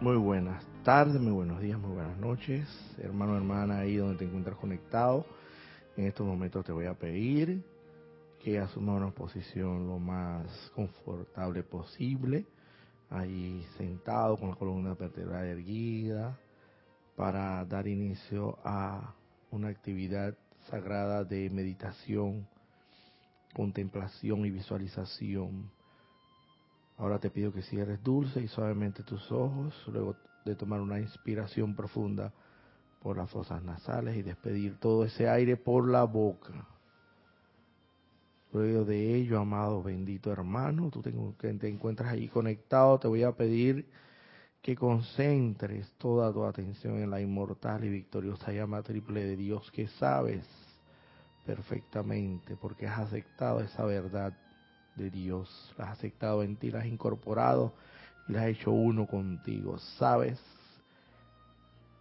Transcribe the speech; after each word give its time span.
Muy 0.00 0.16
buenas 0.16 0.64
tardes, 0.84 1.20
muy 1.20 1.32
buenos 1.32 1.60
días, 1.60 1.76
muy 1.76 1.90
buenas 1.90 2.16
noches, 2.18 2.68
hermano, 2.98 3.36
hermana, 3.36 3.80
ahí 3.80 3.96
donde 3.96 4.18
te 4.18 4.26
encuentras 4.26 4.56
conectado. 4.56 5.26
En 5.96 6.06
estos 6.06 6.24
momentos 6.24 6.64
te 6.64 6.70
voy 6.70 6.86
a 6.86 6.94
pedir 6.94 7.64
que 8.38 8.60
asuma 8.60 8.94
una 8.94 9.10
posición 9.10 9.88
lo 9.88 9.98
más 9.98 10.46
confortable 10.76 11.64
posible, 11.64 12.46
ahí 13.10 13.66
sentado 13.76 14.36
con 14.36 14.50
la 14.50 14.54
columna 14.54 14.94
vertebral 14.94 15.44
erguida, 15.46 16.38
para 17.16 17.64
dar 17.64 17.88
inicio 17.88 18.56
a 18.62 19.16
una 19.50 19.66
actividad 19.66 20.38
sagrada 20.70 21.24
de 21.24 21.50
meditación, 21.50 22.46
contemplación 23.52 24.46
y 24.46 24.50
visualización 24.50 25.72
Ahora 26.98 27.20
te 27.20 27.30
pido 27.30 27.52
que 27.52 27.62
cierres 27.62 28.02
dulce 28.02 28.42
y 28.42 28.48
suavemente 28.48 29.04
tus 29.04 29.30
ojos, 29.30 29.74
luego 29.86 30.16
de 30.44 30.56
tomar 30.56 30.80
una 30.80 30.98
inspiración 30.98 31.76
profunda 31.76 32.32
por 33.00 33.16
las 33.16 33.30
fosas 33.30 33.62
nasales 33.62 34.16
y 34.16 34.22
despedir 34.22 34.78
todo 34.80 35.04
ese 35.04 35.28
aire 35.28 35.56
por 35.56 35.88
la 35.88 36.02
boca. 36.04 36.66
Luego 38.52 38.84
de 38.84 39.14
ello, 39.14 39.38
amado 39.38 39.82
bendito 39.82 40.32
hermano, 40.32 40.90
tú 40.90 41.02
que 41.38 41.54
te 41.54 41.68
encuentras 41.68 42.12
ahí 42.12 42.28
conectado, 42.28 42.98
te 42.98 43.06
voy 43.06 43.22
a 43.22 43.32
pedir 43.32 43.86
que 44.60 44.74
concentres 44.74 45.92
toda 45.98 46.32
tu 46.32 46.44
atención 46.44 46.96
en 46.96 47.10
la 47.10 47.20
inmortal 47.20 47.84
y 47.84 47.90
victoriosa 47.90 48.52
llama 48.52 48.82
triple 48.82 49.24
de 49.24 49.36
Dios 49.36 49.70
que 49.70 49.86
sabes 49.86 50.44
perfectamente 51.46 52.56
porque 52.56 52.88
has 52.88 52.98
aceptado 52.98 53.60
esa 53.60 53.84
verdad 53.84 54.36
de 54.98 55.10
Dios. 55.10 55.48
Las 55.78 55.88
has 55.88 55.98
aceptado 55.98 56.42
en 56.42 56.56
ti, 56.56 56.70
las 56.70 56.82
has 56.82 56.88
incorporado 56.88 57.72
y 58.28 58.32
las 58.32 58.42
has 58.42 58.48
hecho 58.50 58.72
uno 58.72 59.06
contigo. 59.06 59.78
Sabes 59.98 60.38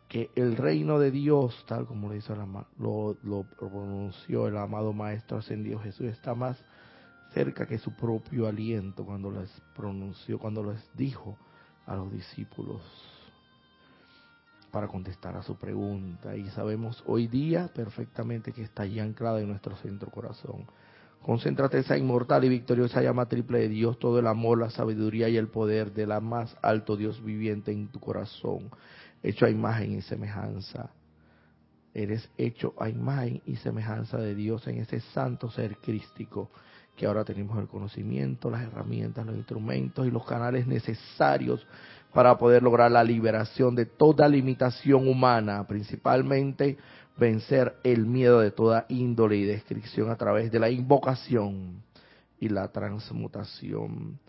que 0.09 0.29
el 0.35 0.57
reino 0.57 0.99
de 0.99 1.11
Dios, 1.11 1.63
tal 1.67 1.85
como 1.85 2.09
lo, 2.09 2.15
hizo 2.15 2.35
lo, 2.77 3.17
lo 3.23 3.43
pronunció 3.57 4.47
el 4.47 4.57
amado 4.57 4.93
Maestro 4.93 5.37
Ascendido 5.37 5.79
Jesús, 5.79 6.07
está 6.07 6.33
más 6.33 6.57
cerca 7.33 7.65
que 7.65 7.77
su 7.77 7.91
propio 7.91 8.47
aliento 8.47 9.05
cuando 9.05 9.31
les 9.31 9.49
pronunció, 9.75 10.39
cuando 10.39 10.63
les 10.63 10.79
dijo 10.95 11.37
a 11.85 11.95
los 11.95 12.11
discípulos 12.11 12.81
para 14.71 14.87
contestar 14.87 15.35
a 15.35 15.43
su 15.43 15.55
pregunta. 15.55 16.35
Y 16.35 16.49
sabemos 16.49 17.03
hoy 17.05 17.27
día 17.27 17.69
perfectamente 17.73 18.51
que 18.51 18.63
está 18.63 18.83
allí 18.83 18.99
anclada 18.99 19.39
en 19.39 19.47
nuestro 19.47 19.75
centro 19.77 20.11
corazón. 20.11 20.65
Concéntrate 21.21 21.79
esa 21.79 21.97
inmortal 21.97 22.45
y 22.45 22.49
victoriosa 22.49 23.01
llama 23.01 23.27
triple 23.27 23.59
de 23.59 23.69
Dios, 23.69 23.99
todo 23.99 24.19
el 24.19 24.27
amor, 24.27 24.59
la 24.59 24.69
sabiduría 24.69 25.27
y 25.27 25.37
el 25.37 25.49
poder 25.49 25.93
de 25.93 26.07
la 26.07 26.21
más 26.21 26.55
alto 26.61 26.95
Dios 26.95 27.23
viviente 27.23 27.71
en 27.71 27.89
tu 27.89 27.99
corazón, 27.99 28.69
hecho 29.23 29.45
a 29.45 29.49
imagen 29.49 29.93
y 29.93 30.01
semejanza. 30.01 30.91
Eres 31.93 32.29
hecho 32.37 32.73
a 32.79 32.89
imagen 32.89 33.41
y 33.45 33.55
semejanza 33.57 34.17
de 34.17 34.35
Dios 34.35 34.67
en 34.67 34.77
ese 34.77 34.99
santo 34.99 35.49
ser 35.49 35.77
crístico 35.77 36.49
que 36.97 37.05
ahora 37.05 37.23
tenemos 37.23 37.57
el 37.59 37.67
conocimiento, 37.67 38.49
las 38.49 38.63
herramientas, 38.63 39.25
los 39.25 39.35
instrumentos 39.35 40.07
y 40.07 40.11
los 40.11 40.25
canales 40.25 40.65
necesarios 40.65 41.65
para 42.11 42.37
poder 42.37 42.63
lograr 42.63 42.91
la 42.91 43.03
liberación 43.03 43.75
de 43.75 43.85
toda 43.85 44.27
limitación 44.27 45.07
humana, 45.07 45.65
principalmente 45.67 46.77
vencer 47.17 47.75
el 47.83 48.05
miedo 48.05 48.39
de 48.39 48.51
toda 48.51 48.85
índole 48.89 49.37
y 49.37 49.45
descripción 49.45 50.09
a 50.09 50.15
través 50.15 50.51
de 50.51 50.59
la 50.59 50.69
invocación 50.69 51.83
y 52.39 52.49
la 52.49 52.71
transmutación 52.71 54.19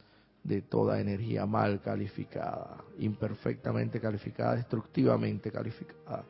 de 0.42 0.62
toda 0.62 1.00
energía 1.00 1.44
mal 1.44 1.80
calificada, 1.82 2.78
imperfectamente 2.98 4.00
calificada, 4.00 4.56
destructivamente 4.56 5.50
calificada, 5.50 6.24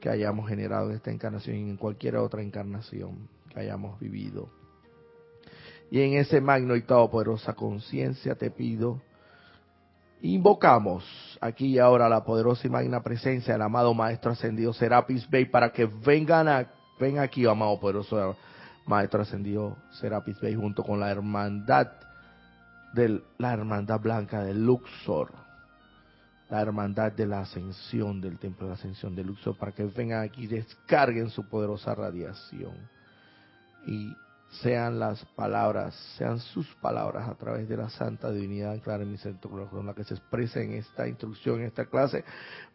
que 0.00 0.08
hayamos 0.08 0.48
generado 0.48 0.90
en 0.90 0.96
esta 0.96 1.10
encarnación 1.10 1.56
y 1.56 1.70
en 1.70 1.76
cualquier 1.76 2.16
otra 2.16 2.40
encarnación 2.40 3.28
que 3.50 3.60
hayamos 3.60 3.98
vivido. 4.00 4.48
Y 5.90 6.00
en 6.00 6.14
ese 6.14 6.40
magno 6.40 6.76
y 6.76 6.82
todopoderosa 6.82 7.54
conciencia 7.54 8.34
te 8.34 8.50
pido 8.50 9.02
Invocamos 10.20 11.04
aquí 11.40 11.66
y 11.66 11.78
ahora 11.78 12.08
la 12.08 12.24
poderosa 12.24 12.66
y 12.66 12.70
magna 12.70 13.02
presencia 13.02 13.52
del 13.52 13.62
amado 13.62 13.94
Maestro 13.94 14.32
Ascendido 14.32 14.72
Serapis 14.72 15.28
Bey 15.30 15.44
para 15.44 15.70
que 15.70 15.86
vengan 15.86 16.48
a, 16.48 16.66
ven 16.98 17.20
aquí, 17.20 17.46
amado 17.46 17.78
poderoso 17.78 18.36
Maestro 18.86 19.22
Ascendido 19.22 19.76
Serapis 19.92 20.40
Bey, 20.40 20.56
junto 20.56 20.82
con 20.82 20.98
la 20.98 21.10
hermandad 21.10 21.92
de 22.94 23.22
la 23.38 23.52
hermandad 23.52 24.00
blanca 24.00 24.42
de 24.42 24.54
Luxor, 24.54 25.30
la 26.50 26.62
hermandad 26.62 27.12
de 27.12 27.26
la 27.26 27.40
ascensión 27.40 28.20
del 28.20 28.38
templo 28.38 28.66
de 28.66 28.70
la 28.70 28.74
ascensión 28.74 29.14
de 29.14 29.22
Luxor, 29.22 29.56
para 29.56 29.70
que 29.70 29.84
vengan 29.84 30.24
aquí 30.24 30.44
y 30.44 30.46
descarguen 30.48 31.30
su 31.30 31.48
poderosa 31.48 31.94
radiación 31.94 32.74
y 33.86 34.12
sean 34.50 34.98
las 34.98 35.24
palabras, 35.36 35.94
sean 36.16 36.40
sus 36.40 36.66
palabras 36.76 37.28
a 37.28 37.34
través 37.34 37.68
de 37.68 37.76
la 37.76 37.90
santa 37.90 38.32
divinidad 38.32 38.80
clara 38.80 39.02
en 39.02 39.12
mi 39.12 39.18
centro 39.18 39.68
con 39.68 39.86
la 39.86 39.94
que 39.94 40.04
se 40.04 40.14
expresa 40.14 40.60
en 40.60 40.72
esta 40.72 41.06
instrucción, 41.06 41.60
en 41.60 41.66
esta 41.66 41.84
clase, 41.86 42.24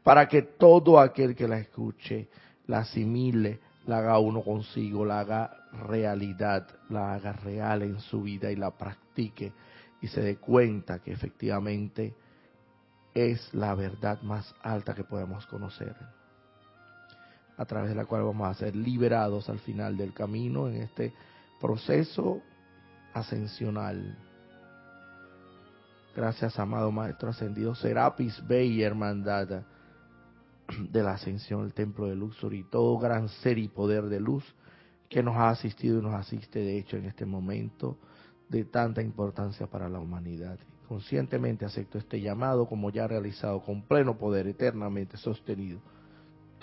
para 0.04 0.28
que 0.28 0.44
todo 0.44 1.00
aquel 1.00 1.36
que 1.36 1.48
la 1.48 1.58
escuche, 1.58 2.30
la 2.68 2.80
asimile, 2.80 3.60
la 3.88 3.98
haga 3.98 4.20
uno 4.20 4.42
consigo, 4.44 5.04
la 5.04 5.22
haga 5.22 5.68
realidad, 5.88 6.68
la 6.90 7.14
haga 7.14 7.34
real 7.34 7.82
en 7.82 8.00
su 8.00 8.22
vida 8.22 8.52
y 8.52 8.56
la 8.56 8.72
practique 8.72 9.52
y 10.02 10.08
se 10.08 10.22
dé 10.22 10.38
cuenta 10.38 11.00
que 11.00 11.12
efectivamente 11.12 12.14
es 13.14 13.54
la 13.54 13.74
verdad 13.74 14.22
más 14.22 14.54
alta 14.62 14.94
que 14.94 15.04
podemos 15.04 15.46
conocer, 15.48 15.96
a 17.58 17.66
través 17.66 17.90
de 17.90 17.96
la 17.96 18.06
cual 18.06 18.24
vamos 18.24 18.48
a 18.48 18.54
ser 18.54 18.76
liberados 18.76 19.50
al 19.50 19.60
final 19.60 19.98
del 19.98 20.14
camino 20.14 20.68
en 20.68 20.82
este 20.82 21.14
proceso 21.64 22.42
ascensional. 23.14 24.18
Gracias, 26.14 26.60
amado 26.60 26.92
Maestro 26.92 27.30
Ascendido 27.30 27.74
Serapis 27.74 28.46
Bey, 28.46 28.84
hermandad 28.84 29.64
de 30.90 31.04
la 31.04 31.14
ascensión, 31.14 31.64
el 31.64 31.74
templo 31.74 32.08
de 32.08 32.18
Luxor 32.18 32.54
y 32.54 32.66
todo 32.66 33.00
gran 33.00 33.30
ser 33.30 33.58
y 33.58 33.70
poder 33.70 34.10
de 34.10 34.20
luz 34.20 34.44
que 35.08 35.24
nos 35.24 35.38
ha 35.38 35.52
asistido 35.52 36.00
y 36.00 36.02
nos 36.02 36.16
asiste, 36.16 36.60
de 36.60 36.78
hecho, 36.78 36.98
en 36.98 37.06
este 37.06 37.26
momento 37.26 37.98
de 38.50 38.66
tanta 38.66 39.02
importancia 39.02 39.66
para 39.68 39.88
la 39.88 40.00
humanidad. 40.00 40.60
Conscientemente 40.90 41.64
acepto 41.64 41.98
este 41.98 42.20
llamado 42.20 42.68
como 42.68 42.90
ya 42.90 43.08
realizado 43.08 43.62
con 43.62 43.84
pleno 43.84 44.18
poder, 44.18 44.48
eternamente 44.48 45.16
sostenido 45.16 45.80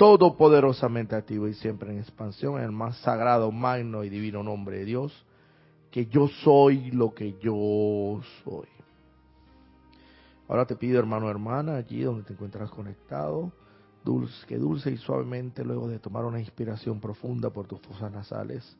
todopoderosamente 0.01 1.15
activo 1.15 1.47
y 1.47 1.53
siempre 1.53 1.93
en 1.93 1.99
expansión, 1.99 2.57
en 2.57 2.65
el 2.65 2.73
más 2.73 2.97
sagrado, 3.01 3.53
magno 3.53 4.03
y 4.03 4.09
divino 4.09 4.43
nombre 4.43 4.79
de 4.79 4.87
Dios, 4.87 5.27
que 5.91 6.07
yo 6.07 6.27
soy 6.43 6.91
lo 6.91 7.13
que 7.13 7.39
yo 7.39 8.19
soy. 8.43 8.67
Ahora 10.49 10.65
te 10.65 10.75
pido, 10.75 10.99
hermano 10.99 11.29
hermana, 11.29 11.77
allí 11.77 12.01
donde 12.01 12.23
te 12.23 12.33
encuentras 12.33 12.71
conectado, 12.71 13.53
dulce, 14.03 14.47
que 14.47 14.57
dulce 14.57 14.91
y 14.91 14.97
suavemente, 14.97 15.67
luego 15.67 15.87
de 15.87 15.99
tomar 15.99 16.25
una 16.25 16.41
inspiración 16.41 16.99
profunda 16.99 17.51
por 17.51 17.67
tus 17.67 17.81
fosas 17.81 18.11
nasales 18.11 18.79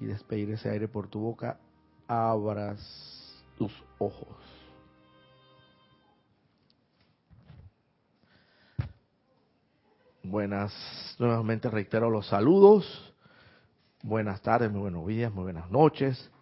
y 0.00 0.06
despedir 0.06 0.52
ese 0.52 0.70
aire 0.70 0.88
por 0.88 1.08
tu 1.08 1.20
boca, 1.20 1.58
abras 2.08 3.44
tus 3.58 3.72
ojos. 3.98 4.55
Buenas, 10.28 10.74
nuevamente 11.20 11.70
reitero 11.70 12.10
los 12.10 12.26
saludos. 12.26 13.14
Buenas 14.02 14.42
tardes, 14.42 14.72
muy 14.72 14.80
buenos 14.80 15.06
días, 15.06 15.32
muy 15.32 15.44
buenas 15.44 15.70
noches. 15.70 16.32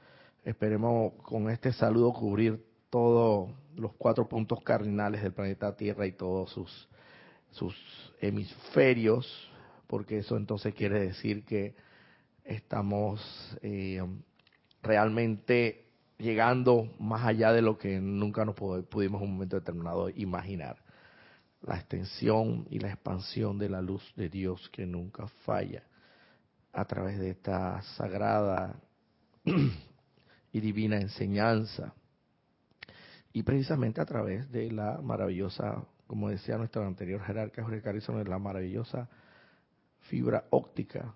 Esperemos 0.42 1.12
con 1.22 1.50
este 1.50 1.70
saludo 1.70 2.14
cubrir 2.14 2.64
todos 2.88 3.50
los 3.76 3.92
cuatro 3.98 4.26
puntos 4.26 4.62
cardinales 4.62 5.22
del 5.22 5.34
planeta 5.34 5.76
Tierra 5.76 6.06
y 6.06 6.12
todos 6.12 6.50
sus, 6.50 6.88
sus 7.50 7.76
hemisferios, 8.22 9.50
porque 9.86 10.16
eso 10.16 10.38
entonces 10.38 10.74
quiere 10.74 11.00
decir 11.00 11.44
que 11.44 11.74
estamos 12.42 13.20
eh, 13.60 14.02
realmente 14.82 15.84
llegando 16.16 16.88
más 16.98 17.26
allá 17.26 17.52
de 17.52 17.60
lo 17.60 17.76
que 17.76 18.00
nunca 18.00 18.46
nos 18.46 18.54
pudimos 18.54 19.20
en 19.20 19.28
un 19.28 19.34
momento 19.34 19.56
determinado 19.56 20.08
imaginar 20.08 20.83
la 21.66 21.76
extensión 21.76 22.66
y 22.70 22.78
la 22.78 22.88
expansión 22.88 23.58
de 23.58 23.68
la 23.68 23.80
luz 23.80 24.02
de 24.16 24.28
Dios 24.28 24.68
que 24.70 24.86
nunca 24.86 25.26
falla 25.44 25.82
a 26.72 26.84
través 26.84 27.18
de 27.18 27.30
esta 27.30 27.80
sagrada 27.96 28.76
y 30.52 30.60
divina 30.60 31.00
enseñanza. 31.00 31.94
Y 33.32 33.42
precisamente 33.42 34.00
a 34.00 34.04
través 34.04 34.50
de 34.50 34.70
la 34.70 35.00
maravillosa, 35.00 35.84
como 36.06 36.28
decía 36.28 36.56
nuestro 36.56 36.86
anterior 36.86 37.22
jerarca 37.22 37.62
Jorge 37.62 37.82
Carrizón, 37.82 38.22
la 38.28 38.38
maravillosa 38.38 39.08
fibra 40.00 40.44
óptica 40.50 41.14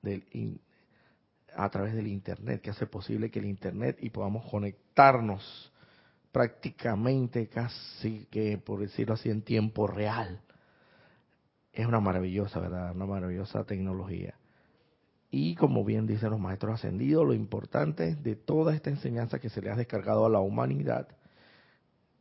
del 0.00 0.24
a 1.54 1.68
través 1.68 1.94
del 1.94 2.06
internet 2.06 2.62
que 2.62 2.70
hace 2.70 2.86
posible 2.86 3.30
que 3.30 3.38
el 3.38 3.44
internet 3.46 3.98
y 4.00 4.10
podamos 4.10 4.48
conectarnos 4.50 5.71
prácticamente 6.32 7.48
casi 7.48 8.26
que, 8.30 8.58
por 8.58 8.80
decirlo 8.80 9.14
así, 9.14 9.30
en 9.30 9.42
tiempo 9.42 9.86
real. 9.86 10.40
Es 11.72 11.86
una 11.86 12.00
maravillosa, 12.00 12.58
¿verdad? 12.58 12.94
Una 12.94 13.06
maravillosa 13.06 13.64
tecnología. 13.64 14.34
Y 15.30 15.54
como 15.54 15.84
bien 15.84 16.06
dicen 16.06 16.30
los 16.30 16.40
maestros 16.40 16.74
ascendidos, 16.74 17.26
lo 17.26 17.34
importante 17.34 18.16
de 18.16 18.36
toda 18.36 18.74
esta 18.74 18.90
enseñanza 18.90 19.38
que 19.38 19.48
se 19.48 19.62
le 19.62 19.70
ha 19.70 19.76
descargado 19.76 20.26
a 20.26 20.30
la 20.30 20.40
humanidad, 20.40 21.08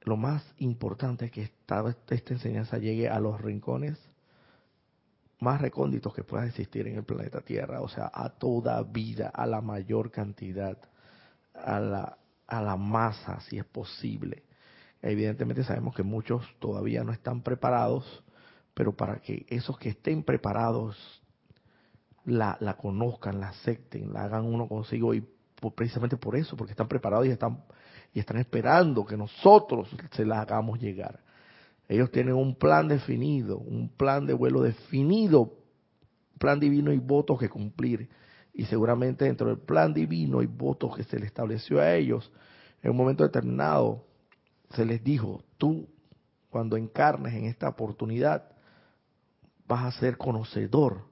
lo 0.03 0.17
más 0.17 0.43
importante 0.57 1.25
es 1.25 1.31
que 1.31 1.43
esta, 1.43 1.95
esta 2.09 2.33
enseñanza 2.33 2.77
llegue 2.77 3.09
a 3.09 3.19
los 3.19 3.39
rincones 3.41 3.97
más 5.39 5.59
recónditos 5.59 6.13
que 6.13 6.23
puedan 6.23 6.47
existir 6.47 6.87
en 6.87 6.97
el 6.97 7.03
planeta 7.03 7.41
Tierra, 7.41 7.81
o 7.81 7.89
sea, 7.89 8.11
a 8.13 8.29
toda 8.29 8.81
vida, 8.83 9.29
a 9.29 9.45
la 9.47 9.59
mayor 9.59 10.11
cantidad, 10.11 10.77
a 11.53 11.79
la, 11.79 12.17
a 12.51 12.61
la 12.61 12.75
masa, 12.75 13.39
si 13.41 13.57
es 13.57 13.65
posible. 13.65 14.43
Evidentemente 15.01 15.63
sabemos 15.63 15.95
que 15.95 16.03
muchos 16.03 16.45
todavía 16.59 17.03
no 17.03 17.13
están 17.13 17.41
preparados, 17.41 18.23
pero 18.73 18.95
para 18.95 19.19
que 19.21 19.45
esos 19.49 19.77
que 19.77 19.89
estén 19.89 20.23
preparados 20.23 20.97
la, 22.25 22.57
la 22.59 22.75
conozcan, 22.75 23.39
la 23.39 23.49
acepten, 23.49 24.11
la 24.11 24.25
hagan 24.25 24.45
uno 24.45 24.67
consigo 24.67 25.13
y 25.13 25.25
precisamente 25.75 26.17
por 26.17 26.35
eso, 26.35 26.57
porque 26.57 26.71
están 26.71 26.89
preparados 26.89 27.25
y 27.25 27.29
están, 27.29 27.63
y 28.13 28.19
están 28.19 28.37
esperando 28.37 29.05
que 29.05 29.15
nosotros 29.15 29.89
se 30.11 30.25
la 30.25 30.41
hagamos 30.41 30.79
llegar. 30.79 31.21
Ellos 31.87 32.11
tienen 32.11 32.35
un 32.35 32.55
plan 32.55 32.89
definido, 32.89 33.59
un 33.59 33.89
plan 33.89 34.25
de 34.25 34.33
vuelo 34.33 34.61
definido, 34.61 35.53
plan 36.37 36.59
divino 36.59 36.91
y 36.91 36.97
votos 36.97 37.39
que 37.39 37.49
cumplir. 37.49 38.09
Y 38.53 38.65
seguramente 38.65 39.25
dentro 39.25 39.47
del 39.47 39.59
plan 39.59 39.93
divino 39.93 40.41
y 40.41 40.45
votos 40.45 40.95
que 40.95 41.03
se 41.03 41.19
le 41.19 41.25
estableció 41.25 41.79
a 41.79 41.93
ellos, 41.93 42.31
en 42.81 42.91
un 42.91 42.97
momento 42.97 43.23
determinado 43.23 44.05
se 44.73 44.85
les 44.85 45.03
dijo, 45.03 45.43
tú 45.57 45.87
cuando 46.49 46.77
encarnes 46.77 47.33
en 47.33 47.45
esta 47.45 47.69
oportunidad 47.69 48.51
vas 49.67 49.85
a 49.85 49.99
ser 49.99 50.17
conocedor 50.17 51.05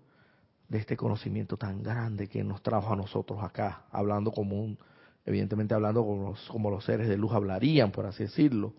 de 0.68 0.78
este 0.78 0.98
conocimiento 0.98 1.58
tan 1.58 1.82
grande 1.82 2.28
que 2.28 2.44
nos 2.44 2.62
trajo 2.62 2.94
a 2.94 2.96
nosotros 2.96 3.42
acá, 3.44 3.86
hablando 3.92 4.32
como 4.32 4.62
un, 4.62 4.78
evidentemente 5.26 5.74
hablando 5.74 6.04
como 6.04 6.30
los, 6.30 6.48
como 6.50 6.70
los 6.70 6.86
seres 6.86 7.08
de 7.08 7.18
luz 7.18 7.32
hablarían, 7.34 7.92
por 7.92 8.06
así 8.06 8.24
decirlo. 8.24 8.74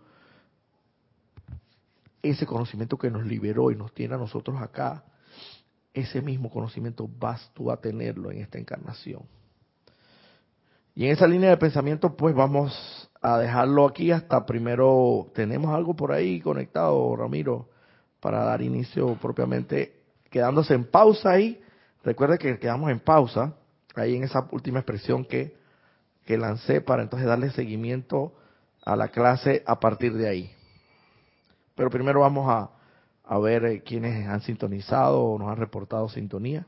Ese 2.23 2.47
conocimiento 2.47 2.99
que 2.99 3.11
nos 3.11 3.25
liberó 3.27 3.71
y 3.71 3.77
nos 3.77 3.93
tiene 3.93 4.15
a 4.15 4.19
nosotros 4.19 4.61
acá, 4.61 5.05
ese 5.93 6.23
mismo 6.23 6.51
conocimiento 6.51 7.09
vas 7.19 7.51
tú 7.55 7.71
a 7.71 7.81
tenerlo 7.81 8.31
en 8.31 8.39
esta 8.39 8.59
encarnación. 8.59 9.23
Y 10.95 11.07
en 11.07 11.13
esa 11.13 11.27
línea 11.27 11.51
de 11.51 11.57
pensamiento, 11.57 12.17
pues 12.17 12.35
vamos 12.35 13.11
a 13.23 13.39
dejarlo 13.39 13.87
aquí 13.87 14.11
hasta 14.11 14.45
primero. 14.45 15.29
¿Tenemos 15.35 15.75
algo 15.75 15.95
por 15.95 16.13
ahí 16.13 16.41
conectado, 16.41 17.15
Ramiro, 17.17 17.69
para 18.21 18.45
dar 18.45 18.63
inicio 18.63 19.15
propiamente, 19.15 20.01
quedándose 20.31 20.75
en 20.75 20.85
pausa 20.85 21.31
ahí? 21.31 21.61
Recuerde 22.03 22.39
que 22.39 22.59
quedamos 22.59 22.91
en 22.91 23.01
pausa, 23.01 23.55
ahí 23.95 24.17
en 24.17 24.25
esa 24.25 24.49
última 24.53 24.81
expresión 24.81 25.25
que, 25.25 25.57
que 26.25 26.39
lancé 26.39 26.81
para 26.81 27.03
entonces 27.03 27.29
darle 27.29 27.51
seguimiento 27.51 28.33
a 28.85 28.97
la 28.97 29.09
clase 29.09 29.63
a 29.67 29.79
partir 29.79 30.15
de 30.15 30.29
ahí. 30.29 30.51
Pero 31.75 31.91
primero 31.91 32.21
vamos 32.21 32.49
a, 32.49 32.71
a 33.31 33.39
ver 33.39 33.65
eh, 33.65 33.83
quiénes 33.85 34.27
han 34.27 34.41
sintonizado 34.41 35.23
o 35.23 35.39
nos 35.39 35.49
han 35.51 35.57
reportado 35.57 36.09
sintonía, 36.09 36.67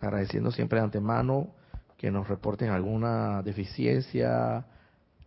agradeciendo 0.00 0.50
siempre 0.50 0.78
de 0.78 0.86
antemano 0.86 1.50
que 1.98 2.10
nos 2.10 2.26
reporten 2.26 2.70
alguna 2.70 3.42
deficiencia 3.42 4.64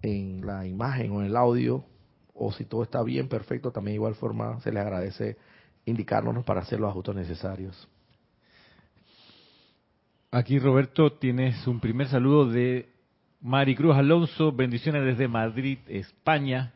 en 0.02 0.44
la 0.44 0.66
imagen 0.66 1.12
o 1.12 1.20
en 1.20 1.28
el 1.28 1.38
audio, 1.38 1.86
o 2.34 2.52
si 2.52 2.66
todo 2.66 2.82
está 2.82 3.04
bien, 3.04 3.30
perfecto, 3.30 3.70
también 3.70 3.94
de 3.94 3.98
igual 3.98 4.16
forma 4.16 4.60
se 4.62 4.72
les 4.72 4.82
agradece 4.82 5.38
indicárnoslos 5.86 6.44
para 6.44 6.62
hacer 6.62 6.80
los 6.80 6.90
ajustes 6.90 7.14
necesarios. 7.14 7.88
Aquí 10.32 10.58
Roberto 10.58 11.14
tienes 11.14 11.68
un 11.68 11.80
primer 11.80 12.08
saludo 12.08 12.50
de 12.50 12.90
Maricruz 13.42 13.96
Alonso, 13.96 14.52
bendiciones 14.52 15.06
desde 15.06 15.28
Madrid, 15.28 15.78
España. 15.88 16.74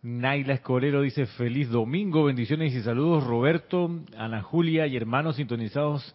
Naila 0.00 0.54
Escolero 0.54 1.02
dice 1.02 1.26
feliz 1.26 1.70
domingo, 1.70 2.22
bendiciones 2.22 2.72
y 2.72 2.82
saludos 2.82 3.24
Roberto, 3.24 3.90
Ana 4.16 4.42
Julia 4.42 4.86
y 4.86 4.96
hermanos 4.96 5.36
sintonizados 5.36 6.14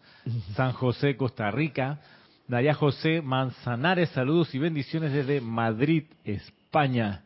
San 0.56 0.72
José, 0.72 1.18
Costa 1.18 1.52
Rica. 1.52 2.00
Naya 2.48 2.74
José 2.76 3.22
Manzanares, 3.22 4.10
saludos 4.12 4.56
y 4.56 4.60
bendiciones 4.60 5.12
desde 5.12 5.42
Madrid, 5.42 6.06
España. 6.24 7.24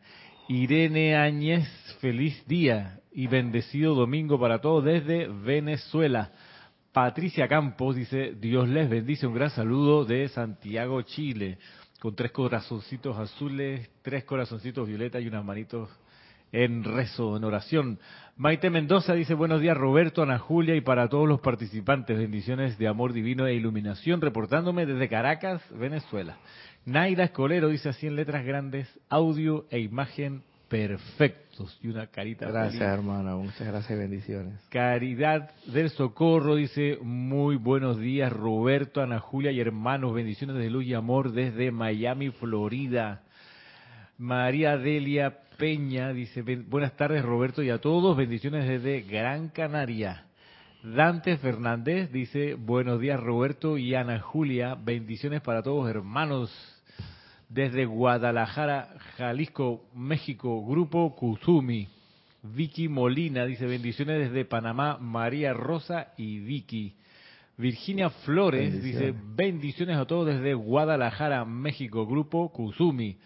Irene 0.48 1.14
Áñez, 1.14 1.68
feliz 2.00 2.44
día 2.48 2.98
y 3.12 3.28
bendecido 3.28 3.94
domingo 3.94 4.40
para 4.40 4.60
todos 4.60 4.84
desde 4.84 5.28
Venezuela. 5.28 6.32
Patricia 6.92 7.46
Campos 7.46 7.94
dice, 7.94 8.34
Dios 8.34 8.68
les 8.68 8.90
bendice, 8.90 9.28
un 9.28 9.34
gran 9.34 9.50
saludo 9.50 10.04
de 10.04 10.28
Santiago, 10.28 11.02
Chile, 11.02 11.58
con 12.00 12.16
tres 12.16 12.32
corazoncitos 12.32 13.16
azules, 13.16 13.88
tres 14.02 14.24
corazoncitos 14.24 14.88
violetas 14.88 15.22
y 15.22 15.28
unas 15.28 15.44
manitos 15.44 15.88
en 16.52 16.84
rezo, 16.84 17.36
en 17.36 17.44
oración. 17.44 17.98
Maite 18.36 18.70
Mendoza 18.70 19.14
dice, 19.14 19.34
buenos 19.34 19.60
días 19.60 19.76
Roberto, 19.76 20.22
Ana 20.22 20.38
Julia 20.38 20.76
y 20.76 20.80
para 20.80 21.08
todos 21.08 21.28
los 21.28 21.40
participantes, 21.40 22.16
bendiciones 22.16 22.78
de 22.78 22.86
amor 22.86 23.12
divino 23.12 23.46
e 23.46 23.54
iluminación, 23.54 24.20
reportándome 24.20 24.86
desde 24.86 25.08
Caracas, 25.08 25.60
Venezuela. 25.70 26.36
Naira 26.84 27.24
Escolero 27.24 27.68
dice 27.68 27.88
así 27.88 28.06
en 28.06 28.16
letras 28.16 28.44
grandes, 28.44 28.88
audio 29.08 29.66
e 29.70 29.80
imagen 29.80 30.42
perfectos 30.68 31.78
y 31.82 31.88
una 31.88 32.06
carita 32.06 32.46
gracias 32.46 32.80
hermano. 32.80 33.38
Muchas 33.38 33.66
gracias 33.66 33.90
y 33.90 33.94
bendiciones. 33.94 34.60
Caridad 34.68 35.50
del 35.66 35.90
socorro 35.90 36.54
dice 36.54 36.98
muy 37.02 37.56
buenos 37.56 37.98
días 37.98 38.32
Roberto 38.32 39.02
Ana 39.02 39.18
Julia 39.18 39.50
y 39.50 39.60
hermanos. 39.60 40.14
Bendiciones 40.14 40.56
de 40.56 40.70
luz 40.70 40.84
y 40.84 40.94
amor 40.94 41.32
desde 41.32 41.70
Miami 41.70 42.30
Florida. 42.30 43.22
María 44.18 44.76
Delia 44.76 45.38
Peña 45.58 46.12
dice 46.12 46.42
buenas 46.42 46.96
tardes 46.96 47.24
Roberto 47.24 47.64
y 47.64 47.70
a 47.70 47.80
todos 47.80 48.16
bendiciones 48.16 48.68
desde 48.68 49.00
Gran 49.00 49.48
Canaria 49.48 50.24
Dante 50.84 51.36
Fernández 51.36 52.12
dice 52.12 52.54
buenos 52.54 53.00
días 53.00 53.18
Roberto 53.18 53.76
y 53.76 53.96
Ana 53.96 54.20
Julia 54.20 54.76
bendiciones 54.76 55.40
para 55.40 55.64
todos 55.64 55.90
hermanos 55.90 56.52
desde 57.48 57.86
Guadalajara, 57.86 58.98
Jalisco, 59.16 59.84
México, 59.94 60.64
Grupo 60.64 61.16
Kuzumi. 61.16 61.88
Vicky 62.42 62.88
Molina 62.88 63.44
dice 63.44 63.66
bendiciones 63.66 64.18
desde 64.18 64.44
Panamá, 64.44 64.98
María 64.98 65.54
Rosa 65.54 66.12
y 66.16 66.38
Vicky. 66.38 66.94
Virginia 67.56 68.10
Flores 68.10 68.80
dice 68.80 69.12
bendiciones 69.34 69.96
a 69.96 70.06
todos 70.06 70.26
desde 70.26 70.54
Guadalajara, 70.54 71.44
México, 71.44 72.06
Grupo 72.06 72.52
Kuzumi. 72.52 73.16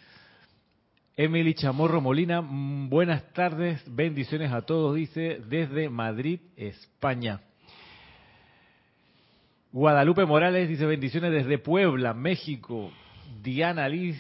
Emily 1.17 1.53
Chamorro 1.55 2.01
Molina, 2.01 2.41
mm, 2.41 2.89
buenas 2.89 3.33
tardes, 3.35 3.83
bendiciones 3.87 4.51
a 4.51 4.63
todos, 4.63 4.97
dice 4.97 5.43
desde 5.47 5.91
Madrid, 5.91 6.41
España. 6.57 7.41
Guadalupe 9.73 10.25
Morales 10.25 10.71
dice 10.71 10.87
bendiciones 10.87 11.33
desde 11.33 11.59
Puebla, 11.59 12.15
México. 12.15 12.91
Diana 13.43 13.89
Liz 13.89 14.19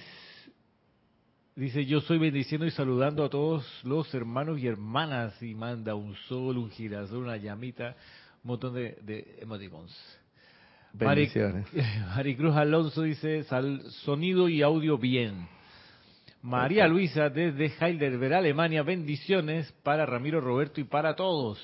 dice, 1.57 1.87
yo 1.87 2.03
soy 2.03 2.19
bendiciendo 2.19 2.67
y 2.67 2.71
saludando 2.71 3.25
a 3.25 3.31
todos 3.31 3.67
los 3.85 4.13
hermanos 4.15 4.59
y 4.59 4.67
hermanas 4.67 5.43
y 5.43 5.55
manda 5.55 5.95
un 5.95 6.15
sol, 6.29 6.59
un 6.59 6.71
girasol, 6.71 7.25
una 7.25 7.39
llamita, 7.39 7.97
un 8.45 8.49
montón 8.49 8.75
de, 8.75 8.99
de 9.03 9.39
emoticons. 9.41 9.95
Bendiciones. 10.93 11.67
Maricruz 12.17 12.55
Alonso 12.55 13.01
dice, 13.01 13.47
sonido 14.05 14.51
y 14.51 14.61
audio 14.61 14.99
bien. 14.99 15.49
María 16.43 16.89
Luisa 16.89 17.31
desde 17.31 17.73
Heidelberg, 17.81 18.35
Alemania, 18.35 18.83
bendiciones 18.83 19.71
para 19.85 20.05
Ramiro 20.05 20.41
Roberto 20.41 20.81
y 20.81 20.85
para 20.85 21.15
todos. 21.15 21.61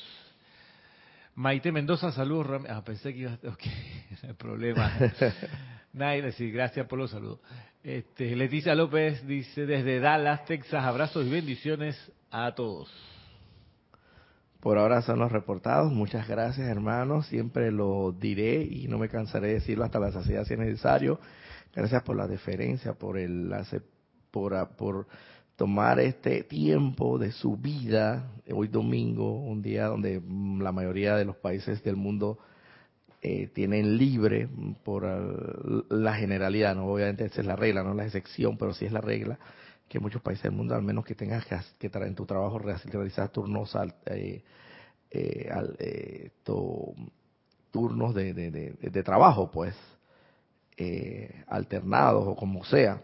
Maite 1.34 1.72
Mendoza, 1.72 2.12
saludos. 2.12 2.62
Ah, 2.68 2.82
pensé 2.84 3.12
que 3.12 3.20
iba 3.20 3.32
a... 3.32 3.34
Ok, 3.48 3.64
no 4.22 4.28
hay 4.28 4.34
problema. 4.34 4.92
Naila, 5.92 6.30
sí, 6.30 6.52
gracias 6.52 6.86
por 6.86 7.00
los 7.00 7.10
saludos. 7.10 7.40
Este, 7.82 8.36
Leticia 8.36 8.76
López 8.76 9.26
dice 9.26 9.66
desde 9.66 9.98
Dallas, 9.98 10.44
Texas, 10.44 10.84
abrazos 10.84 11.26
y 11.26 11.30
bendiciones 11.30 12.12
a 12.30 12.54
todos. 12.54 12.88
Por 14.60 14.78
ahora 14.78 15.02
son 15.02 15.18
los 15.18 15.32
reportados. 15.32 15.92
Muchas 15.92 16.28
gracias, 16.28 16.68
hermanos. 16.68 17.26
Siempre 17.26 17.72
lo 17.72 18.12
diré 18.12 18.62
y 18.62 18.86
no 18.86 18.98
me 18.98 19.08
cansaré 19.08 19.48
de 19.48 19.54
decirlo 19.54 19.84
hasta 19.84 19.98
la 19.98 20.12
saciedad 20.12 20.44
si 20.44 20.54
es 20.54 20.60
necesario. 20.60 21.18
Gracias 21.74 22.02
por 22.04 22.16
la 22.16 22.28
deferencia, 22.28 22.92
por 22.92 23.18
el 23.18 23.52
por, 24.30 24.68
por 24.76 25.06
tomar 25.56 26.00
este 26.00 26.42
tiempo 26.44 27.18
de 27.18 27.32
su 27.32 27.56
vida, 27.56 28.30
hoy 28.52 28.68
domingo, 28.68 29.40
un 29.40 29.62
día 29.62 29.86
donde 29.86 30.22
la 30.62 30.72
mayoría 30.72 31.16
de 31.16 31.24
los 31.24 31.36
países 31.36 31.82
del 31.82 31.96
mundo 31.96 32.38
eh, 33.20 33.48
tienen 33.48 33.96
libre 33.98 34.48
por 34.84 35.04
la 35.90 36.14
generalidad, 36.14 36.76
no 36.76 36.86
obviamente 36.86 37.24
esa 37.24 37.40
es 37.40 37.46
la 37.46 37.56
regla, 37.56 37.82
no 37.82 37.94
la 37.94 38.04
excepción, 38.04 38.56
pero 38.56 38.72
sí 38.72 38.84
es 38.84 38.92
la 38.92 39.00
regla, 39.00 39.38
que 39.88 39.98
muchos 39.98 40.22
países 40.22 40.44
del 40.44 40.52
mundo, 40.52 40.74
al 40.74 40.82
menos 40.82 41.04
que 41.04 41.14
tengas 41.14 41.44
que, 41.46 41.58
que 41.78 41.98
en 41.98 42.14
tu 42.14 42.26
trabajo 42.26 42.58
realizar 42.58 43.30
turnos 43.30 43.74
al, 43.74 43.94
eh, 44.06 44.42
eh, 45.10 45.48
eh, 45.78 46.30
turnos 47.70 48.14
de, 48.14 48.34
de, 48.34 48.50
de, 48.50 49.02
trabajo, 49.02 49.50
pues, 49.50 49.74
eh, 50.76 51.44
alternados 51.46 52.24
o 52.26 52.36
como 52.36 52.64
sea. 52.64 53.02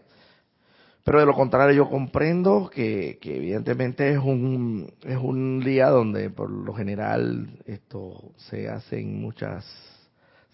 Pero 1.05 1.19
de 1.19 1.27
lo 1.27 1.35
contrario, 1.35 1.75
yo 1.75 1.87
comprendo 1.87 2.67
que, 2.73 3.19
evidentemente 3.21 4.09
es 4.11 4.17
un, 4.17 4.91
es 5.03 5.17
un 5.17 5.59
día 5.59 5.89
donde 5.89 6.31
por 6.31 6.49
lo 6.49 6.73
general 6.73 7.59
esto 7.67 8.33
se 8.37 8.67
hacen 8.69 9.21
muchas, 9.21 9.63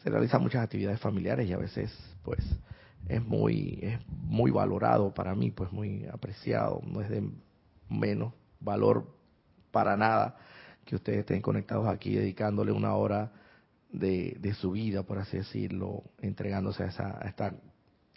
se 0.03 0.09
realizan 0.09 0.41
muchas 0.41 0.61
actividades 0.61 0.99
familiares 0.99 1.47
y 1.47 1.53
a 1.53 1.57
veces 1.57 1.89
pues 2.21 2.39
es 3.07 3.25
muy, 3.25 3.79
es 3.81 3.99
muy 4.09 4.51
valorado 4.51 5.13
para 5.13 5.33
mí, 5.35 5.51
pues 5.51 5.71
muy 5.71 6.05
apreciado, 6.11 6.81
no 6.85 6.99
es 6.99 7.09
de 7.09 7.23
menos 7.87 8.33
valor 8.59 9.07
para 9.71 9.95
nada 9.95 10.35
que 10.83 10.95
ustedes 10.95 11.19
estén 11.19 11.41
conectados 11.41 11.87
aquí 11.87 12.13
dedicándole 12.13 12.73
una 12.73 12.93
hora 12.95 13.31
de, 13.89 14.35
de 14.37 14.53
su 14.53 14.71
vida, 14.71 15.03
por 15.03 15.17
así 15.17 15.37
decirlo, 15.37 16.03
entregándose 16.19 16.83
a, 16.83 16.87
esa, 16.87 17.25
a 17.25 17.29
esta 17.29 17.53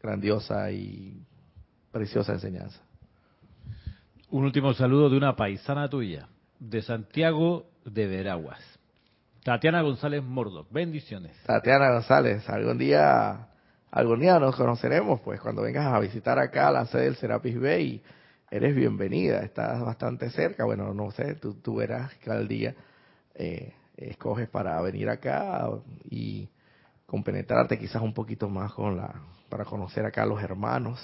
grandiosa 0.03 0.73
y 0.73 1.25
preciosa 1.95 2.33
enseñanza. 2.33 2.81
Un 4.31 4.45
último 4.45 4.75
saludo 4.75 5.09
de 5.09 5.17
una 5.17 5.37
paisana 5.37 5.89
tuya, 5.89 6.27
de 6.59 6.83
Santiago 6.83 7.67
de 7.85 8.09
Veraguas. 8.09 8.61
Tatiana 9.45 9.81
González 9.81 10.21
Mordo, 10.25 10.67
bendiciones. 10.71 11.37
Tatiana 11.47 11.93
González, 11.93 12.49
algún 12.51 12.79
día, 12.79 13.47
algún 13.93 14.19
día 14.19 14.41
nos 14.41 14.57
conoceremos, 14.57 15.21
pues 15.21 15.41
cuando 15.41 15.63
vengas 15.63 15.87
a 15.87 16.01
visitar 16.01 16.37
acá 16.41 16.73
la 16.73 16.85
sede 16.87 17.05
del 17.05 17.15
Serapis 17.15 17.61
Bay, 17.61 18.03
eres 18.51 18.75
bienvenida, 18.75 19.45
estás 19.45 19.81
bastante 19.81 20.31
cerca, 20.31 20.65
bueno, 20.65 20.93
no 20.93 21.13
sé, 21.13 21.37
tú, 21.37 21.55
tú 21.55 21.77
verás 21.77 22.13
que 22.15 22.29
al 22.29 22.49
día 22.49 22.75
eh, 23.37 23.73
escoges 23.97 24.49
para 24.49 24.81
venir 24.83 25.09
acá 25.09 25.69
y 26.11 26.49
compenetrarte 27.07 27.79
quizás 27.79 28.03
un 28.03 28.15
poquito 28.15 28.49
más 28.49 28.73
con 28.73 28.97
la, 28.97 29.15
para 29.49 29.65
conocer 29.65 30.05
acá 30.05 30.25
a 30.25 30.27
los 30.27 30.43
hermanos 30.43 30.99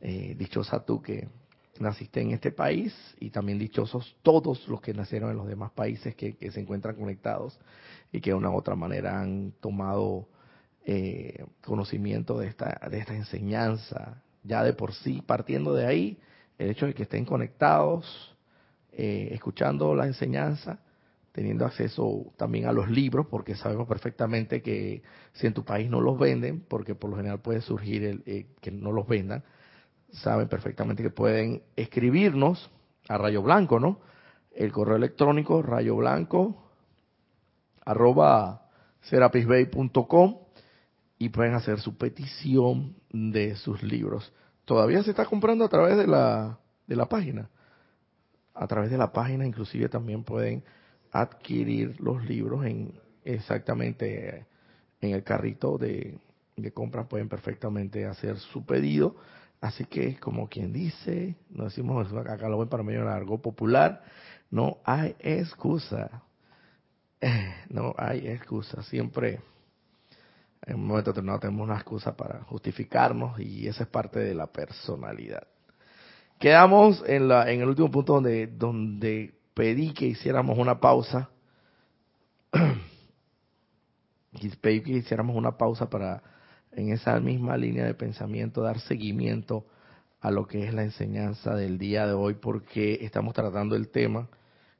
eh, 0.00 0.34
dichosa 0.36 0.84
tú 0.84 1.02
que 1.02 1.28
naciste 1.80 2.20
en 2.20 2.32
este 2.32 2.50
país 2.50 2.94
y 3.20 3.30
también 3.30 3.58
dichosos 3.58 4.16
todos 4.22 4.66
los 4.68 4.80
que 4.80 4.94
nacieron 4.94 5.30
en 5.30 5.36
los 5.36 5.46
demás 5.46 5.70
países 5.72 6.14
que, 6.14 6.36
se 6.50 6.60
encuentran 6.60 6.96
conectados 6.96 7.58
y 8.12 8.20
que 8.20 8.30
de 8.30 8.34
una 8.34 8.50
u 8.50 8.56
otra 8.56 8.74
manera 8.74 9.20
han 9.20 9.52
tomado 9.60 10.28
eh, 10.84 11.44
conocimiento 11.64 12.38
de 12.38 12.48
esta, 12.48 12.80
de 12.90 12.98
esta 12.98 13.14
enseñanza. 13.14 14.22
Ya 14.42 14.62
de 14.62 14.72
por 14.72 14.94
sí, 14.94 15.22
partiendo 15.24 15.74
de 15.74 15.86
ahí, 15.86 16.18
el 16.58 16.70
hecho 16.70 16.86
de 16.86 16.94
que 16.94 17.04
estén 17.04 17.24
conectados, 17.24 18.36
eh, 18.92 19.28
escuchando 19.32 19.94
la 19.94 20.06
enseñanza, 20.06 20.80
teniendo 21.32 21.64
acceso 21.64 22.32
también 22.36 22.66
a 22.66 22.72
los 22.72 22.90
libros, 22.90 23.26
porque 23.28 23.54
sabemos 23.54 23.86
perfectamente 23.86 24.60
que 24.60 25.02
si 25.34 25.46
en 25.46 25.54
tu 25.54 25.64
país 25.64 25.88
no 25.88 26.00
los 26.00 26.18
venden, 26.18 26.64
porque 26.66 26.96
por 26.96 27.10
lo 27.10 27.16
general 27.16 27.40
puede 27.40 27.60
surgir 27.60 28.04
el, 28.04 28.46
que 28.60 28.70
no 28.72 28.90
los 28.90 29.06
vendan, 29.06 29.44
saben 30.12 30.48
perfectamente 30.48 31.02
que 31.02 31.10
pueden 31.10 31.62
escribirnos 31.76 32.70
a 33.08 33.18
Rayo 33.18 33.42
Blanco, 33.42 33.78
¿no? 33.80 34.00
El 34.54 34.72
correo 34.72 34.96
electrónico 34.96 35.62
rayo 35.62 35.94
blanco 35.96 36.68
arroba 37.84 38.66
serapisbay.com 39.02 40.38
y 41.18 41.28
pueden 41.28 41.54
hacer 41.54 41.80
su 41.80 41.96
petición 41.96 42.96
de 43.10 43.54
sus 43.56 43.82
libros. 43.82 44.32
Todavía 44.64 45.02
se 45.02 45.10
está 45.10 45.24
comprando 45.26 45.64
a 45.64 45.68
través 45.68 45.96
de 45.96 46.06
la, 46.06 46.58
de 46.86 46.96
la 46.96 47.06
página. 47.06 47.48
A 48.52 48.66
través 48.66 48.90
de 48.90 48.98
la 48.98 49.12
página 49.12 49.46
inclusive 49.46 49.88
también 49.88 50.24
pueden 50.24 50.64
adquirir 51.12 52.00
los 52.00 52.24
libros 52.24 52.66
en 52.66 52.92
exactamente 53.24 54.44
en 55.00 55.10
el 55.12 55.22
carrito 55.22 55.78
de, 55.78 56.18
de 56.56 56.72
compra 56.72 57.08
pueden 57.08 57.28
perfectamente 57.28 58.06
hacer 58.06 58.38
su 58.38 58.64
pedido 58.64 59.16
Así 59.60 59.84
que, 59.84 60.18
como 60.18 60.48
quien 60.48 60.72
dice, 60.72 61.36
no 61.50 61.64
decimos 61.64 62.12
acá 62.12 62.48
lo 62.48 62.58
ven 62.58 62.68
para 62.68 62.84
medio 62.84 63.04
largo, 63.04 63.42
popular, 63.42 64.02
no 64.50 64.78
hay 64.84 65.16
excusa. 65.18 66.22
no 67.68 67.94
hay 67.98 68.28
excusa. 68.28 68.82
Siempre, 68.84 69.40
en 70.64 70.76
un 70.76 70.86
momento 70.86 71.10
determinado, 71.10 71.40
tenemos 71.40 71.64
una 71.64 71.76
excusa 71.76 72.16
para 72.16 72.44
justificarnos 72.44 73.40
y 73.40 73.66
esa 73.66 73.82
es 73.82 73.88
parte 73.88 74.20
de 74.20 74.34
la 74.34 74.46
personalidad. 74.46 75.48
Quedamos 76.38 77.02
en, 77.06 77.32
el 77.32 77.68
último 77.68 77.90
punto 77.90 78.14
donde, 78.14 78.46
donde 78.46 79.34
pedí 79.54 79.92
que 79.92 80.06
hiciéramos 80.06 80.56
una 80.56 80.78
pausa. 80.78 81.30
pedí 84.60 84.82
que 84.82 84.92
hiciéramos 84.92 85.34
una 85.34 85.58
pausa 85.58 85.90
para 85.90 86.22
en 86.78 86.92
esa 86.92 87.18
misma 87.18 87.56
línea 87.56 87.84
de 87.84 87.94
pensamiento, 87.94 88.62
dar 88.62 88.78
seguimiento 88.78 89.66
a 90.20 90.30
lo 90.30 90.46
que 90.46 90.64
es 90.64 90.72
la 90.72 90.84
enseñanza 90.84 91.56
del 91.56 91.76
día 91.76 92.06
de 92.06 92.12
hoy, 92.12 92.34
porque 92.34 93.00
estamos 93.02 93.34
tratando 93.34 93.74
el 93.74 93.88
tema 93.88 94.28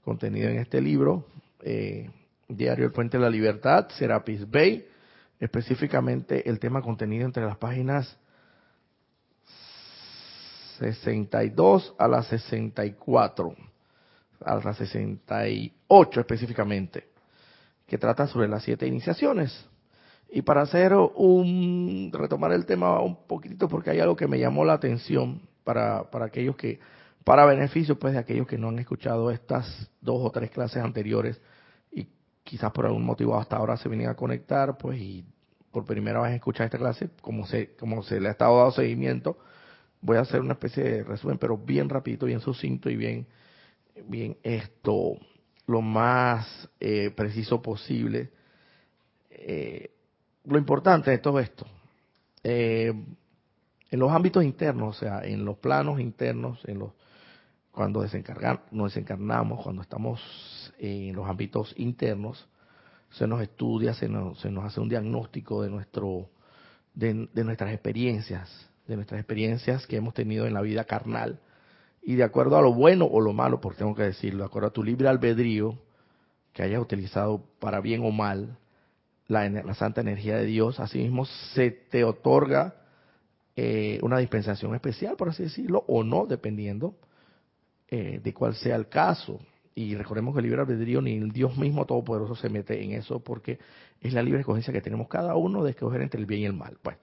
contenido 0.05 0.49
en 0.49 0.59
este 0.59 0.81
libro, 0.81 1.27
eh, 1.61 2.09
Diario 2.49 2.87
El 2.87 2.93
Puente 2.93 3.19
de 3.19 3.25
la 3.25 3.31
Libertad, 3.31 3.89
Serapis 3.99 4.49
Bay, 4.49 4.87
específicamente 5.41 6.49
el 6.49 6.61
tema 6.61 6.83
contenido 6.83 7.25
entre 7.25 7.45
las 7.45 7.57
páginas 7.57 8.17
62 10.79 11.97
a 11.99 12.07
las 12.07 12.29
64, 12.29 13.57
a 14.45 14.55
las 14.55 14.77
68 14.77 16.21
específicamente, 16.21 17.09
que 17.89 17.99
trata 17.99 18.29
sobre 18.29 18.47
las 18.47 18.63
siete 18.63 18.87
iniciaciones. 18.87 19.69
Y 20.31 20.43
para 20.43 20.63
hacer 20.63 20.95
un, 20.95 22.11
retomar 22.13 22.53
el 22.53 22.67
tema 22.67 23.01
un 23.01 23.27
poquitito, 23.27 23.69
porque 23.69 23.91
hay 23.91 24.01
algo 24.01 24.17
que 24.17 24.27
me 24.27 24.39
llamó 24.39 24.65
la 24.65 24.75
atención 24.75 25.41
para, 25.65 26.11
para 26.11 26.27
aquellos 26.27 26.57
que, 26.57 26.81
para 27.25 27.47
beneficio 27.47 27.99
pues 27.99 28.13
de 28.13 28.21
aquellos 28.21 28.47
que 28.47 28.59
no 28.59 28.69
han 28.69 28.79
escuchado 28.79 29.31
estas 29.31 29.91
dos 30.01 30.21
o 30.23 30.31
tres 30.31 30.51
clases 30.51 30.83
anteriores 30.83 31.41
y 31.93 32.07
quizás 32.45 32.73
por 32.73 32.87
algún 32.87 33.05
motivo 33.05 33.39
hasta 33.39 33.57
ahora 33.57 33.77
se 33.77 33.89
vienen 33.89 34.09
a 34.09 34.15
conectar, 34.15 34.79
pues 34.79 34.99
y 34.99 35.25
por 35.71 35.85
primera 35.85 36.21
vez 36.21 36.35
escuchar 36.35 36.67
esta 36.67 36.79
clase, 36.79 37.11
como 37.21 37.47
se, 37.47 37.75
como 37.77 38.03
se 38.03 38.21
le 38.21 38.29
ha 38.29 38.33
estado 38.33 38.57
dando 38.57 38.73
seguimiento, 38.73 39.39
voy 40.01 40.17
a 40.17 40.21
hacer 40.21 40.41
una 40.41 40.55
especie 40.55 40.83
de 40.83 41.05
resumen, 41.05 41.39
pero 41.39 41.57
bien 41.57 41.89
rapidito, 41.89 42.27
bien 42.27 42.41
sucinto 42.41 42.91
y 42.91 42.97
bien, 42.97 43.27
bien 44.07 44.37
esto, 44.43 45.19
lo 45.67 45.83
más 45.83 46.69
eh, 46.81 47.11
preciso 47.15 47.61
posible. 47.61 48.31
Eh, 49.31 49.91
lo 50.49 50.59
importante 50.59 51.11
de 51.11 51.19
todo 51.19 51.41
esto, 51.41 51.67
eh, 52.43 52.93
en 53.91 53.99
los 53.99 54.11
ámbitos 54.13 54.45
internos, 54.45 54.97
o 54.97 55.01
sea, 55.01 55.25
en 55.25 55.45
los 55.45 55.59
planos 55.59 56.01
internos, 56.01 56.61
en 56.67 56.79
los 56.79 56.93
cuando 57.79 58.01
nos 58.73 58.93
desencarnamos, 58.93 59.63
cuando 59.63 59.83
estamos 59.83 60.73
en 60.81 61.15
los 61.15 61.29
ámbitos 61.29 61.73
internos, 61.77 62.49
se 63.11 63.29
nos 63.29 63.41
estudia, 63.41 63.95
se 63.95 64.09
nos, 64.09 64.41
se 64.41 64.51
nos 64.51 64.65
hace 64.65 64.81
un 64.81 64.89
diagnóstico 64.89 65.63
de 65.63 65.71
nuestro 65.71 66.29
de, 66.95 67.29
de, 67.33 67.45
nuestras 67.45 67.73
experiencias, 67.73 68.51
de 68.89 68.97
nuestras 68.97 69.21
experiencias 69.21 69.87
que 69.87 69.97
hemos 69.97 70.13
tenido 70.13 70.47
en 70.47 70.55
la 70.55 70.61
vida 70.61 70.85
carnal. 70.85 71.39
Y 72.03 72.17
de 72.17 72.25
acuerdo 72.25 72.57
a 72.57 72.63
lo 72.63 72.75
bueno 72.75 73.05
o 73.05 73.21
lo 73.21 73.33
malo, 73.33 73.61
porque 73.61 73.79
tengo 73.79 73.95
que 73.95 74.03
decirlo, 74.03 74.41
de 74.41 74.47
acuerdo 74.47 74.69
a 74.69 74.73
tu 74.73 74.83
libre 74.83 75.07
albedrío 75.07 75.79
que 76.53 76.65
hayas 76.65 76.83
utilizado 76.83 77.45
para 77.61 77.81
bien 77.81 78.05
o 78.05 78.11
mal, 78.11 78.59
la, 79.29 79.75
santa 79.75 80.01
energía 80.01 80.39
de 80.39 80.47
Dios, 80.47 80.81
asimismo 80.81 81.27
se 81.27 81.71
te 81.71 82.03
otorga 82.03 82.75
eh, 83.55 83.99
una 84.03 84.19
dispensación 84.19 84.75
especial, 84.75 85.17
por 85.17 85.29
así 85.29 85.45
decirlo, 85.45 85.85
o 85.87 86.03
no, 86.03 86.27
dependiendo 86.27 86.95
eh, 87.89 88.21
de 88.23 88.35
cuál 88.35 88.55
sea 88.55 88.77
el 88.77 88.89
caso. 88.89 89.39
Y 89.75 89.95
recordemos 89.95 90.35
que 90.35 90.41
el 90.41 90.47
libre 90.47 90.61
albedrío 90.61 91.01
ni 91.03 91.17
el 91.17 91.31
Dios 91.31 91.57
mismo 91.57 91.85
todopoderoso 91.85 92.35
se 92.35 92.49
mete 92.49 92.83
en 92.83 92.93
eso 92.93 93.21
porque 93.21 93.59
es 94.01 94.13
la 94.13 94.23
libre 94.23 94.41
escogencia 94.41 94.73
que 94.73 94.81
tenemos 94.81 95.09
cada 95.09 95.37
uno 95.37 95.63
de 95.63 95.71
escoger 95.71 96.01
entre 96.01 96.19
el 96.19 96.27
bien 96.27 96.41
y 96.41 96.47
el 96.47 96.55
mal. 96.55 96.79
Pues, 96.83 96.97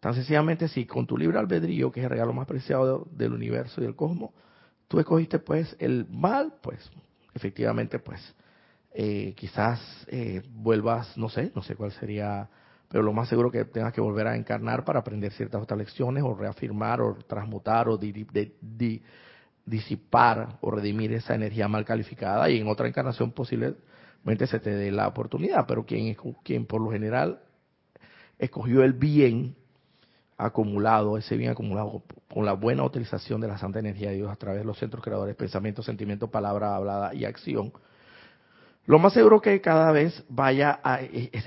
tan 0.00 0.14
sencillamente, 0.14 0.68
si 0.68 0.84
con 0.84 1.06
tu 1.06 1.16
libre 1.16 1.38
albedrío, 1.38 1.90
que 1.90 2.00
es 2.00 2.04
el 2.04 2.10
regalo 2.10 2.32
más 2.32 2.46
preciado 2.46 3.08
del 3.10 3.32
universo 3.32 3.80
y 3.80 3.84
del 3.84 3.96
cosmos, 3.96 4.30
tú 4.86 5.00
escogiste 5.00 5.38
pues 5.38 5.74
el 5.78 6.06
mal, 6.10 6.54
pues 6.62 6.90
efectivamente 7.34 7.98
pues 7.98 8.20
eh, 8.92 9.34
quizás 9.36 9.80
eh, 10.08 10.42
vuelvas, 10.50 11.16
no 11.16 11.28
sé, 11.28 11.52
no 11.54 11.62
sé 11.62 11.76
cuál 11.76 11.92
sería, 11.92 12.48
pero 12.88 13.04
lo 13.04 13.12
más 13.12 13.28
seguro 13.28 13.50
que 13.50 13.64
tengas 13.64 13.92
que 13.92 14.00
volver 14.00 14.26
a 14.26 14.36
encarnar 14.36 14.84
para 14.84 15.00
aprender 15.00 15.32
ciertas 15.32 15.62
otras 15.62 15.78
lecciones 15.78 16.24
o 16.24 16.34
reafirmar 16.34 17.00
o 17.00 17.14
transmutar 17.26 17.88
o 17.88 17.98
disipar 19.64 20.58
o 20.60 20.70
redimir 20.70 21.12
esa 21.12 21.34
energía 21.34 21.68
mal 21.68 21.84
calificada 21.84 22.50
y 22.50 22.58
en 22.58 22.66
otra 22.66 22.88
encarnación 22.88 23.30
posiblemente 23.30 24.46
se 24.48 24.58
te 24.58 24.70
dé 24.70 24.90
la 24.90 25.06
oportunidad, 25.06 25.66
pero 25.68 25.86
quien, 25.86 26.16
quien 26.42 26.66
por 26.66 26.80
lo 26.80 26.90
general 26.90 27.40
escogió 28.38 28.82
el 28.82 28.94
bien, 28.94 29.54
acumulado, 30.36 31.18
ese 31.18 31.36
bien 31.36 31.50
acumulado 31.50 32.02
con 32.32 32.46
la 32.46 32.54
buena 32.54 32.82
utilización 32.82 33.40
de 33.40 33.48
la 33.48 33.58
santa 33.58 33.78
energía 33.78 34.08
de 34.08 34.16
Dios 34.16 34.30
a 34.30 34.36
través 34.36 34.62
de 34.62 34.64
los 34.64 34.78
centros 34.78 35.04
creadores, 35.04 35.36
pensamiento, 35.36 35.82
sentimiento, 35.82 36.30
palabra 36.30 36.74
hablada 36.74 37.14
y 37.14 37.26
acción, 37.26 37.72
lo 38.86 38.98
más 38.98 39.12
seguro 39.12 39.40
que 39.40 39.60
cada 39.60 39.92
vez 39.92 40.24
vaya 40.28 40.80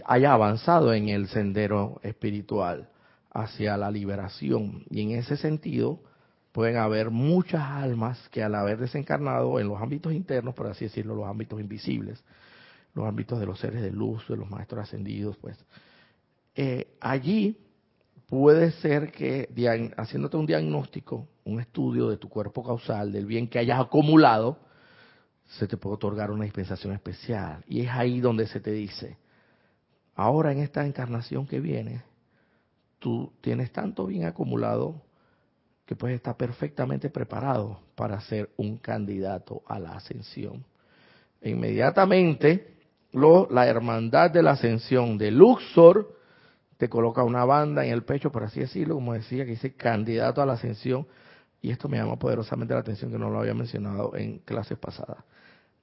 haya 0.05 0.33
avanzado 0.33 0.93
en 0.93 1.09
el 1.09 1.27
sendero 1.27 1.99
espiritual 2.03 2.89
hacia 3.31 3.75
la 3.77 3.91
liberación. 3.91 4.85
Y 4.89 5.01
en 5.01 5.11
ese 5.11 5.37
sentido, 5.37 5.99
pueden 6.53 6.77
haber 6.77 7.09
muchas 7.09 7.63
almas 7.63 8.29
que 8.29 8.43
al 8.43 8.55
haber 8.55 8.77
desencarnado 8.77 9.59
en 9.59 9.67
los 9.67 9.81
ámbitos 9.81 10.13
internos, 10.13 10.53
por 10.53 10.67
así 10.67 10.85
decirlo, 10.85 11.15
los 11.15 11.27
ámbitos 11.27 11.59
invisibles, 11.59 12.23
los 12.93 13.05
ámbitos 13.07 13.39
de 13.39 13.47
los 13.47 13.59
seres 13.59 13.81
de 13.81 13.91
luz, 13.91 14.25
de 14.29 14.37
los 14.37 14.49
maestros 14.49 14.83
ascendidos, 14.83 15.35
pues 15.37 15.57
eh, 16.55 16.95
allí 17.01 17.57
puede 18.27 18.71
ser 18.71 19.11
que 19.11 19.49
haciéndote 19.97 20.37
un 20.37 20.45
diagnóstico, 20.45 21.27
un 21.43 21.59
estudio 21.59 22.07
de 22.09 22.17
tu 22.17 22.29
cuerpo 22.29 22.63
causal, 22.63 23.11
del 23.11 23.25
bien 23.25 23.47
que 23.47 23.59
hayas 23.59 23.79
acumulado, 23.79 24.59
se 25.45 25.67
te 25.67 25.77
puede 25.77 25.95
otorgar 25.95 26.31
una 26.31 26.45
dispensación 26.45 26.93
especial. 26.93 27.63
Y 27.67 27.81
es 27.81 27.89
ahí 27.89 28.19
donde 28.19 28.47
se 28.47 28.59
te 28.59 28.71
dice, 28.71 29.17
ahora 30.15 30.51
en 30.51 30.59
esta 30.59 30.85
encarnación 30.85 31.45
que 31.45 31.59
viene, 31.59 32.03
tú 32.99 33.31
tienes 33.41 33.71
tanto 33.71 34.05
bien 34.05 34.25
acumulado 34.25 35.01
que 35.85 35.95
puedes 35.95 36.15
estar 36.15 36.37
perfectamente 36.37 37.09
preparado 37.09 37.79
para 37.95 38.19
ser 38.21 38.49
un 38.57 38.77
candidato 38.77 39.61
a 39.67 39.79
la 39.79 39.91
ascensión. 39.91 40.63
E 41.41 41.49
inmediatamente, 41.49 42.75
lo, 43.11 43.47
la 43.51 43.67
hermandad 43.67 44.31
de 44.31 44.41
la 44.41 44.51
ascensión 44.51 45.17
de 45.17 45.31
Luxor 45.31 46.17
te 46.77 46.89
coloca 46.89 47.23
una 47.23 47.45
banda 47.45 47.85
en 47.85 47.91
el 47.91 48.03
pecho, 48.03 48.31
por 48.31 48.43
así 48.43 48.61
decirlo, 48.61 48.95
como 48.95 49.13
decía, 49.13 49.45
que 49.45 49.51
dice 49.51 49.73
candidato 49.73 50.41
a 50.41 50.45
la 50.45 50.53
ascensión. 50.53 51.05
Y 51.63 51.71
esto 51.71 51.87
me 51.87 51.97
llama 51.97 52.19
poderosamente 52.19 52.73
la 52.73 52.81
atención 52.81 53.09
que 53.09 53.17
no 53.17 53.29
lo 53.29 53.39
había 53.39 53.53
mencionado 53.53 54.17
en 54.17 54.39
clases 54.39 54.77
pasadas. 54.77 55.23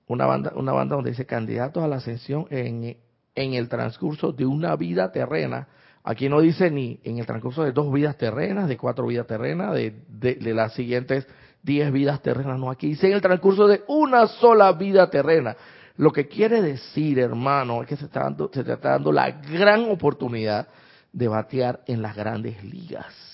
Una 0.07 0.27
banda, 0.27 0.53
una 0.55 0.73
banda 0.73 0.95
donde 0.95 1.11
dice 1.11 1.25
candidato 1.25 1.83
a 1.83 1.89
la 1.89 1.97
ascensión 1.97 2.47
en, 2.51 2.99
el 3.35 3.69
transcurso 3.71 4.33
de 4.33 4.45
una 4.45 4.77
vida 4.77 5.11
terrena 5.11 5.69
Aquí 6.03 6.29
no 6.29 6.41
dice 6.41 6.71
ni 6.71 7.01
en 7.05 7.19
el 7.19 7.27
transcurso 7.27 7.63
de 7.63 7.73
dos 7.73 7.93
vidas 7.93 8.17
terrenas, 8.17 8.69
de 8.69 8.77
cuatro 8.77 9.07
vidas 9.07 9.27
terrenas, 9.27 9.75
de, 9.75 10.03
de, 10.09 10.55
las 10.55 10.73
siguientes 10.75 11.27
diez 11.63 11.93
vidas 11.93 12.23
terrenas, 12.23 12.59
no, 12.59 12.71
aquí 12.71 12.89
dice 12.89 13.07
en 13.07 13.13
el 13.15 13.21
transcurso 13.21 13.67
de 13.67 13.83
una 13.87 14.27
sola 14.27 14.73
vida 14.73 15.11
terrena. 15.11 15.57
Lo 15.97 16.11
que 16.11 16.27
quiere 16.27 16.63
decir, 16.63 17.19
hermano, 17.19 17.83
es 17.83 17.89
que 17.89 17.97
se, 17.97 18.07
está 18.07 18.21
dando, 18.21 18.51
se 18.53 18.61
está 18.61 18.77
dando 18.77 19.13
la 19.13 19.31
gran 19.31 19.91
oportunidad 19.91 20.69
de 21.13 21.29
batear 21.29 21.81
en 21.87 22.01
las 22.01 22.17
grandes 22.17 22.65
ligas. 22.65 23.30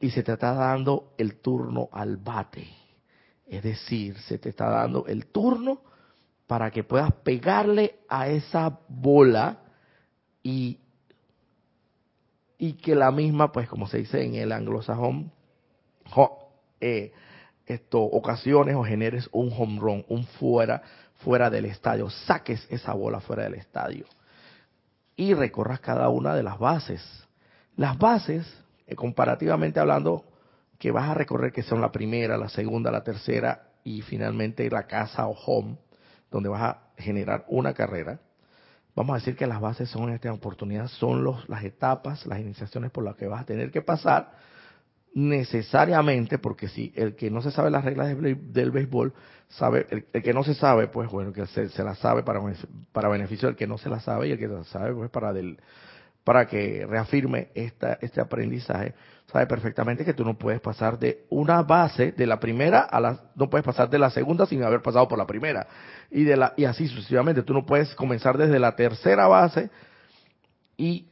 Y 0.00 0.10
se 0.10 0.22
te 0.22 0.32
está 0.32 0.52
dando 0.54 1.14
el 1.18 1.36
turno 1.36 1.88
al 1.92 2.16
bate. 2.16 2.68
Es 3.46 3.62
decir, 3.62 4.18
se 4.18 4.38
te 4.38 4.50
está 4.50 4.68
dando 4.68 5.06
el 5.06 5.26
turno 5.26 5.80
para 6.46 6.70
que 6.70 6.84
puedas 6.84 7.12
pegarle 7.22 8.00
a 8.08 8.28
esa 8.28 8.80
bola 8.88 9.58
y 10.42 10.78
y 12.58 12.74
que 12.74 12.94
la 12.94 13.10
misma, 13.10 13.52
pues 13.52 13.68
como 13.68 13.86
se 13.86 13.98
dice 13.98 14.24
en 14.24 14.36
el 14.36 14.50
anglosajón, 14.50 15.30
eh, 16.80 17.12
esto, 17.66 18.02
ocasiones 18.02 18.74
o 18.74 18.84
generes 18.84 19.28
un 19.32 19.52
home 19.52 19.78
run, 19.80 20.04
un 20.08 20.24
fuera, 20.24 20.82
fuera 21.16 21.50
del 21.50 21.66
estadio, 21.66 22.08
saques 22.08 22.66
esa 22.70 22.92
bola 22.94 23.20
fuera 23.20 23.44
del 23.44 23.54
estadio 23.54 24.06
y 25.16 25.34
recorras 25.34 25.80
cada 25.80 26.08
una 26.08 26.34
de 26.34 26.42
las 26.42 26.58
bases. 26.58 27.02
Las 27.76 27.98
bases, 27.98 28.46
eh, 28.86 28.94
comparativamente 28.94 29.80
hablando, 29.80 30.24
que 30.78 30.90
vas 30.90 31.08
a 31.08 31.14
recorrer, 31.14 31.52
que 31.52 31.62
son 31.62 31.80
la 31.80 31.92
primera, 31.92 32.36
la 32.36 32.48
segunda, 32.48 32.90
la 32.90 33.04
tercera 33.04 33.68
y 33.84 34.02
finalmente 34.02 34.68
la 34.70 34.86
casa 34.86 35.26
o 35.26 35.32
home, 35.46 35.76
donde 36.30 36.48
vas 36.48 36.62
a 36.62 36.82
generar 36.98 37.44
una 37.48 37.74
carrera, 37.74 38.20
vamos 38.94 39.14
a 39.14 39.18
decir 39.18 39.36
que 39.36 39.46
las 39.46 39.60
bases 39.60 39.88
son 39.88 40.08
en 40.08 40.16
esta 40.16 40.32
oportunidad, 40.32 40.88
son 40.88 41.24
los, 41.24 41.48
las 41.48 41.64
etapas, 41.64 42.26
las 42.26 42.40
iniciaciones 42.40 42.90
por 42.90 43.04
las 43.04 43.16
que 43.16 43.26
vas 43.26 43.42
a 43.42 43.46
tener 43.46 43.70
que 43.70 43.82
pasar 43.82 44.32
necesariamente, 45.14 46.38
porque 46.38 46.68
si 46.68 46.92
el 46.96 47.14
que 47.14 47.30
no 47.30 47.40
se 47.40 47.52
sabe 47.52 47.70
las 47.70 47.84
reglas 47.84 48.08
del, 48.18 48.70
béisbol, 48.72 49.14
sabe, 49.48 49.86
el, 49.88 50.22
que 50.22 50.34
no 50.34 50.42
se 50.42 50.54
sabe, 50.54 50.88
pues 50.88 51.08
bueno, 51.10 51.32
que 51.32 51.46
se, 51.46 51.68
se 51.68 51.84
la 51.84 51.94
sabe 51.94 52.24
para, 52.24 52.40
para 52.92 53.08
beneficio 53.08 53.46
del 53.46 53.56
que 53.56 53.68
no 53.68 53.78
se 53.78 53.88
la 53.88 54.00
sabe 54.00 54.28
y 54.28 54.32
el 54.32 54.38
que 54.38 54.48
se 54.48 54.54
la 54.54 54.64
sabe, 54.64 54.92
pues 54.92 55.10
para 55.10 55.32
del, 55.32 55.58
para 56.24 56.46
que 56.46 56.86
reafirme 56.88 57.48
esta, 57.54 57.98
este 58.00 58.20
aprendizaje, 58.20 58.94
sabe 59.30 59.46
perfectamente 59.46 60.04
que 60.04 60.14
tú 60.14 60.24
no 60.24 60.36
puedes 60.38 60.60
pasar 60.60 60.98
de 60.98 61.26
una 61.28 61.62
base, 61.62 62.12
de 62.12 62.26
la 62.26 62.40
primera 62.40 62.80
a 62.80 62.98
la, 62.98 63.20
no 63.34 63.50
puedes 63.50 63.64
pasar 63.64 63.90
de 63.90 63.98
la 63.98 64.10
segunda 64.10 64.46
sin 64.46 64.62
haber 64.62 64.80
pasado 64.80 65.06
por 65.06 65.18
la 65.18 65.26
primera. 65.26 65.66
Y, 66.10 66.24
de 66.24 66.36
la, 66.36 66.54
y 66.56 66.64
así 66.64 66.88
sucesivamente. 66.88 67.42
Tú 67.42 67.52
no 67.52 67.66
puedes 67.66 67.94
comenzar 67.94 68.38
desde 68.38 68.58
la 68.58 68.74
tercera 68.74 69.26
base 69.26 69.70
y, 70.78 71.06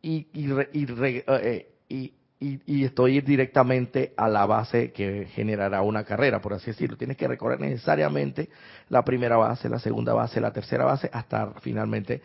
y, 0.00 0.28
y, 0.32 0.86
eh, 1.26 1.66
y, 1.88 2.12
y, 2.38 2.84
estoy 2.84 3.16
ir 3.16 3.24
directamente 3.24 4.12
a 4.16 4.28
la 4.28 4.44
base 4.44 4.92
que 4.92 5.26
generará 5.32 5.82
una 5.82 6.04
carrera, 6.04 6.40
por 6.40 6.52
así 6.52 6.66
decirlo. 6.66 6.96
Tienes 6.96 7.16
que 7.16 7.26
recorrer 7.26 7.58
necesariamente 7.58 8.50
la 8.90 9.04
primera 9.04 9.36
base, 9.36 9.68
la 9.68 9.78
segunda 9.78 10.12
base, 10.12 10.40
la 10.40 10.52
tercera 10.52 10.84
base, 10.84 11.08
hasta 11.12 11.54
finalmente 11.62 12.22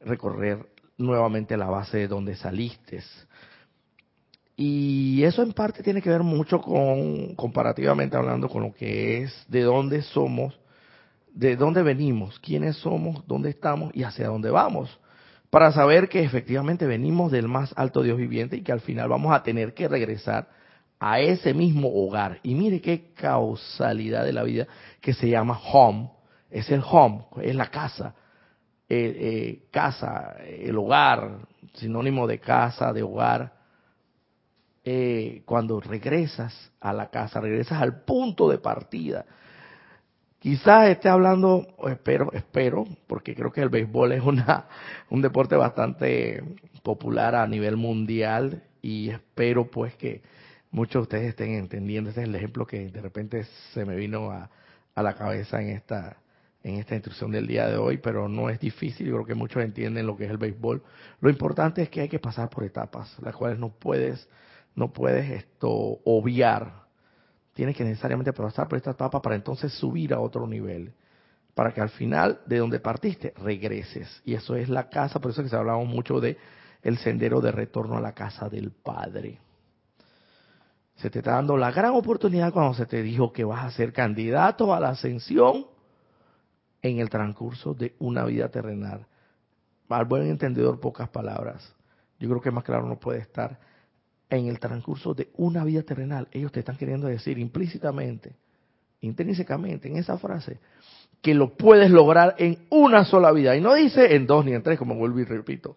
recorrer 0.00 0.66
nuevamente 1.00 1.56
la 1.56 1.66
base 1.66 1.98
de 1.98 2.08
donde 2.08 2.36
saliste. 2.36 3.02
Y 4.56 5.22
eso 5.24 5.42
en 5.42 5.52
parte 5.52 5.82
tiene 5.82 6.02
que 6.02 6.10
ver 6.10 6.22
mucho 6.22 6.60
con, 6.60 7.34
comparativamente 7.34 8.16
hablando, 8.16 8.48
con 8.48 8.62
lo 8.62 8.74
que 8.74 9.22
es 9.22 9.44
de 9.48 9.62
dónde 9.62 10.02
somos, 10.02 10.58
de 11.32 11.56
dónde 11.56 11.82
venimos, 11.82 12.38
quiénes 12.40 12.76
somos, 12.76 13.26
dónde 13.26 13.50
estamos 13.50 13.90
y 13.94 14.02
hacia 14.02 14.28
dónde 14.28 14.50
vamos. 14.50 15.00
Para 15.48 15.72
saber 15.72 16.08
que 16.08 16.22
efectivamente 16.22 16.86
venimos 16.86 17.32
del 17.32 17.48
más 17.48 17.72
alto 17.76 18.02
Dios 18.02 18.18
viviente 18.18 18.56
y 18.56 18.62
que 18.62 18.72
al 18.72 18.80
final 18.80 19.08
vamos 19.08 19.34
a 19.34 19.42
tener 19.42 19.74
que 19.74 19.88
regresar 19.88 20.48
a 21.00 21.20
ese 21.20 21.54
mismo 21.54 21.88
hogar. 21.92 22.38
Y 22.42 22.54
mire 22.54 22.80
qué 22.80 23.12
causalidad 23.14 24.24
de 24.24 24.34
la 24.34 24.42
vida 24.42 24.68
que 25.00 25.14
se 25.14 25.28
llama 25.28 25.58
home. 25.72 26.10
Es 26.50 26.70
el 26.70 26.82
home, 26.84 27.24
es 27.42 27.56
la 27.56 27.70
casa. 27.70 28.14
Eh, 28.92 29.16
eh, 29.20 29.68
casa, 29.70 30.34
el 30.44 30.76
hogar, 30.76 31.46
sinónimo 31.74 32.26
de 32.26 32.40
casa, 32.40 32.92
de 32.92 33.04
hogar. 33.04 33.52
Eh, 34.84 35.42
cuando 35.44 35.80
regresas 35.80 36.72
a 36.80 36.92
la 36.92 37.08
casa, 37.08 37.40
regresas 37.40 37.80
al 37.80 38.02
punto 38.02 38.50
de 38.50 38.58
partida. 38.58 39.26
Quizás 40.40 40.88
esté 40.88 41.08
hablando, 41.08 41.68
espero, 41.86 42.32
espero, 42.32 42.84
porque 43.06 43.36
creo 43.36 43.52
que 43.52 43.60
el 43.60 43.68
béisbol 43.68 44.10
es 44.10 44.24
una, 44.24 44.64
un 45.08 45.22
deporte 45.22 45.54
bastante 45.54 46.42
popular 46.82 47.36
a 47.36 47.46
nivel 47.46 47.76
mundial 47.76 48.64
y 48.82 49.10
espero 49.10 49.70
pues 49.70 49.94
que 49.94 50.20
muchos 50.72 50.94
de 50.94 51.02
ustedes 51.02 51.28
estén 51.28 51.54
entendiendo. 51.54 52.10
Este 52.10 52.22
es 52.22 52.28
el 52.28 52.34
ejemplo 52.34 52.66
que 52.66 52.88
de 52.88 53.00
repente 53.00 53.44
se 53.72 53.84
me 53.84 53.94
vino 53.94 54.32
a, 54.32 54.50
a 54.96 55.02
la 55.04 55.14
cabeza 55.14 55.62
en 55.62 55.68
esta, 55.68 56.16
en 56.62 56.76
esta 56.76 56.94
instrucción 56.94 57.30
del 57.30 57.46
día 57.46 57.68
de 57.68 57.76
hoy, 57.76 57.98
pero 57.98 58.28
no 58.28 58.50
es 58.50 58.60
difícil, 58.60 59.06
yo 59.06 59.14
creo 59.14 59.26
que 59.26 59.34
muchos 59.34 59.62
entienden 59.62 60.06
lo 60.06 60.16
que 60.16 60.24
es 60.24 60.30
el 60.30 60.38
béisbol. 60.38 60.82
Lo 61.20 61.30
importante 61.30 61.82
es 61.82 61.88
que 61.88 62.02
hay 62.02 62.08
que 62.08 62.18
pasar 62.18 62.50
por 62.50 62.64
etapas, 62.64 63.16
las 63.22 63.34
cuales 63.34 63.58
no 63.58 63.70
puedes, 63.70 64.28
no 64.74 64.92
puedes 64.92 65.30
esto 65.30 65.70
obviar. 66.04 66.84
Tienes 67.54 67.76
que 67.76 67.84
necesariamente 67.84 68.32
pasar 68.32 68.68
por 68.68 68.76
esta 68.76 68.90
etapa 68.90 69.22
para 69.22 69.36
entonces 69.36 69.72
subir 69.72 70.12
a 70.12 70.20
otro 70.20 70.46
nivel, 70.46 70.92
para 71.54 71.72
que 71.72 71.80
al 71.80 71.90
final 71.90 72.40
de 72.46 72.58
donde 72.58 72.78
partiste 72.78 73.32
regreses. 73.38 74.22
Y 74.24 74.34
eso 74.34 74.54
es 74.54 74.68
la 74.68 74.90
casa, 74.90 75.18
por 75.18 75.30
eso 75.30 75.42
que 75.42 75.48
se 75.48 75.56
hablaba 75.56 75.82
mucho 75.84 76.20
de 76.20 76.36
el 76.82 76.98
sendero 76.98 77.40
de 77.40 77.52
retorno 77.52 77.96
a 77.96 78.00
la 78.00 78.12
casa 78.12 78.48
del 78.48 78.70
Padre. 78.70 79.38
Se 80.96 81.08
te 81.08 81.20
está 81.20 81.32
dando 81.32 81.56
la 81.56 81.72
gran 81.72 81.92
oportunidad 81.92 82.52
cuando 82.52 82.74
se 82.74 82.84
te 82.84 83.02
dijo 83.02 83.32
que 83.32 83.44
vas 83.44 83.64
a 83.64 83.70
ser 83.70 83.92
candidato 83.92 84.74
a 84.74 84.80
la 84.80 84.90
ascensión 84.90 85.69
en 86.82 86.98
el 86.98 87.10
transcurso 87.10 87.74
de 87.74 87.94
una 87.98 88.24
vida 88.24 88.48
terrenal. 88.48 89.06
Al 89.88 90.04
buen 90.04 90.28
entendedor, 90.28 90.80
pocas 90.80 91.08
palabras. 91.08 91.74
Yo 92.18 92.28
creo 92.28 92.40
que 92.40 92.50
más 92.50 92.64
claro 92.64 92.86
no 92.86 92.98
puede 92.98 93.18
estar. 93.18 93.58
En 94.28 94.46
el 94.46 94.60
transcurso 94.60 95.12
de 95.12 95.30
una 95.36 95.64
vida 95.64 95.82
terrenal, 95.82 96.28
ellos 96.30 96.52
te 96.52 96.60
están 96.60 96.76
queriendo 96.76 97.08
decir 97.08 97.38
implícitamente, 97.38 98.36
intrínsecamente, 99.00 99.88
en 99.88 99.96
esa 99.96 100.18
frase, 100.18 100.60
que 101.20 101.34
lo 101.34 101.56
puedes 101.56 101.90
lograr 101.90 102.36
en 102.38 102.58
una 102.70 103.04
sola 103.04 103.32
vida. 103.32 103.56
Y 103.56 103.60
no 103.60 103.74
dice 103.74 104.14
en 104.14 104.26
dos 104.26 104.44
ni 104.44 104.52
en 104.52 104.62
tres, 104.62 104.78
como 104.78 104.94
vuelvo 104.94 105.18
y 105.18 105.24
repito, 105.24 105.76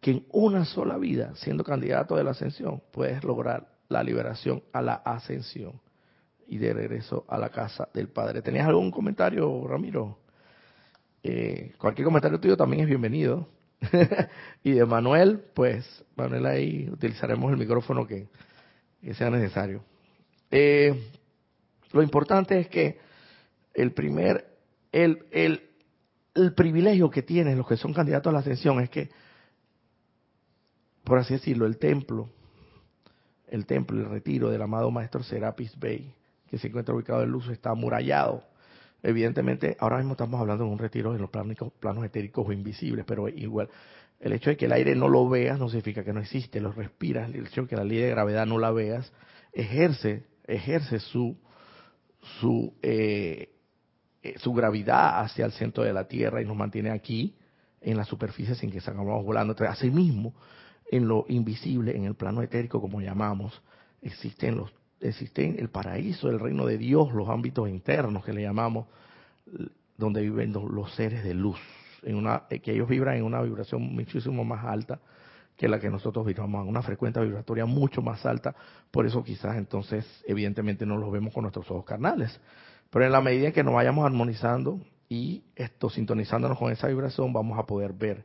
que 0.00 0.10
en 0.10 0.26
una 0.30 0.66
sola 0.66 0.98
vida, 0.98 1.34
siendo 1.36 1.64
candidato 1.64 2.16
de 2.16 2.24
la 2.24 2.32
ascensión, 2.32 2.82
puedes 2.92 3.24
lograr 3.24 3.66
la 3.88 4.02
liberación 4.02 4.62
a 4.72 4.82
la 4.82 4.94
ascensión 4.94 5.80
y 6.46 6.58
de 6.58 6.74
regreso 6.74 7.24
a 7.28 7.38
la 7.38 7.48
casa 7.48 7.88
del 7.94 8.08
Padre. 8.08 8.42
¿Tenías 8.42 8.66
algún 8.66 8.90
comentario, 8.90 9.66
Ramiro? 9.66 10.18
Eh, 11.28 11.72
cualquier 11.78 12.04
comentario 12.04 12.38
tuyo 12.38 12.56
también 12.56 12.84
es 12.84 12.88
bienvenido. 12.88 13.48
y 14.62 14.70
de 14.70 14.86
Manuel, 14.86 15.42
pues, 15.54 16.04
Manuel 16.14 16.46
ahí 16.46 16.88
utilizaremos 16.88 17.50
el 17.50 17.58
micrófono 17.58 18.06
que, 18.06 18.28
sea 19.14 19.28
necesario. 19.28 19.82
Eh, 20.52 21.10
lo 21.92 22.02
importante 22.02 22.60
es 22.60 22.68
que 22.68 23.00
el 23.74 23.90
primer, 23.90 24.46
el, 24.92 25.26
el, 25.32 26.54
privilegio 26.54 27.10
que 27.10 27.22
tienen 27.22 27.58
los 27.58 27.66
que 27.66 27.76
son 27.76 27.92
candidatos 27.92 28.30
a 28.30 28.34
la 28.34 28.38
ascensión 28.38 28.80
es 28.80 28.88
que, 28.88 29.10
por 31.02 31.18
así 31.18 31.34
decirlo, 31.34 31.66
el 31.66 31.78
templo, 31.78 32.30
el 33.48 33.66
templo, 33.66 33.98
el 33.98 34.10
retiro 34.10 34.48
del 34.48 34.62
amado 34.62 34.92
maestro 34.92 35.24
Serapis 35.24 35.76
Bey, 35.76 36.14
que 36.48 36.58
se 36.58 36.68
encuentra 36.68 36.94
ubicado 36.94 37.24
en 37.24 37.30
Luz, 37.30 37.48
está 37.48 37.70
amurallado. 37.70 38.44
Evidentemente, 39.06 39.76
ahora 39.78 39.98
mismo 39.98 40.14
estamos 40.14 40.40
hablando 40.40 40.64
de 40.64 40.70
un 40.70 40.78
retiro 40.78 41.14
en 41.14 41.20
los 41.20 41.30
planos, 41.30 41.56
planos 41.78 42.04
etéricos 42.04 42.44
o 42.44 42.50
invisibles, 42.50 43.04
pero 43.06 43.28
igual, 43.28 43.68
el 44.18 44.32
hecho 44.32 44.50
de 44.50 44.56
que 44.56 44.64
el 44.64 44.72
aire 44.72 44.96
no 44.96 45.08
lo 45.08 45.28
veas 45.28 45.60
no 45.60 45.68
significa 45.68 46.02
que 46.02 46.12
no 46.12 46.18
existe, 46.18 46.60
lo 46.60 46.72
respiras, 46.72 47.32
el 47.32 47.46
hecho 47.46 47.62
de 47.62 47.68
que 47.68 47.76
la 47.76 47.84
ley 47.84 47.98
de 47.98 48.10
gravedad 48.10 48.46
no 48.46 48.58
la 48.58 48.72
veas, 48.72 49.12
ejerce, 49.52 50.24
ejerce 50.48 50.98
su, 50.98 51.36
su, 52.40 52.74
eh, 52.82 53.54
eh, 54.24 54.34
su 54.38 54.52
gravedad 54.52 55.20
hacia 55.20 55.44
el 55.44 55.52
centro 55.52 55.84
de 55.84 55.92
la 55.92 56.08
Tierra 56.08 56.42
y 56.42 56.44
nos 56.44 56.56
mantiene 56.56 56.90
aquí 56.90 57.36
en 57.80 57.96
la 57.96 58.04
superficie 58.04 58.56
sin 58.56 58.72
que 58.72 58.80
salgamos 58.80 59.24
volando. 59.24 59.52
Entonces, 59.52 59.72
asimismo, 59.72 60.34
en 60.90 61.06
lo 61.06 61.26
invisible, 61.28 61.96
en 61.96 62.06
el 62.06 62.16
plano 62.16 62.42
etérico, 62.42 62.80
como 62.80 63.00
llamamos, 63.00 63.62
existen 64.02 64.56
los 64.56 64.72
existen 65.08 65.56
el 65.58 65.68
paraíso, 65.68 66.28
el 66.28 66.40
reino 66.40 66.66
de 66.66 66.78
Dios, 66.78 67.12
los 67.12 67.28
ámbitos 67.28 67.68
internos 67.68 68.24
que 68.24 68.32
le 68.32 68.42
llamamos, 68.42 68.86
donde 69.96 70.20
viven 70.20 70.52
los 70.52 70.94
seres 70.94 71.24
de 71.24 71.34
luz, 71.34 71.58
en 72.02 72.16
una, 72.16 72.44
eh, 72.50 72.60
que 72.60 72.72
ellos 72.72 72.88
vibran 72.88 73.16
en 73.16 73.24
una 73.24 73.40
vibración 73.42 73.82
muchísimo 73.82 74.44
más 74.44 74.64
alta 74.64 75.00
que 75.56 75.68
la 75.68 75.80
que 75.80 75.88
nosotros 75.88 76.26
vibramos, 76.26 76.62
en 76.62 76.68
una 76.68 76.82
frecuencia 76.82 77.22
vibratoria 77.22 77.64
mucho 77.64 78.02
más 78.02 78.26
alta, 78.26 78.54
por 78.90 79.06
eso 79.06 79.24
quizás 79.24 79.56
entonces 79.56 80.06
evidentemente 80.26 80.84
no 80.84 80.98
los 80.98 81.10
vemos 81.10 81.32
con 81.32 81.42
nuestros 81.42 81.70
ojos 81.70 81.84
carnales. 81.84 82.38
Pero 82.90 83.06
en 83.06 83.12
la 83.12 83.22
medida 83.22 83.46
en 83.46 83.52
que 83.54 83.64
nos 83.64 83.72
vayamos 83.72 84.04
armonizando 84.04 84.80
y 85.08 85.42
esto 85.54 85.88
sintonizándonos 85.88 86.58
con 86.58 86.70
esa 86.70 86.88
vibración, 86.88 87.32
vamos 87.32 87.58
a 87.58 87.64
poder 87.64 87.94
ver 87.94 88.24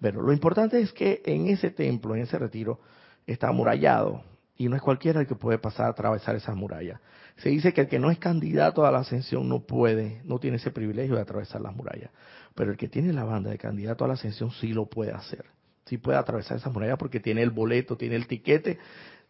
pero 0.00 0.22
lo 0.22 0.32
importante 0.32 0.80
es 0.80 0.92
que 0.92 1.22
en 1.26 1.48
ese 1.48 1.70
templo, 1.70 2.14
en 2.14 2.22
ese 2.22 2.38
retiro, 2.38 2.80
está 3.26 3.48
amurallado. 3.48 4.22
Y 4.60 4.68
no 4.68 4.76
es 4.76 4.82
cualquiera 4.82 5.22
el 5.22 5.26
que 5.26 5.36
puede 5.36 5.56
pasar 5.56 5.86
a 5.86 5.88
atravesar 5.88 6.36
esa 6.36 6.54
muralla. 6.54 7.00
Se 7.38 7.48
dice 7.48 7.72
que 7.72 7.80
el 7.80 7.88
que 7.88 7.98
no 7.98 8.10
es 8.10 8.18
candidato 8.18 8.84
a 8.84 8.90
la 8.90 8.98
ascensión 8.98 9.48
no 9.48 9.60
puede, 9.60 10.20
no 10.24 10.38
tiene 10.38 10.58
ese 10.58 10.70
privilegio 10.70 11.14
de 11.14 11.22
atravesar 11.22 11.62
las 11.62 11.74
murallas. 11.74 12.10
Pero 12.54 12.70
el 12.70 12.76
que 12.76 12.86
tiene 12.86 13.14
la 13.14 13.24
banda 13.24 13.48
de 13.48 13.56
candidato 13.56 14.04
a 14.04 14.08
la 14.08 14.14
ascensión 14.14 14.50
sí 14.50 14.74
lo 14.74 14.84
puede 14.84 15.12
hacer. 15.12 15.46
Sí 15.86 15.96
puede 15.96 16.18
atravesar 16.18 16.58
esa 16.58 16.68
muralla 16.68 16.98
porque 16.98 17.20
tiene 17.20 17.40
el 17.40 17.48
boleto, 17.48 17.96
tiene 17.96 18.16
el 18.16 18.26
tiquete, 18.26 18.78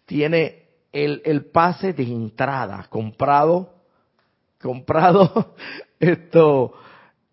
tiene 0.04 0.64
el, 0.90 1.22
el 1.24 1.44
pase 1.44 1.92
de 1.92 2.02
entrada 2.02 2.88
comprado, 2.90 3.72
comprado 4.60 5.54
esto, 6.00 6.74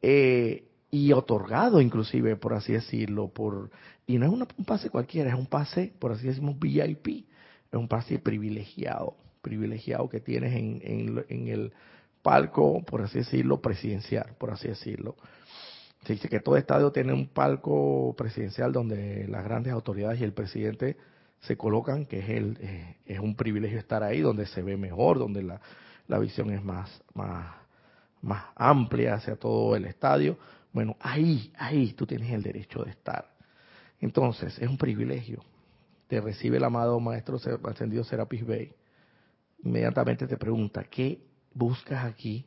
eh, 0.03 0.67
y 0.91 1.13
otorgado 1.13 1.81
inclusive, 1.81 2.35
por 2.35 2.53
así 2.53 2.73
decirlo, 2.73 3.29
por 3.29 3.71
y 4.05 4.19
no 4.19 4.27
es 4.27 4.31
un 4.31 4.65
pase 4.65 4.91
cualquiera, 4.91 5.31
es 5.31 5.35
un 5.35 5.47
pase, 5.47 5.91
por 5.99 6.11
así 6.11 6.27
decirlo, 6.27 6.53
VIP, 6.53 7.26
es 7.71 7.77
un 7.77 7.87
pase 7.87 8.19
privilegiado, 8.19 9.15
privilegiado 9.41 10.09
que 10.09 10.19
tienes 10.19 10.53
en, 10.53 10.81
en, 10.83 11.25
en 11.29 11.47
el 11.47 11.73
palco, 12.21 12.83
por 12.83 13.01
así 13.01 13.19
decirlo, 13.19 13.61
presidencial, 13.61 14.35
por 14.37 14.51
así 14.51 14.67
decirlo. 14.67 15.15
Se 16.05 16.13
dice 16.13 16.29
que 16.29 16.39
todo 16.39 16.57
estadio 16.57 16.91
tiene 16.91 17.13
un 17.13 17.27
palco 17.27 18.15
presidencial 18.17 18.71
donde 18.71 19.27
las 19.27 19.43
grandes 19.43 19.73
autoridades 19.73 20.21
y 20.21 20.23
el 20.23 20.33
presidente 20.33 20.97
se 21.41 21.57
colocan, 21.57 22.05
que 22.05 22.19
es 22.19 22.29
el 22.29 22.57
eh, 22.61 22.95
es 23.05 23.19
un 23.19 23.35
privilegio 23.35 23.77
estar 23.77 24.03
ahí, 24.03 24.21
donde 24.21 24.45
se 24.47 24.61
ve 24.61 24.77
mejor, 24.77 25.19
donde 25.19 25.43
la, 25.43 25.61
la 26.07 26.19
visión 26.19 26.49
es 26.51 26.63
más 26.63 27.01
más 27.13 27.55
más 28.21 28.45
amplia 28.55 29.15
hacia 29.15 29.35
todo 29.35 29.75
el 29.75 29.85
estadio 29.85 30.37
bueno, 30.77 30.95
ahí, 30.99 31.51
ahí 31.57 31.93
tú 31.93 32.05
tienes 32.05 32.31
el 32.31 32.43
derecho 32.43 32.83
de 32.83 32.91
estar. 32.91 33.27
Entonces, 33.99 34.55
es 34.59 34.69
un 34.69 34.77
privilegio. 34.77 35.43
Te 36.07 36.21
recibe 36.21 36.57
el 36.57 36.63
amado 36.63 36.99
Maestro 36.99 37.37
Ascendido 37.63 38.03
Serapis 38.03 38.45
Bey. 38.45 38.73
Inmediatamente 39.63 40.27
te 40.27 40.37
pregunta, 40.37 40.83
¿qué 40.83 41.21
buscas 41.53 42.05
aquí 42.05 42.45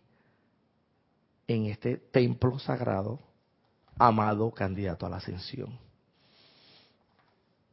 en 1.46 1.66
este 1.66 1.96
templo 1.96 2.58
sagrado, 2.58 3.20
amado 3.98 4.50
candidato 4.52 5.06
a 5.06 5.10
la 5.10 5.16
ascensión? 5.16 5.78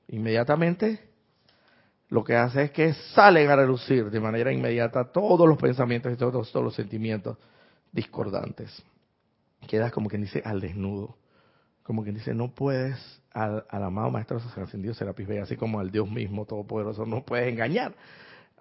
Inmediatamente 0.10 1.08
lo 2.10 2.24
que 2.24 2.36
hace 2.36 2.64
es 2.64 2.72
que 2.72 2.94
salen 2.94 3.50
a 3.50 3.56
relucir 3.56 4.10
de 4.10 4.20
manera 4.20 4.52
inmediata 4.52 5.12
todos 5.12 5.48
los 5.48 5.58
pensamientos 5.58 6.12
y 6.14 6.16
todos, 6.16 6.52
todos 6.52 6.64
los 6.64 6.76
sentimientos 6.76 7.38
discordantes 7.92 8.84
quedas 9.68 9.92
como 9.92 10.10
quien 10.10 10.22
dice 10.22 10.42
al 10.44 10.62
desnudo. 10.62 11.18
Como 11.84 12.04
quien 12.04 12.16
dice, 12.16 12.34
no 12.34 12.54
puedes 12.54 12.98
al, 13.38 13.84
amado 13.84 14.10
Maestro 14.10 14.38
Ascendido 14.38 14.94
Serapis 14.94 15.28
Bey, 15.28 15.38
así 15.38 15.56
como 15.56 15.80
al 15.80 15.92
Dios 15.92 16.10
mismo 16.10 16.46
Todopoderoso, 16.46 17.06
no 17.06 17.24
puedes 17.24 17.52
engañar. 17.52 17.94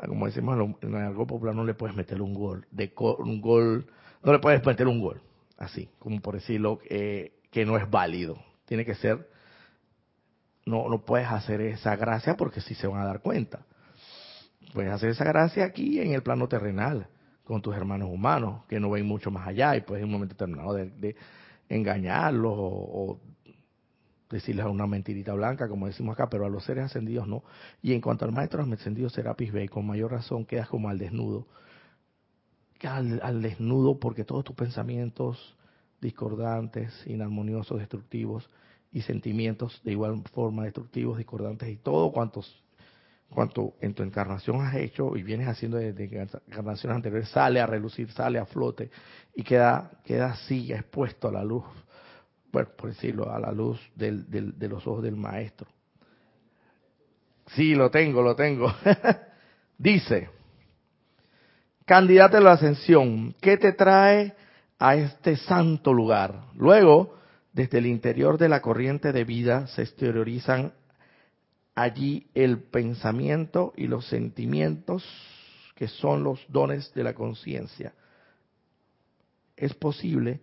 Como 0.07 0.27
decimos 0.27 0.59
en 0.83 0.95
algo 0.95 1.27
popular, 1.27 1.55
no 1.55 1.65
le 1.65 1.73
puedes 1.73 1.97
meter 1.97 2.21
un 2.21 2.35
gol, 2.35 2.67
de 2.71 2.93
un 3.19 3.41
gol, 3.41 3.87
no 4.23 4.33
le 4.33 4.39
puedes 4.39 4.65
meter 4.67 4.87
un 4.87 5.01
gol, 5.01 5.23
así, 5.57 5.89
como 5.99 6.21
por 6.21 6.35
decirlo, 6.35 6.81
eh, 6.91 7.33
que 7.51 7.65
no 7.65 7.79
es 7.79 7.89
válido. 7.91 8.37
Tiene 8.67 8.85
que 8.85 8.95
ser, 8.95 9.31
no, 10.67 10.91
no 10.91 11.05
puedes 11.07 11.29
hacer 11.29 11.63
esa 11.63 11.97
gracia 11.97 12.37
porque 12.37 12.61
sí 12.61 12.75
se 12.75 12.87
van 12.87 13.01
a 13.01 13.07
dar 13.07 13.21
cuenta. 13.21 13.65
Puedes 14.75 14.93
hacer 14.93 15.09
esa 15.11 15.25
gracia 15.25 15.65
aquí 15.65 15.99
en 16.01 16.13
el 16.13 16.23
plano 16.23 16.47
terrenal 16.49 17.09
con 17.45 17.63
tus 17.63 17.75
hermanos 17.75 18.11
humanos, 18.13 18.65
que 18.69 18.79
no 18.79 18.91
ven 18.91 19.07
mucho 19.07 19.31
más 19.31 19.49
allá 19.49 19.77
y 19.77 19.81
puedes 19.81 20.03
en 20.03 20.09
un 20.09 20.13
momento 20.13 20.35
determinado 20.35 20.75
de, 20.75 21.17
engañarlos 21.69 22.53
o, 22.55 23.19
decirles 24.31 24.67
una 24.67 24.87
mentirita 24.87 25.33
blanca, 25.35 25.69
como 25.69 25.87
decimos 25.87 26.15
acá, 26.15 26.29
pero 26.29 26.47
a 26.47 26.49
los 26.49 26.65
seres 26.65 26.85
ascendidos 26.85 27.29
no. 27.29 27.45
Y 27.83 27.93
en 27.93 28.01
cuanto 28.01 28.25
al 28.25 28.33
maestro 28.33 28.63
ascendido 28.63 29.09
Serapis 29.09 29.53
Bey, 29.53 29.69
con 29.69 29.87
mayor 29.87 30.13
razón 30.13 30.45
quedas 30.45 30.69
como 30.69 30.89
al 30.89 30.99
desnudo. 30.99 31.47
Al, 32.83 33.21
al 33.23 33.43
desnudo 33.43 33.99
porque 33.99 34.25
todos 34.25 34.45
tus 34.45 34.55
pensamientos 34.55 35.57
discordantes, 36.01 36.93
inarmoniosos, 37.07 37.79
destructivos 37.79 38.49
y 38.93 39.03
sentimientos 39.03 39.81
de 39.83 39.93
igual 39.93 40.23
forma 40.33 40.65
destructivos, 40.65 41.17
discordantes 41.17 41.69
y 41.69 41.77
todo 41.77 42.13
cuantos 42.13 42.63
cuanto 43.29 43.75
en 43.81 43.95
tu 43.95 44.03
encarnación 44.03 44.61
has 44.65 44.77
hecho 44.77 45.17
y 45.17 45.23
vienes 45.23 45.49
haciendo 45.49 45.79
desde 45.79 46.05
encarnaciones 46.05 46.97
anteriores, 46.97 47.29
sale 47.29 47.61
a 47.61 47.67
relucir, 47.67 48.11
sale 48.13 48.39
a 48.39 48.47
flote 48.47 48.91
y 49.35 49.43
queda, 49.43 49.91
queda 50.05 50.33
así 50.33 50.73
expuesto 50.73 51.29
a 51.29 51.33
la 51.33 51.45
luz, 51.45 51.65
bueno, 52.57 52.71
por 52.75 52.89
decirlo, 52.89 53.31
a 53.31 53.39
la 53.39 53.53
luz 53.53 53.79
del, 53.95 54.25
de 54.59 54.69
los 54.69 54.87
ojos 54.87 55.03
del 55.03 55.15
maestro. 55.15 55.69
Sí, 57.49 57.75
lo 57.75 57.91
tengo, 57.91 58.23
lo 58.23 58.35
tengo. 58.35 58.75
Dice, 59.79 60.31
candidato 61.85 62.39
a 62.39 62.41
la 62.41 62.53
ascensión, 62.53 63.35
¿qué 63.43 63.59
te 63.59 63.75
trae 63.75 64.35
a 64.79 64.97
este 64.97 65.37
santo 65.37 65.93
lugar? 65.93 66.45
Luego, 66.55 67.19
desde 67.53 67.77
el 67.77 67.85
interior 67.85 68.39
de 68.39 68.49
la 68.49 68.63
corriente 68.63 69.13
de 69.13 69.25
vida 69.25 69.67
se 69.67 69.83
exteriorizan 69.83 70.73
allí 71.75 72.27
el 72.33 72.63
pensamiento 72.63 73.75
y 73.77 73.87
los 73.87 74.09
sentimientos 74.09 75.05
que 75.75 75.89
son 75.89 76.25
los 76.25 76.41
dones 76.49 76.91
de 76.95 77.05
la 77.05 77.13
conciencia. 77.13 77.93
Es 79.59 79.75
posible 79.75 80.41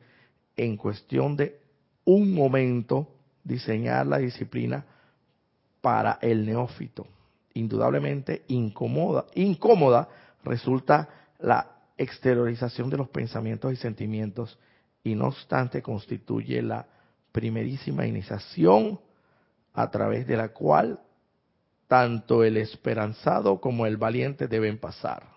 en 0.55 0.77
cuestión 0.77 1.35
de 1.35 1.62
un 2.05 2.33
momento 2.33 3.07
diseñar 3.43 4.07
la 4.07 4.17
disciplina 4.17 4.85
para 5.81 6.17
el 6.21 6.45
neófito. 6.45 7.07
Indudablemente 7.53 8.43
incómoda, 8.47 10.07
resulta 10.43 11.09
la 11.39 11.69
exteriorización 11.97 12.89
de 12.89 12.97
los 12.97 13.09
pensamientos 13.09 13.71
y 13.73 13.75
sentimientos 13.75 14.57
y 15.03 15.15
no 15.15 15.27
obstante 15.27 15.81
constituye 15.81 16.61
la 16.61 16.87
primerísima 17.31 18.05
iniciación 18.07 18.99
a 19.73 19.91
través 19.91 20.25
de 20.25 20.37
la 20.37 20.49
cual 20.49 20.99
tanto 21.87 22.43
el 22.43 22.57
esperanzado 22.57 23.59
como 23.59 23.85
el 23.85 23.97
valiente 23.97 24.47
deben 24.47 24.79
pasar. 24.79 25.33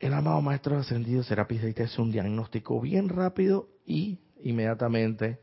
El 0.00 0.12
amado 0.12 0.40
Maestro 0.40 0.78
Ascendido 0.78 1.22
Serapis 1.22 1.62
Bey 1.62 1.74
es 1.76 1.98
un 1.98 2.10
diagnóstico 2.10 2.80
bien 2.80 3.08
rápido 3.08 3.68
y 3.84 4.18
inmediatamente 4.42 5.40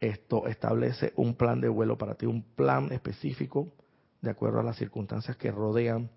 esto 0.00 0.46
establece 0.46 1.12
un 1.16 1.34
plan 1.34 1.60
de 1.60 1.68
vuelo 1.68 1.96
para 1.96 2.14
ti, 2.14 2.26
un 2.26 2.42
plan 2.42 2.92
específico 2.92 3.72
de 4.20 4.30
acuerdo 4.30 4.60
a 4.60 4.64
las 4.64 4.76
circunstancias 4.76 5.36
que 5.36 5.50
rodean 5.50 6.10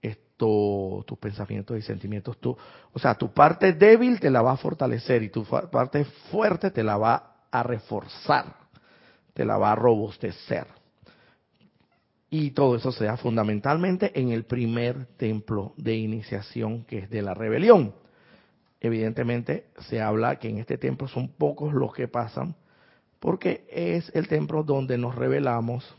esto, 0.00 1.02
tus 1.06 1.18
pensamientos 1.18 1.78
y 1.78 1.82
sentimientos. 1.82 2.36
o 2.42 2.98
sea, 2.98 3.14
tu 3.14 3.32
parte 3.32 3.72
débil 3.72 4.20
te 4.20 4.30
la 4.30 4.42
va 4.42 4.52
a 4.52 4.56
fortalecer 4.56 5.22
y 5.22 5.30
tu 5.30 5.44
parte 5.44 6.04
fuerte 6.30 6.70
te 6.70 6.82
la 6.82 6.96
va 6.96 7.46
a 7.50 7.62
reforzar, 7.62 8.54
te 9.32 9.44
la 9.44 9.56
va 9.56 9.72
a 9.72 9.76
robustecer. 9.76 10.66
Y 12.28 12.50
todo 12.50 12.76
eso 12.76 12.90
se 12.90 13.04
da 13.04 13.16
fundamentalmente 13.16 14.18
en 14.18 14.30
el 14.30 14.44
primer 14.44 15.06
templo 15.16 15.72
de 15.76 15.94
iniciación, 15.94 16.84
que 16.84 16.98
es 16.98 17.10
de 17.10 17.22
la 17.22 17.32
rebelión. 17.32 17.94
Evidentemente 18.84 19.68
se 19.88 20.02
habla 20.02 20.36
que 20.36 20.50
en 20.50 20.58
este 20.58 20.76
templo 20.76 21.08
son 21.08 21.28
pocos 21.28 21.72
los 21.72 21.94
que 21.94 22.06
pasan, 22.06 22.54
porque 23.18 23.64
es 23.70 24.14
el 24.14 24.28
templo 24.28 24.62
donde 24.62 24.98
nos 24.98 25.14
revelamos 25.14 25.96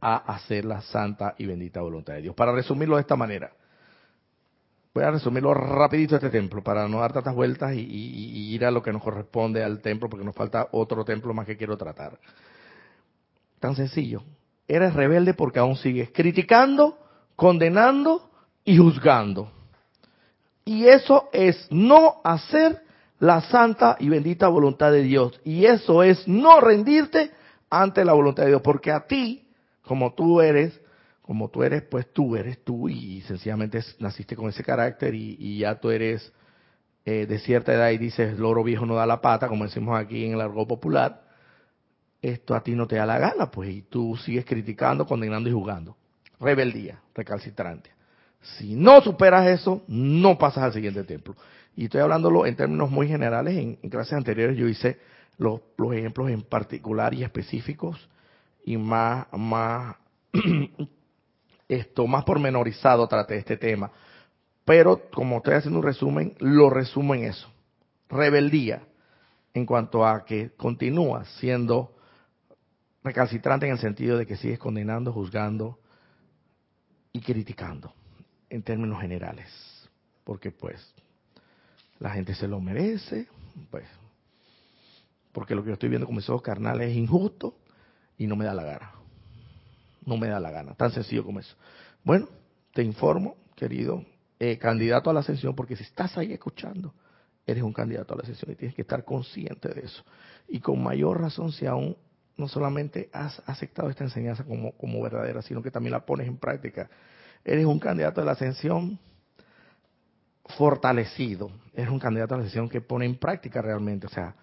a 0.00 0.16
hacer 0.16 0.64
la 0.64 0.80
santa 0.80 1.36
y 1.38 1.46
bendita 1.46 1.80
voluntad 1.80 2.14
de 2.14 2.22
Dios. 2.22 2.34
Para 2.34 2.50
resumirlo 2.50 2.96
de 2.96 3.02
esta 3.02 3.14
manera, 3.14 3.52
voy 4.94 5.04
a 5.04 5.12
resumirlo 5.12 5.54
rapidito 5.54 6.16
este 6.16 6.28
templo 6.28 6.60
para 6.60 6.88
no 6.88 6.98
dar 6.98 7.12
tantas 7.12 7.36
vueltas 7.36 7.72
y, 7.76 8.52
ir 8.52 8.64
a 8.64 8.72
lo 8.72 8.82
que 8.82 8.92
nos 8.92 9.00
corresponde 9.00 9.62
al 9.62 9.80
templo 9.80 10.08
porque 10.08 10.26
nos 10.26 10.34
falta 10.34 10.66
otro 10.72 11.04
templo 11.04 11.32
más 11.34 11.46
que 11.46 11.56
quiero 11.56 11.76
tratar. 11.76 12.18
Tan 13.60 13.76
sencillo. 13.76 14.24
Eres 14.66 14.92
rebelde 14.92 15.34
porque 15.34 15.60
aún 15.60 15.76
sigues 15.76 16.10
criticando, 16.12 16.98
condenando 17.36 18.28
y 18.64 18.76
juzgando. 18.76 19.52
Y 20.66 20.88
eso 20.88 21.28
es 21.32 21.68
no 21.70 22.20
hacer 22.24 22.82
la 23.20 23.40
santa 23.40 23.96
y 24.00 24.08
bendita 24.08 24.48
voluntad 24.48 24.90
de 24.90 25.02
Dios. 25.02 25.40
Y 25.44 25.64
eso 25.64 26.02
es 26.02 26.26
no 26.26 26.60
rendirte 26.60 27.30
ante 27.70 28.04
la 28.04 28.14
voluntad 28.14 28.42
de 28.42 28.48
Dios. 28.48 28.62
Porque 28.62 28.90
a 28.90 29.06
ti, 29.06 29.48
como 29.82 30.12
tú 30.14 30.40
eres, 30.40 30.78
como 31.22 31.50
tú 31.50 31.62
eres, 31.62 31.82
pues 31.82 32.12
tú 32.12 32.34
eres 32.34 32.64
tú 32.64 32.88
y 32.88 33.20
sencillamente 33.22 33.80
naciste 34.00 34.34
con 34.34 34.48
ese 34.48 34.64
carácter 34.64 35.14
y, 35.14 35.58
ya 35.58 35.78
tú 35.78 35.90
eres 35.90 36.32
eh, 37.04 37.26
de 37.26 37.38
cierta 37.38 37.72
edad 37.72 37.90
y 37.90 37.98
dices, 37.98 38.36
loro 38.36 38.64
viejo 38.64 38.86
no 38.86 38.96
da 38.96 39.06
la 39.06 39.20
pata, 39.20 39.46
como 39.46 39.64
decimos 39.64 39.96
aquí 39.96 40.24
en 40.24 40.32
el 40.32 40.40
argot 40.40 40.66
popular, 40.66 41.22
esto 42.20 42.56
a 42.56 42.62
ti 42.64 42.74
no 42.74 42.88
te 42.88 42.96
da 42.96 43.06
la 43.06 43.18
gana, 43.18 43.52
pues, 43.52 43.70
y 43.70 43.82
tú 43.82 44.16
sigues 44.16 44.44
criticando, 44.44 45.06
condenando 45.06 45.48
y 45.48 45.52
jugando. 45.52 45.96
Rebeldía, 46.40 47.00
recalcitrante. 47.14 47.95
Si 48.40 48.74
no 48.74 49.00
superas 49.00 49.46
eso, 49.48 49.82
no 49.88 50.38
pasas 50.38 50.64
al 50.64 50.72
siguiente 50.72 51.04
templo. 51.04 51.34
Y 51.74 51.84
estoy 51.84 52.00
hablándolo 52.00 52.46
en 52.46 52.56
términos 52.56 52.90
muy 52.90 53.08
generales. 53.08 53.56
En, 53.56 53.76
clases 53.90 54.14
anteriores 54.14 54.56
yo 54.56 54.68
hice 54.68 54.98
los, 55.38 55.60
los, 55.76 55.92
ejemplos 55.94 56.30
en 56.30 56.42
particular 56.42 57.12
y 57.12 57.22
específicos 57.22 58.08
y 58.64 58.76
más, 58.76 59.26
más 59.32 59.96
esto 61.68 62.06
más 62.06 62.24
pormenorizado 62.24 63.06
traté 63.08 63.36
este 63.36 63.56
tema. 63.56 63.90
Pero 64.64 65.02
como 65.12 65.38
estoy 65.38 65.54
haciendo 65.54 65.80
un 65.80 65.84
resumen, 65.84 66.34
lo 66.38 66.70
resumo 66.70 67.14
en 67.14 67.24
eso. 67.24 67.48
Rebeldía 68.08 68.82
en 69.54 69.66
cuanto 69.66 70.06
a 70.06 70.24
que 70.24 70.50
continúas 70.56 71.28
siendo 71.38 71.94
recalcitrante 73.02 73.66
en 73.66 73.72
el 73.72 73.78
sentido 73.78 74.18
de 74.18 74.26
que 74.26 74.36
sigues 74.36 74.58
condenando, 74.58 75.12
juzgando 75.12 75.78
y 77.12 77.20
criticando 77.20 77.92
en 78.50 78.62
términos 78.62 79.00
generales. 79.00 79.48
Porque 80.24 80.50
pues 80.50 80.94
la 81.98 82.10
gente 82.10 82.34
se 82.34 82.48
lo 82.48 82.60
merece, 82.60 83.28
pues 83.70 83.84
porque 85.32 85.54
lo 85.54 85.62
que 85.62 85.68
yo 85.68 85.74
estoy 85.74 85.90
viendo 85.90 86.06
con 86.06 86.16
mis 86.16 86.28
ojos 86.30 86.42
carnales 86.42 86.90
es 86.90 86.96
injusto 86.96 87.58
y 88.16 88.26
no 88.26 88.36
me 88.36 88.46
da 88.46 88.54
la 88.54 88.64
gana 88.64 88.96
no 90.06 90.16
me 90.16 90.28
da 90.28 90.40
la 90.40 90.50
gana. 90.50 90.74
Tan 90.74 90.92
sencillo 90.92 91.24
como 91.24 91.40
eso. 91.40 91.54
Bueno, 92.04 92.28
te 92.72 92.82
informo, 92.82 93.36
querido 93.54 94.04
eh, 94.38 94.56
candidato 94.56 95.10
a 95.10 95.12
la 95.12 95.20
ascensión, 95.20 95.54
porque 95.54 95.76
si 95.76 95.82
estás 95.82 96.16
ahí 96.16 96.32
escuchando, 96.32 96.94
eres 97.46 97.62
un 97.62 97.72
candidato 97.72 98.14
a 98.14 98.16
la 98.16 98.22
ascensión 98.22 98.52
y 98.52 98.54
tienes 98.54 98.74
que 98.74 98.82
estar 98.82 99.04
consciente 99.04 99.68
de 99.68 99.82
eso. 99.82 100.04
Y 100.48 100.60
con 100.60 100.82
mayor 100.82 101.20
razón 101.20 101.52
si 101.52 101.66
aún 101.66 101.96
no 102.36 102.48
solamente 102.48 103.10
has 103.12 103.42
aceptado 103.46 103.90
esta 103.90 104.04
enseñanza 104.04 104.44
como, 104.44 104.72
como 104.72 105.02
verdadera, 105.02 105.42
sino 105.42 105.62
que 105.62 105.70
también 105.70 105.92
la 105.92 106.06
pones 106.06 106.28
en 106.28 106.36
práctica. 106.36 106.88
Eres 107.46 107.64
un 107.64 107.78
candidato 107.78 108.20
a 108.20 108.24
la 108.24 108.32
ascensión 108.32 108.98
fortalecido. 110.58 111.50
Eres 111.72 111.90
un 111.90 111.98
candidato 111.98 112.34
a 112.34 112.38
la 112.38 112.42
ascensión 112.42 112.68
que 112.68 112.80
pone 112.80 113.06
en 113.06 113.16
práctica 113.16 113.62
realmente. 113.62 114.06
O 114.06 114.10
sea, 114.10 114.34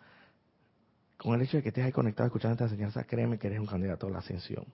con 1.17 1.35
el 1.35 1.41
hecho 1.41 1.57
de 1.57 1.63
que 1.63 1.69
estés 1.69 1.85
ahí 1.85 1.91
conectado 1.91 2.27
escuchando 2.27 2.53
esta 2.53 2.65
enseñanza, 2.65 3.03
créeme 3.03 3.37
que 3.37 3.47
eres 3.47 3.59
un 3.59 3.67
candidato 3.67 4.07
a 4.07 4.09
la 4.09 4.19
ascensión 4.19 4.65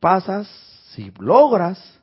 pasas, 0.00 0.48
si 0.94 1.12
logras 1.20 2.00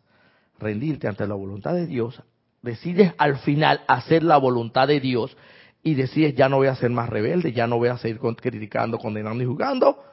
rendirte 0.60 1.08
ante 1.08 1.27
la 1.27 1.36
voluntad 1.36 1.73
de 1.73 1.88
Dios, 1.88 2.21
decides 2.62 3.13
al 3.17 3.38
final 3.39 3.82
hacer 3.88 4.23
la 4.23 4.38
voluntad 4.38 4.88
de 4.88 4.99
Dios 4.99 5.36
y 5.84 5.95
decides 5.95 6.36
ya 6.36 6.47
no 6.47 6.58
voy 6.58 6.67
a 6.67 6.75
ser 6.75 6.91
más 6.91 7.10
rebelde, 7.10 7.51
ya 7.51 7.67
no 7.67 7.77
voy 7.77 7.89
a 7.89 7.97
seguir 7.97 8.19
criticando, 8.19 8.97
condenando 8.97 9.43
y 9.43 9.47
juzgando. 9.47 10.03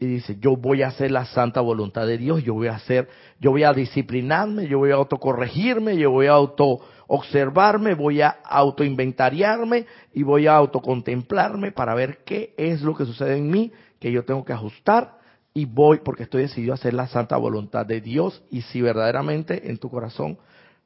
Y 0.00 0.06
dice, 0.06 0.36
yo 0.40 0.56
voy 0.56 0.82
a 0.82 0.88
hacer 0.88 1.10
la 1.10 1.24
santa 1.24 1.60
voluntad 1.60 2.06
de 2.06 2.18
Dios, 2.18 2.44
yo 2.44 2.54
voy 2.54 2.68
a 2.68 2.76
hacer, 2.76 3.08
yo 3.40 3.50
voy 3.50 3.64
a 3.64 3.72
disciplinarme, 3.72 4.68
yo 4.68 4.78
voy 4.78 4.92
a 4.92 4.94
autocorregirme, 4.94 5.96
yo 5.96 6.12
voy 6.12 6.26
a 6.26 6.32
auto 6.32 6.80
observarme, 7.08 7.94
voy 7.94 8.20
a 8.20 8.28
autoinventariarme 8.28 9.86
y 10.12 10.22
voy 10.22 10.46
a 10.46 10.54
autocontemplarme 10.54 11.72
para 11.72 11.94
ver 11.94 12.18
qué 12.24 12.54
es 12.56 12.82
lo 12.82 12.94
que 12.94 13.06
sucede 13.06 13.36
en 13.36 13.50
mí 13.50 13.72
que 13.98 14.12
yo 14.12 14.24
tengo 14.24 14.44
que 14.44 14.52
ajustar 14.52 15.18
y 15.54 15.64
voy 15.64 15.98
porque 16.04 16.22
estoy 16.22 16.42
decidido 16.42 16.72
a 16.72 16.76
hacer 16.76 16.94
la 16.94 17.08
santa 17.08 17.36
voluntad 17.36 17.84
de 17.84 18.00
Dios 18.00 18.44
y 18.50 18.62
si 18.62 18.80
verdaderamente 18.80 19.70
en 19.70 19.78
tu 19.78 19.90
corazón 19.90 20.38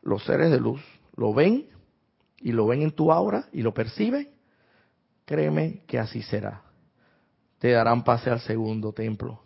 los 0.02 0.24
seres 0.24 0.50
de 0.50 0.60
luz 0.60 0.80
lo 1.16 1.34
ven 1.34 1.66
y 2.38 2.52
lo 2.52 2.66
ven 2.66 2.82
en 2.82 2.92
tu 2.92 3.12
aura 3.12 3.46
y 3.52 3.62
lo 3.62 3.74
perciben, 3.74 4.28
créeme 5.26 5.82
que 5.86 5.98
así 5.98 6.22
será. 6.22 6.62
Te 7.62 7.70
darán 7.70 8.02
pase 8.02 8.28
al 8.28 8.40
segundo 8.40 8.92
templo. 8.92 9.40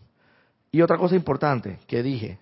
Y 0.72 0.81
otra 0.81 0.96
cosa 0.96 1.14
importante 1.14 1.81
que 1.87 2.02
dije, 2.02 2.38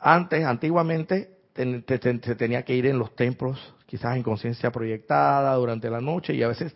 antes, 0.00 0.44
antiguamente, 0.44 1.38
se 1.54 2.34
tenía 2.34 2.64
que 2.64 2.74
ir 2.74 2.86
en 2.86 2.98
los 2.98 3.14
templos, 3.14 3.72
quizás 3.86 4.16
en 4.16 4.24
conciencia 4.24 4.72
proyectada 4.72 5.54
durante 5.54 5.88
la 5.88 6.00
noche, 6.00 6.34
y 6.34 6.42
a 6.42 6.48
veces 6.48 6.74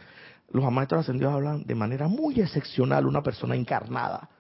los 0.52 0.70
maestros 0.70 1.00
ascendidos 1.00 1.34
hablan 1.34 1.64
de 1.64 1.74
manera 1.74 2.06
muy 2.06 2.38
excepcional, 2.40 3.04
una 3.04 3.24
persona 3.24 3.56
encarnada 3.56 4.30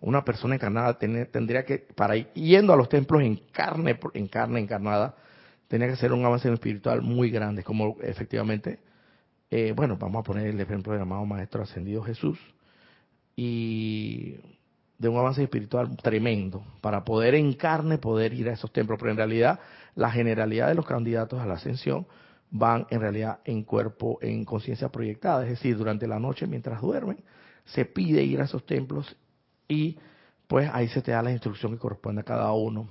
una 0.00 0.24
persona 0.24 0.56
encarnada 0.56 0.98
tendría 0.98 1.64
que, 1.64 1.78
para 1.94 2.16
ir 2.16 2.26
yendo 2.32 2.72
a 2.72 2.76
los 2.76 2.88
templos 2.88 3.22
en 3.22 3.36
carne, 3.52 4.00
en 4.14 4.26
carne 4.26 4.58
encarnada, 4.58 5.14
tenía 5.68 5.86
que 5.86 5.94
ser 5.94 6.12
un 6.12 6.24
avance 6.24 6.52
espiritual 6.52 7.02
muy 7.02 7.30
grande, 7.30 7.62
como 7.62 7.98
efectivamente, 8.02 8.80
eh, 9.48 9.72
bueno, 9.76 9.98
vamos 9.98 10.20
a 10.20 10.22
poner 10.24 10.48
el 10.48 10.58
ejemplo 10.58 10.92
del 10.92 11.02
amado 11.02 11.24
Maestro 11.24 11.62
Ascendido 11.62 12.02
Jesús, 12.02 12.36
y 13.36 14.36
de 14.98 15.08
un 15.08 15.16
avance 15.16 15.42
espiritual 15.42 15.96
tremendo, 15.96 16.62
para 16.80 17.04
poder 17.04 17.34
en 17.34 17.54
carne 17.54 17.98
poder 17.98 18.32
ir 18.34 18.48
a 18.48 18.52
esos 18.52 18.72
templos, 18.72 18.98
pero 18.98 19.10
en 19.10 19.16
realidad 19.16 19.58
la 19.94 20.10
generalidad 20.10 20.68
de 20.68 20.74
los 20.74 20.86
candidatos 20.86 21.40
a 21.40 21.46
la 21.46 21.54
ascensión 21.54 22.06
van 22.50 22.86
en 22.90 23.00
realidad 23.00 23.40
en 23.44 23.64
cuerpo, 23.64 24.18
en 24.20 24.44
conciencia 24.44 24.90
proyectada, 24.90 25.42
es 25.42 25.50
decir, 25.50 25.76
durante 25.76 26.06
la 26.06 26.20
noche 26.20 26.46
mientras 26.46 26.80
duermen, 26.80 27.18
se 27.64 27.84
pide 27.84 28.22
ir 28.22 28.40
a 28.40 28.44
esos 28.44 28.64
templos 28.64 29.16
y 29.66 29.98
pues 30.46 30.70
ahí 30.72 30.88
se 30.88 31.02
te 31.02 31.12
da 31.12 31.22
la 31.22 31.32
instrucción 31.32 31.72
que 31.72 31.78
corresponde 31.78 32.20
a 32.20 32.24
cada 32.24 32.52
uno 32.52 32.88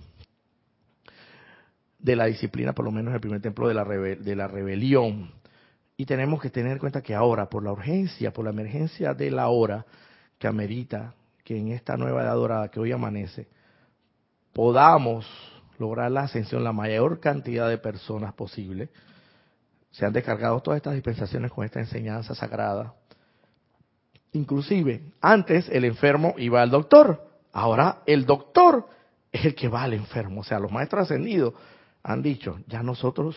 de 2.00 2.16
la 2.16 2.26
disciplina, 2.26 2.74
por 2.74 2.86
lo 2.86 2.92
menos 2.92 3.14
el 3.14 3.22
primer 3.22 3.42
templo 3.42 3.68
de 3.68 3.74
la, 3.74 3.86
de 3.86 4.36
la 4.36 4.48
rebelión. 4.48 5.32
Y 5.96 6.06
tenemos 6.06 6.42
que 6.42 6.50
tener 6.50 6.74
en 6.74 6.80
cuenta 6.80 7.02
que 7.02 7.14
ahora, 7.14 7.50
por 7.50 7.64
la 7.64 7.72
urgencia, 7.72 8.34
por 8.34 8.46
la 8.46 8.52
emergencia 8.52 9.14
de 9.14 9.30
la 9.30 9.50
hora 9.50 9.86
que 10.42 10.48
amerita 10.48 11.14
que 11.44 11.56
en 11.56 11.72
esta 11.72 11.98
nueva 11.98 12.24
edad 12.24 12.34
dorada 12.34 12.72
que 12.72 12.80
hoy 12.80 12.92
amanece, 12.92 13.48
podamos 14.54 15.28
lograr 15.78 16.12
la 16.12 16.22
ascensión 16.22 16.64
la 16.64 16.74
mayor 16.74 17.20
cantidad 17.20 17.70
de 17.70 17.78
personas 17.78 18.34
posible. 18.34 18.90
Se 19.92 20.04
han 20.04 20.14
descargado 20.14 20.60
todas 20.60 20.78
estas 20.78 20.96
dispensaciones 20.96 21.52
con 21.52 21.64
esta 21.64 21.80
enseñanza 21.80 22.34
sagrada 22.34 22.96
Inclusive, 24.34 25.12
antes 25.20 25.70
el 25.70 25.84
enfermo 25.84 26.34
iba 26.38 26.62
al 26.62 26.72
doctor, 26.72 27.22
ahora 27.52 28.02
el 28.06 28.26
doctor 28.26 28.88
es 29.32 29.46
el 29.46 29.56
que 29.56 29.68
va 29.68 29.84
al 29.84 29.94
enfermo. 29.94 30.42
O 30.42 30.44
sea, 30.44 30.58
los 30.58 30.72
maestros 30.72 31.04
ascendidos 31.04 31.54
han 32.02 32.22
dicho, 32.22 32.58
ya 32.66 32.82
nosotros, 32.82 33.36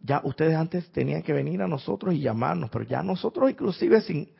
ya 0.00 0.22
ustedes 0.24 0.56
antes 0.56 0.90
tenían 0.90 1.22
que 1.22 1.34
venir 1.34 1.60
a 1.60 1.68
nosotros 1.68 2.14
y 2.14 2.20
llamarnos, 2.20 2.70
pero 2.70 2.84
ya 2.84 3.02
nosotros 3.02 3.50
inclusive 3.50 4.00
sin, 4.00 4.30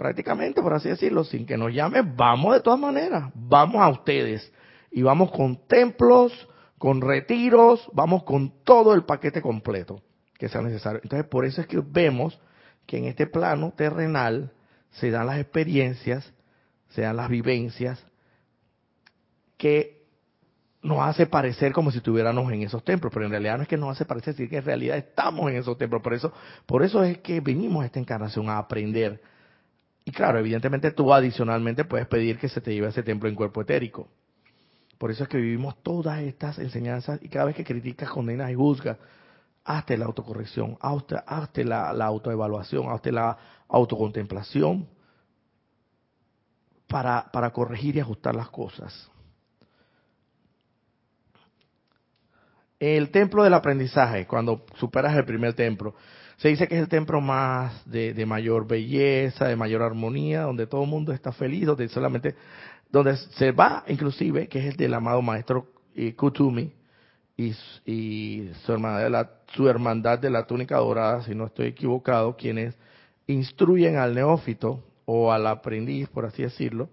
prácticamente 0.00 0.62
por 0.62 0.72
así 0.72 0.88
decirlo, 0.88 1.24
sin 1.24 1.44
que 1.44 1.58
nos 1.58 1.74
llamen, 1.74 2.16
vamos 2.16 2.54
de 2.54 2.62
todas 2.62 2.80
maneras, 2.80 3.30
vamos 3.34 3.82
a 3.82 3.90
ustedes 3.90 4.50
y 4.90 5.02
vamos 5.02 5.30
con 5.30 5.66
templos, 5.66 6.32
con 6.78 7.02
retiros, 7.02 7.86
vamos 7.92 8.22
con 8.22 8.64
todo 8.64 8.94
el 8.94 9.04
paquete 9.04 9.42
completo 9.42 10.00
que 10.38 10.48
sea 10.48 10.62
necesario. 10.62 11.00
Entonces, 11.02 11.28
por 11.28 11.44
eso 11.44 11.60
es 11.60 11.66
que 11.66 11.82
vemos 11.84 12.40
que 12.86 12.96
en 12.96 13.04
este 13.04 13.26
plano 13.26 13.74
terrenal, 13.76 14.54
se 14.92 15.10
dan 15.10 15.26
las 15.26 15.38
experiencias, 15.38 16.32
se 16.88 17.02
dan 17.02 17.18
las 17.18 17.28
vivencias 17.28 18.02
que 19.58 20.06
nos 20.80 21.00
hace 21.00 21.26
parecer 21.26 21.74
como 21.74 21.90
si 21.90 21.98
estuviéramos 21.98 22.50
en 22.50 22.62
esos 22.62 22.82
templos, 22.82 23.12
pero 23.12 23.26
en 23.26 23.32
realidad 23.32 23.58
no 23.58 23.64
es 23.64 23.68
que 23.68 23.76
nos 23.76 23.90
hace 23.90 24.06
parecer, 24.06 24.32
sino 24.32 24.48
que 24.48 24.56
en 24.56 24.64
realidad 24.64 24.96
estamos 24.96 25.50
en 25.50 25.58
esos 25.58 25.76
templos. 25.76 26.00
Por 26.00 26.14
eso, 26.14 26.32
por 26.64 26.82
eso 26.82 27.04
es 27.04 27.18
que 27.18 27.42
venimos 27.42 27.82
a 27.82 27.86
esta 27.86 28.00
encarnación 28.00 28.48
a 28.48 28.56
aprender. 28.56 29.20
Y 30.10 30.12
claro, 30.12 30.40
evidentemente 30.40 30.90
tú 30.90 31.14
adicionalmente 31.14 31.84
puedes 31.84 32.08
pedir 32.08 32.36
que 32.36 32.48
se 32.48 32.60
te 32.60 32.74
lleve 32.74 32.88
a 32.88 32.90
ese 32.90 33.04
templo 33.04 33.28
en 33.28 33.36
cuerpo 33.36 33.60
etérico. 33.60 34.08
Por 34.98 35.12
eso 35.12 35.22
es 35.22 35.28
que 35.28 35.36
vivimos 35.36 35.80
todas 35.84 36.18
estas 36.22 36.58
enseñanzas 36.58 37.22
y 37.22 37.28
cada 37.28 37.44
vez 37.44 37.54
que 37.54 37.62
criticas, 37.62 38.10
condenas 38.10 38.50
y 38.50 38.56
juzgas, 38.56 38.98
hazte 39.64 39.96
la 39.96 40.06
autocorrección, 40.06 40.76
hazte, 40.80 41.64
la, 41.64 41.92
la 41.92 42.06
autoevaluación, 42.06 42.90
hazte 42.90 43.12
la 43.12 43.38
autocontemplación 43.68 44.88
para, 46.88 47.30
para 47.30 47.52
corregir 47.52 47.94
y 47.94 48.00
ajustar 48.00 48.34
las 48.34 48.48
cosas. 48.48 49.08
El 52.80 53.12
templo 53.12 53.44
del 53.44 53.54
aprendizaje, 53.54 54.26
cuando 54.26 54.66
superas 54.74 55.14
el 55.16 55.24
primer 55.24 55.54
templo, 55.54 55.94
se 56.40 56.48
dice 56.48 56.66
que 56.66 56.76
es 56.76 56.80
el 56.80 56.88
templo 56.88 57.20
más 57.20 57.84
de, 57.84 58.24
mayor 58.24 58.66
belleza, 58.66 59.46
de 59.46 59.56
mayor 59.56 59.82
armonía, 59.82 60.42
donde 60.42 60.66
todo 60.66 60.84
el 60.84 60.88
mundo 60.88 61.12
está 61.12 61.32
feliz, 61.32 61.66
donde 61.66 61.86
solamente, 61.88 62.34
donde 62.90 63.14
se 63.18 63.52
va 63.52 63.84
inclusive, 63.88 64.48
que 64.48 64.58
es 64.60 64.64
el 64.64 64.76
del 64.76 64.94
amado 64.94 65.20
maestro 65.20 65.66
eh, 65.94 66.14
Kutumi 66.14 66.72
y, 67.36 67.52
su, 67.52 68.72
hermandad 68.72 69.02
de 69.02 69.10
la, 69.10 69.30
su 69.48 69.68
hermandad 69.68 70.18
de 70.18 70.30
la 70.30 70.46
túnica 70.46 70.78
dorada, 70.78 71.22
si 71.24 71.34
no 71.34 71.44
estoy 71.44 71.66
equivocado, 71.66 72.34
quienes 72.38 72.74
instruyen 73.26 73.96
al 73.96 74.14
neófito 74.14 74.82
o 75.04 75.32
al 75.32 75.46
aprendiz, 75.46 76.08
por 76.08 76.24
así 76.24 76.42
decirlo, 76.42 76.88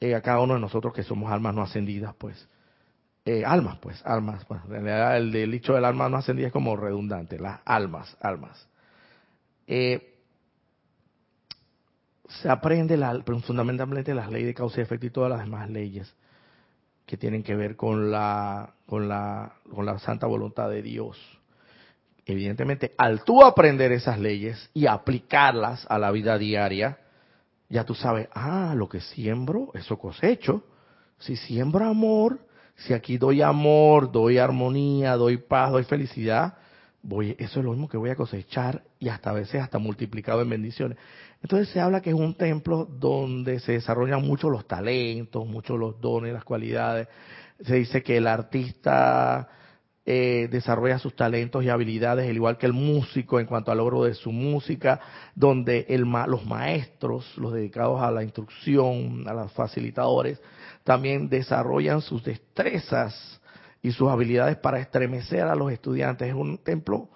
eh, 0.00 0.14
a 0.14 0.22
cada 0.22 0.40
uno 0.40 0.54
de 0.54 0.60
nosotros 0.60 0.94
que 0.94 1.02
somos 1.02 1.30
almas 1.30 1.54
no 1.54 1.60
ascendidas, 1.60 2.14
pues 2.16 2.48
eh, 3.30 3.44
almas, 3.44 3.78
pues, 3.78 4.04
almas. 4.04 4.44
Pues, 4.44 4.60
en 4.64 4.84
realidad 4.84 5.16
el, 5.16 5.50
dicho 5.52 5.74
del 5.74 5.84
alma 5.84 6.08
no 6.08 6.16
ascendida 6.16 6.48
es 6.48 6.52
como 6.52 6.76
redundante, 6.76 7.38
las 7.38 7.60
almas, 7.64 8.16
almas. 8.20 8.66
Eh, 9.66 10.16
se 12.28 12.48
aprende 12.48 12.98
fundamentalmente 13.42 14.14
las 14.14 14.30
leyes 14.30 14.48
de 14.48 14.54
causa 14.54 14.80
y 14.80 14.82
efecto 14.82 15.06
y 15.06 15.10
todas 15.10 15.30
las 15.30 15.40
demás 15.40 15.70
leyes 15.70 16.12
que 17.06 17.16
tienen 17.16 17.42
que 17.42 17.54
ver 17.54 17.76
con 17.76 18.10
la, 18.10 18.74
con 18.86 19.08
la, 19.08 19.52
con 19.72 19.86
la 19.86 19.98
santa 20.00 20.26
voluntad 20.26 20.68
de 20.68 20.82
Dios. 20.82 21.16
Evidentemente, 22.26 22.94
al 22.98 23.22
tú 23.22 23.44
aprender 23.44 23.92
esas 23.92 24.18
leyes 24.18 24.70
y 24.74 24.86
aplicarlas 24.86 25.86
a 25.88 25.98
la 25.98 26.10
vida 26.10 26.36
diaria, 26.38 26.98
ya 27.68 27.84
tú 27.84 27.94
sabes, 27.94 28.28
ah, 28.32 28.74
lo 28.76 28.88
que 28.88 29.00
siembro, 29.00 29.70
eso 29.74 29.98
cosecho. 29.98 30.64
Si 31.18 31.36
siembro 31.36 31.86
amor, 31.86 32.40
si 32.86 32.94
aquí 32.94 33.18
doy 33.18 33.42
amor, 33.42 34.10
doy 34.10 34.38
armonía, 34.38 35.16
doy 35.16 35.36
paz, 35.36 35.70
doy 35.70 35.84
felicidad, 35.84 36.54
voy, 37.02 37.36
eso 37.38 37.60
es 37.60 37.64
lo 37.64 37.72
mismo 37.72 37.88
que 37.88 37.96
voy 37.96 38.10
a 38.10 38.16
cosechar 38.16 38.82
y 38.98 39.08
hasta 39.08 39.30
a 39.30 39.34
veces 39.34 39.62
hasta 39.62 39.78
multiplicado 39.78 40.42
en 40.42 40.50
bendiciones. 40.50 40.98
Entonces 41.42 41.68
se 41.70 41.80
habla 41.80 42.00
que 42.00 42.10
es 42.10 42.16
un 42.16 42.34
templo 42.34 42.84
donde 42.86 43.60
se 43.60 43.72
desarrollan 43.72 44.22
mucho 44.22 44.50
los 44.50 44.66
talentos, 44.66 45.46
muchos 45.46 45.78
los 45.78 46.00
dones, 46.00 46.32
las 46.32 46.44
cualidades. 46.44 47.08
Se 47.64 47.76
dice 47.76 48.02
que 48.02 48.16
el 48.16 48.26
artista 48.26 49.48
eh, 50.04 50.48
desarrolla 50.50 50.98
sus 50.98 51.14
talentos 51.14 51.62
y 51.62 51.68
habilidades, 51.68 52.28
al 52.28 52.34
igual 52.34 52.58
que 52.58 52.66
el 52.66 52.72
músico 52.72 53.38
en 53.38 53.46
cuanto 53.46 53.70
al 53.70 53.78
logro 53.78 54.04
de 54.04 54.14
su 54.14 54.32
música, 54.32 55.00
donde 55.34 55.86
el, 55.88 56.02
los 56.26 56.46
maestros, 56.46 57.36
los 57.36 57.52
dedicados 57.52 58.02
a 58.02 58.10
la 58.10 58.22
instrucción, 58.22 59.28
a 59.28 59.34
los 59.34 59.52
facilitadores, 59.52 60.40
también 60.90 61.28
desarrollan 61.28 62.00
sus 62.00 62.24
destrezas 62.24 63.40
y 63.80 63.92
sus 63.92 64.08
habilidades 64.08 64.56
para 64.56 64.80
estremecer 64.80 65.42
a 65.42 65.54
los 65.54 65.70
estudiantes. 65.70 66.26
Es 66.26 66.34
un 66.34 66.58
templo. 66.58 67.08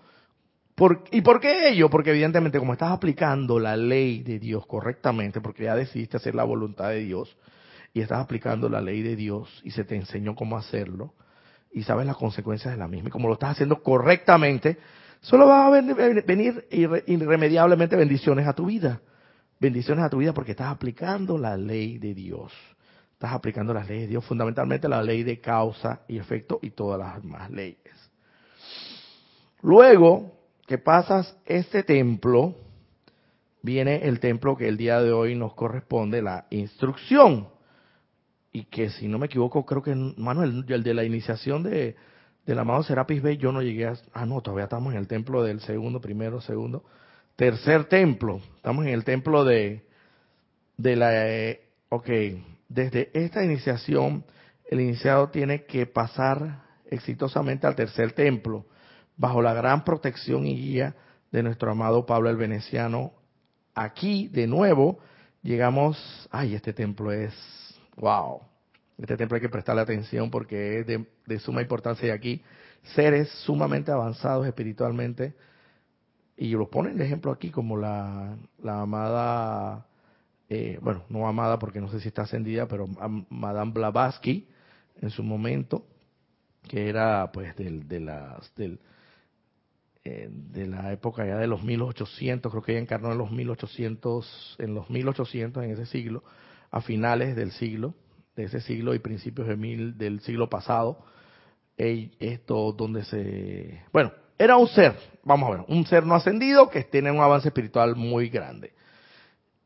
¿Y 1.11 1.23
por 1.23 1.41
qué 1.41 1.71
ello? 1.71 1.91
Porque 1.91 2.11
evidentemente 2.11 2.61
como 2.61 2.75
estás 2.75 2.93
aplicando 2.93 3.59
la 3.59 3.77
ley 3.77 4.23
de 4.23 4.39
Dios 4.39 4.65
correctamente, 4.65 5.41
porque 5.41 5.65
ya 5.65 5.75
decidiste 5.75 6.19
hacer 6.19 6.37
la 6.37 6.45
voluntad 6.45 6.91
de 6.91 7.01
Dios, 7.01 7.37
y 7.93 8.01
estás 8.01 8.21
aplicando 8.21 8.69
la 8.69 8.81
ley 8.81 9.03
de 9.03 9.17
Dios 9.17 9.61
y 9.65 9.73
se 9.73 9.83
te 9.83 9.97
enseñó 9.97 10.37
cómo 10.37 10.57
hacerlo, 10.57 11.13
y 11.73 11.83
sabes 11.83 12.07
las 12.07 12.17
consecuencias 12.17 12.75
de 12.75 12.79
la 12.79 12.87
misma, 12.87 13.09
y 13.09 13.11
como 13.11 13.27
lo 13.27 13.35
estás 13.35 13.51
haciendo 13.51 13.83
correctamente, 13.83 14.79
solo 15.21 15.49
va 15.49 15.67
a 15.67 15.71
venir 15.71 16.65
irremediablemente 16.71 17.97
bendiciones 17.97 18.47
a 18.47 18.53
tu 18.53 18.67
vida. 18.67 19.01
Bendiciones 19.59 20.05
a 20.05 20.11
tu 20.11 20.19
vida 20.19 20.33
porque 20.33 20.53
estás 20.53 20.69
aplicando 20.69 21.37
la 21.39 21.57
ley 21.57 21.99
de 21.99 22.15
Dios 22.15 22.53
estás 23.25 23.37
aplicando 23.39 23.73
las 23.73 23.89
leyes 23.89 24.03
de 24.03 24.09
Dios, 24.09 24.25
fundamentalmente 24.27 24.87
la 24.87 25.03
ley 25.03 25.23
de 25.23 25.41
causa 25.41 26.03
y 26.07 26.19
efecto 26.19 26.59
y 26.61 26.71
todas 26.71 26.99
las 26.99 27.23
demás 27.23 27.51
leyes. 27.51 28.11
Luego 29.63 30.37
que 30.67 30.77
pasas 30.77 31.35
este 31.47 31.83
templo, 31.85 32.55
viene 33.63 34.07
el 34.07 34.21
templo 34.21 34.59
que 34.59 34.69
el 34.69 34.77
día 34.77 35.01
de 35.01 35.11
hoy 35.11 35.35
nos 35.37 35.55
corresponde, 35.55 36.21
la 36.21 36.47
instrucción. 36.51 37.49
Y 38.53 38.65
que 38.65 38.91
si 38.91 39.09
no 39.09 39.19
me 39.19 39.27
equivoco, 39.27 39.65
creo 39.65 39.83
que, 39.83 39.95
Manuel, 39.95 40.67
el 40.69 40.83
de 40.83 40.93
la 40.93 41.05
iniciación 41.05 41.63
de, 41.63 41.97
del 42.45 42.59
amado 42.59 42.83
Serapis 42.83 43.23
Bey, 43.23 43.39
yo 43.39 43.53
no 43.53 43.63
llegué 43.63 43.87
a... 43.87 43.95
Ah, 44.13 44.27
no, 44.27 44.43
todavía 44.43 44.65
estamos 44.65 44.93
en 44.93 44.99
el 44.99 45.09
templo 45.09 45.43
del 45.43 45.61
segundo, 45.61 45.99
primero, 45.99 46.43
segundo, 46.43 46.85
tercer 47.37 47.87
templo. 47.87 48.43
Estamos 48.57 48.85
en 48.85 48.93
el 48.93 49.03
templo 49.03 49.45
de, 49.47 49.87
de 50.77 50.97
la... 50.97 51.27
Eh, 51.27 51.63
ok, 51.89 52.09
desde 52.75 53.11
esta 53.15 53.45
iniciación, 53.45 54.25
el 54.69 54.81
iniciado 54.81 55.29
tiene 55.31 55.65
que 55.65 55.87
pasar 55.87 56.65
exitosamente 56.87 57.69
al 57.69 57.77
tercer 57.77 58.13
templo, 58.13 58.67
bajo 59.17 59.41
la 59.41 59.55
gran 59.55 59.85
protección 59.85 60.45
y 60.45 60.57
guía 60.57 60.97
de 61.31 61.45
nuestro 61.45 61.71
amado 61.71 62.05
Pablo 62.05 62.31
el 62.31 62.37
Veneciano. 62.37 63.13
Aquí, 63.77 64.27
de 64.27 64.49
nuevo, 64.49 64.99
llegamos, 65.43 66.29
ay, 66.33 66.57
este 66.57 66.73
templo 66.73 67.13
es, 67.13 67.33
wow, 67.97 68.41
este 68.99 69.17
templo 69.17 69.37
hay 69.37 69.41
que 69.41 69.49
prestarle 69.49 69.83
atención 69.83 70.29
porque 70.29 70.81
es 70.81 70.87
de, 70.87 71.39
suma 71.39 71.63
importancia 71.63 72.09
y 72.09 72.11
aquí 72.11 72.43
seres 72.95 73.29
sumamente 73.45 73.93
avanzados 73.93 74.49
espiritualmente, 74.49 75.35
y 76.37 76.51
lo 76.51 76.69
ponen 76.69 76.97
de 76.97 77.05
ejemplo 77.05 77.31
aquí 77.31 77.51
como 77.51 77.77
la, 77.77 78.37
la 78.61 78.81
amada 78.81 79.87
eh, 80.49 80.79
bueno, 80.83 81.05
no 81.09 81.27
amada 81.27 81.59
porque 81.59 81.81
no 81.81 81.89
sé 81.89 82.01
si 82.01 82.09
está 82.09 82.23
ascendida, 82.23 82.67
pero 82.67 82.87
Madame 83.31 83.73
Blavatsky 83.73 84.49
en 85.01 85.11
su 85.11 85.23
momento, 85.23 85.87
que 86.69 86.89
era 86.89 87.31
pues 87.33 87.57
del, 87.57 87.89
de, 87.89 88.01
las, 88.01 88.55
del, 88.55 88.79
eh, 90.05 90.29
de 90.31 90.67
la 90.67 90.93
época 90.93 91.27
ya 91.27 91.37
de 91.37 91.47
los 91.47 91.63
1800, 91.63 92.51
creo 92.51 92.63
que 92.63 92.73
ella 92.73 92.83
encarnó 92.83 93.13
en 93.13 93.19
los 93.19 93.31
1800, 93.31 94.57
en 94.59 94.75
los 94.75 94.91
1800 94.91 95.65
en 95.65 95.71
ese 95.71 95.87
siglo, 95.87 96.23
a 96.71 96.81
finales 96.81 97.37
del 97.37 97.53
siglo, 97.53 97.95
de 98.37 98.45
ese 98.45 98.61
siglo 98.61 98.95
y 98.95 98.99
principios 98.99 99.49
de 99.49 99.57
mil, 99.57 99.97
del 99.97 100.21
siglo 100.21 100.49
pasado, 100.49 101.05
esto 101.77 102.73
donde 102.73 103.05
se, 103.05 103.83
bueno, 103.93 104.13
era 104.39 104.57
un 104.57 104.69
ser, 104.69 104.97
vamos 105.23 105.49
a 105.49 105.57
ver, 105.57 105.65
un 105.69 105.87
ser 105.87 106.05
no 106.07 106.15
ascendido 106.15 106.69
que 106.69 106.85
tiene 106.85 107.11
un 107.11 107.21
avance 107.21 107.49
espiritual 107.49 107.97
muy 107.97 108.29
grande. 108.29 108.73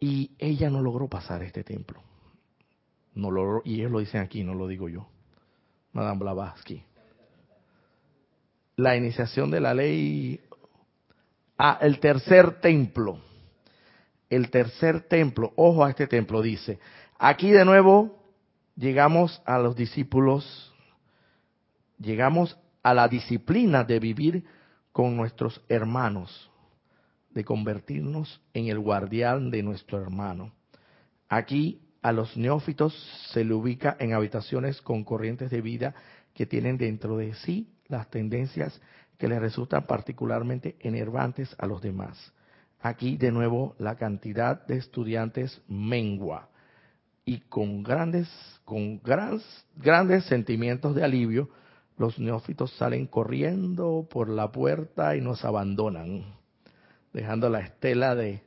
Y 0.00 0.32
ella 0.38 0.70
no 0.70 0.80
logró 0.80 1.08
pasar 1.08 1.42
este 1.42 1.64
templo. 1.64 2.02
No 3.14 3.30
logró, 3.30 3.62
y 3.64 3.80
ellos 3.80 3.90
lo 3.90 3.98
dicen 3.98 4.20
aquí, 4.20 4.44
no 4.44 4.54
lo 4.54 4.68
digo 4.68 4.88
yo. 4.88 5.08
Madame 5.92 6.20
Blavatsky. 6.20 6.84
La 8.76 8.96
iniciación 8.96 9.50
de 9.50 9.60
la 9.60 9.74
ley. 9.74 10.40
Ah, 11.56 11.78
el 11.80 11.98
tercer 11.98 12.60
templo. 12.60 13.20
El 14.30 14.50
tercer 14.50 15.08
templo. 15.08 15.52
Ojo 15.56 15.84
a 15.84 15.90
este 15.90 16.06
templo, 16.06 16.42
dice. 16.42 16.78
Aquí 17.18 17.50
de 17.50 17.64
nuevo 17.64 18.22
llegamos 18.76 19.42
a 19.44 19.58
los 19.58 19.74
discípulos. 19.74 20.72
Llegamos 21.98 22.56
a 22.84 22.94
la 22.94 23.08
disciplina 23.08 23.82
de 23.82 23.98
vivir 23.98 24.44
con 24.92 25.16
nuestros 25.16 25.60
hermanos 25.68 26.47
de 27.38 27.44
convertirnos 27.44 28.40
en 28.52 28.66
el 28.66 28.80
guardián 28.80 29.52
de 29.52 29.62
nuestro 29.62 30.02
hermano. 30.02 30.50
Aquí 31.28 31.80
a 32.02 32.10
los 32.10 32.36
neófitos 32.36 32.92
se 33.32 33.44
le 33.44 33.54
ubica 33.54 33.96
en 34.00 34.12
habitaciones 34.12 34.82
con 34.82 35.04
corrientes 35.04 35.48
de 35.48 35.60
vida 35.60 35.94
que 36.34 36.46
tienen 36.46 36.78
dentro 36.78 37.16
de 37.16 37.34
sí 37.34 37.68
las 37.86 38.10
tendencias 38.10 38.80
que 39.18 39.28
les 39.28 39.38
resultan 39.38 39.86
particularmente 39.86 40.74
enervantes 40.80 41.54
a 41.60 41.66
los 41.66 41.80
demás. 41.80 42.32
Aquí 42.80 43.16
de 43.16 43.30
nuevo 43.30 43.76
la 43.78 43.94
cantidad 43.94 44.66
de 44.66 44.78
estudiantes 44.78 45.62
mengua 45.68 46.48
y 47.24 47.38
con 47.42 47.84
grandes, 47.84 48.28
con 48.64 49.00
grandes 49.00 50.24
sentimientos 50.24 50.96
de 50.96 51.04
alivio, 51.04 51.50
los 51.98 52.18
neófitos 52.18 52.72
salen 52.72 53.06
corriendo 53.06 54.08
por 54.10 54.28
la 54.28 54.50
puerta 54.50 55.14
y 55.14 55.20
nos 55.20 55.44
abandonan 55.44 56.36
dejando 57.12 57.48
la 57.48 57.60
estela 57.60 58.14
de, 58.14 58.42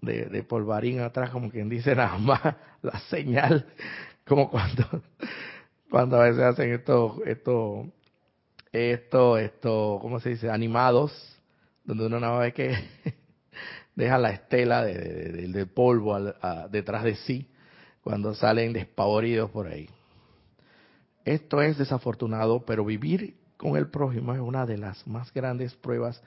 de, 0.00 0.42
polvarín 0.42 1.00
atrás, 1.00 1.30
como 1.30 1.50
quien 1.50 1.68
dice 1.68 1.94
nada 1.96 2.18
más, 2.18 2.40
la 2.82 2.98
señal, 3.08 3.66
como 4.26 4.50
cuando 4.50 4.84
cuando 5.90 6.16
a 6.20 6.24
veces 6.24 6.42
hacen 6.42 6.72
esto, 6.72 7.22
esto, 7.26 7.86
esto, 8.72 9.38
esto, 9.38 9.98
¿cómo 10.00 10.20
se 10.20 10.30
dice? 10.30 10.50
Animados, 10.50 11.12
donde 11.84 12.06
uno 12.06 12.18
nada 12.18 12.38
más 12.38 12.52
que 12.54 12.74
deja 13.94 14.18
la 14.18 14.30
estela 14.30 14.84
de, 14.84 15.66
polvo 15.66 16.18
detrás 16.70 17.04
de 17.04 17.16
sí 17.16 17.46
cuando 18.02 18.34
salen 18.34 18.72
despavoridos 18.72 19.50
por 19.50 19.66
ahí. 19.66 19.88
Esto 21.24 21.62
es 21.62 21.78
desafortunado, 21.78 22.64
pero 22.64 22.84
vivir 22.84 23.36
con 23.56 23.76
el 23.76 23.88
prójimo 23.88 24.32
es 24.34 24.40
una 24.40 24.66
de 24.66 24.78
las 24.78 25.06
más 25.06 25.32
grandes 25.32 25.74
pruebas 25.74 26.22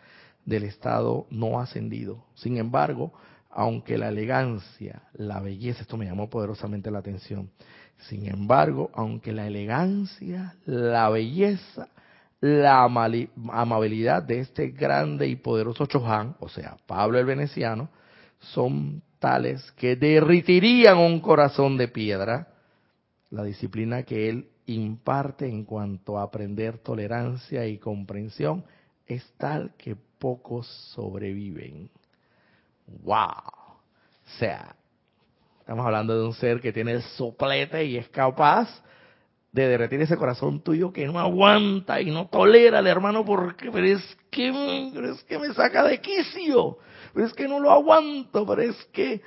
del 0.46 0.64
estado 0.64 1.28
no 1.30 1.60
ascendido. 1.60 2.26
Sin 2.36 2.58
embargo, 2.58 3.14
aunque 3.50 3.98
la 3.98 4.10
elegancia, 4.10 5.04
la 5.14 5.40
belleza, 5.40 5.82
esto 5.82 5.98
me 5.98 6.06
llamó 6.06 6.30
poderosamente 6.30 6.92
la 6.92 7.00
atención, 7.00 7.50
sin 7.98 8.28
embargo, 8.28 8.92
aunque 8.94 9.32
la 9.32 9.48
elegancia, 9.48 10.56
la 10.66 11.10
belleza, 11.10 11.88
la 12.42 12.84
amabilidad 12.84 14.22
de 14.24 14.40
este 14.40 14.70
grande 14.70 15.28
y 15.28 15.38
poderoso 15.38 15.86
Chohan, 15.86 16.36
o 16.40 16.50
sea, 16.50 16.78
Pablo 16.86 17.18
el 17.18 17.26
Veneciano, 17.26 17.90
son 18.40 19.02
tales 19.20 19.72
que 19.72 19.96
derritirían 19.96 20.98
un 20.98 21.20
corazón 21.22 21.78
de 21.78 21.88
piedra, 21.88 22.50
la 23.32 23.44
disciplina 23.44 24.04
que 24.04 24.30
él 24.30 24.50
imparte 24.68 25.48
en 25.48 25.64
cuanto 25.64 26.18
a 26.18 26.24
aprender 26.24 26.80
tolerancia 26.80 27.66
y 27.66 27.78
comprensión 27.78 28.66
es 29.08 29.24
tal 29.38 29.74
que 29.78 29.96
pocos 30.20 30.68
sobreviven. 30.94 31.90
¡Wow! 33.04 33.28
O 33.28 34.38
sea, 34.40 34.76
estamos 35.60 35.86
hablando 35.86 36.18
de 36.20 36.26
un 36.26 36.34
ser 36.34 36.62
que 36.62 36.74
tiene 36.74 36.94
el 36.94 37.02
soplete 37.02 37.86
y 37.86 37.98
es 37.98 38.08
capaz 38.10 38.70
de 39.52 39.68
derretir 39.68 40.02
ese 40.02 40.18
corazón 40.18 40.62
tuyo 40.62 40.92
que 40.92 41.06
no 41.08 41.18
aguanta 41.18 42.02
y 42.02 42.12
no 42.12 42.28
tolera 42.28 42.80
al 42.80 42.88
hermano 42.88 43.24
porque 43.24 43.72
pero 43.72 43.88
es 43.88 44.18
que, 44.30 44.92
pero 44.94 45.14
es 45.14 45.24
que 45.24 45.40
me 45.40 45.54
saca 45.54 45.84
de 45.86 46.02
quicio, 46.02 46.78
pero 47.14 47.26
es 47.26 47.34
que 47.34 47.48
no 47.48 47.62
lo 47.62 47.72
aguanto, 47.72 48.46
pero 48.46 48.62
es 48.62 48.76
que 48.92 49.22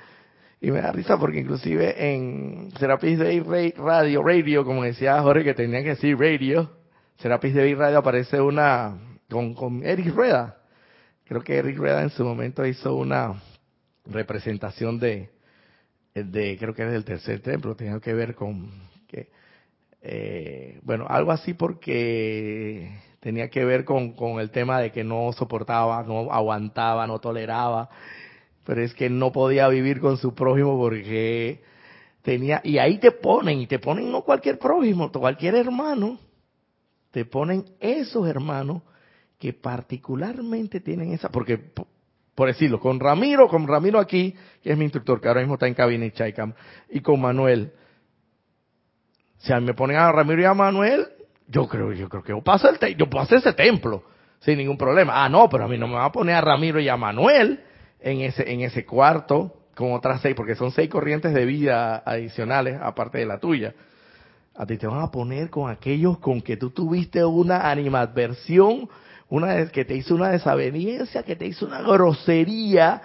y 0.61 0.71
me 0.71 0.81
da 0.81 0.91
risa 0.91 1.17
porque 1.17 1.39
inclusive 1.39 2.13
en 2.13 2.71
Serapis 2.77 3.17
Day 3.17 3.39
Radio, 3.39 4.21
Radio, 4.21 4.65
como 4.65 4.83
decía 4.83 5.21
Jorge 5.21 5.43
que 5.43 5.53
tenía 5.53 5.81
que 5.81 5.89
decir 5.89 6.17
radio, 6.19 6.69
Serapis 7.17 7.55
Day 7.55 7.73
Radio 7.73 7.97
aparece 7.97 8.39
una, 8.39 8.97
con, 9.29 9.53
con 9.53 9.83
Eric 9.83 10.13
Rueda. 10.13 10.58
Creo 11.29 11.43
que 11.43 11.59
Eric 11.59 11.77
Rueda 11.77 12.01
en 12.01 12.09
su 12.09 12.25
momento 12.25 12.65
hizo 12.65 12.95
una 12.95 13.39
representación 14.07 14.99
de, 14.99 15.29
de 16.15 16.57
creo 16.57 16.73
que 16.73 16.83
es 16.83 16.91
del 16.91 17.05
tercer 17.05 17.41
templo, 17.41 17.75
tenía 17.75 17.99
que 17.99 18.15
ver 18.15 18.33
con, 18.33 18.71
que, 19.07 19.29
eh, 20.01 20.79
bueno, 20.81 21.05
algo 21.07 21.31
así 21.31 21.53
porque 21.53 22.89
tenía 23.19 23.47
que 23.51 23.63
ver 23.63 23.85
con, 23.85 24.13
con 24.13 24.39
el 24.39 24.49
tema 24.49 24.81
de 24.81 24.91
que 24.91 25.03
no 25.03 25.31
soportaba, 25.33 26.01
no 26.01 26.33
aguantaba, 26.33 27.05
no 27.05 27.19
toleraba 27.19 27.91
pero 28.65 28.81
es 28.81 28.95
que 28.95 29.07
no 29.07 29.31
podía 29.31 29.67
vivir 29.67 29.99
con 29.99 30.17
su 30.17 30.33
prójimo 30.33 30.79
porque 30.79 31.61
tenía, 32.23 32.59
y 32.63 32.79
ahí 32.79 32.97
te 32.97 33.11
ponen, 33.11 33.61
y 33.61 33.67
te 33.67 33.77
ponen 33.77 34.11
no 34.11 34.23
cualquier 34.23 34.57
prójimo, 34.57 35.11
cualquier 35.11 35.53
hermano, 35.53 36.19
te 37.11 37.23
ponen 37.23 37.65
esos 37.79 38.27
hermanos 38.27 38.81
que 39.39 39.53
particularmente 39.53 40.81
tienen 40.81 41.13
esa, 41.13 41.29
porque 41.29 41.57
por 42.35 42.47
decirlo, 42.47 42.79
con 42.79 42.99
Ramiro, 42.99 43.47
con 43.49 43.67
Ramiro 43.67 43.99
aquí, 43.99 44.33
que 44.63 44.71
es 44.71 44.77
mi 44.77 44.85
instructor, 44.85 45.19
que 45.19 45.27
ahora 45.27 45.41
mismo 45.41 45.55
está 45.55 45.67
en 45.67 45.73
cabina 45.73 46.05
y 46.05 46.11
Chaicam, 46.11 46.53
y 46.89 47.01
con 47.01 47.19
Manuel. 47.19 47.73
Si 49.39 49.51
a 49.51 49.59
me 49.59 49.73
ponen 49.73 49.97
a 49.97 50.11
Ramiro 50.11 50.41
y 50.41 50.45
a 50.45 50.53
Manuel, 50.53 51.07
yo 51.47 51.67
creo, 51.67 51.91
yo 51.91 52.07
creo 52.07 52.23
que 52.23 52.31
yo 52.31 52.41
paso 52.41 52.69
el 52.69 52.95
yo 52.95 53.09
paso 53.09 53.35
ese 53.35 53.51
templo 53.53 54.03
sin 54.39 54.57
ningún 54.57 54.77
problema. 54.77 55.23
Ah, 55.23 55.29
no, 55.29 55.49
pero 55.49 55.65
a 55.65 55.67
mí 55.67 55.77
no 55.77 55.87
me 55.87 55.95
va 55.95 56.05
a 56.05 56.11
poner 56.11 56.35
a 56.35 56.41
Ramiro 56.41 56.79
y 56.79 56.87
a 56.87 56.95
Manuel 56.95 57.61
en 57.99 58.21
ese, 58.21 58.49
en 58.49 58.61
ese 58.61 58.85
cuarto 58.85 59.55
con 59.75 59.93
otras 59.93 60.21
seis, 60.21 60.35
porque 60.35 60.55
son 60.55 60.71
seis 60.71 60.89
corrientes 60.89 61.33
de 61.33 61.45
vida 61.45 61.97
adicionales, 62.05 62.79
aparte 62.81 63.17
de 63.17 63.25
la 63.25 63.39
tuya. 63.39 63.73
A 64.55 64.65
ti 64.65 64.77
te 64.77 64.87
van 64.87 65.01
a 65.01 65.11
poner 65.11 65.49
con 65.49 65.69
aquellos 65.69 66.19
con 66.19 66.41
que 66.41 66.57
tú 66.57 66.69
tuviste 66.71 67.23
una 67.23 67.69
animadversión, 67.69 68.89
una 69.29 69.67
que 69.67 69.85
te 69.85 69.95
hizo 69.95 70.15
una 70.15 70.29
desaveniencia, 70.29 71.23
que 71.23 71.35
te 71.35 71.45
hizo 71.45 71.65
una 71.65 71.81
grosería 71.81 73.01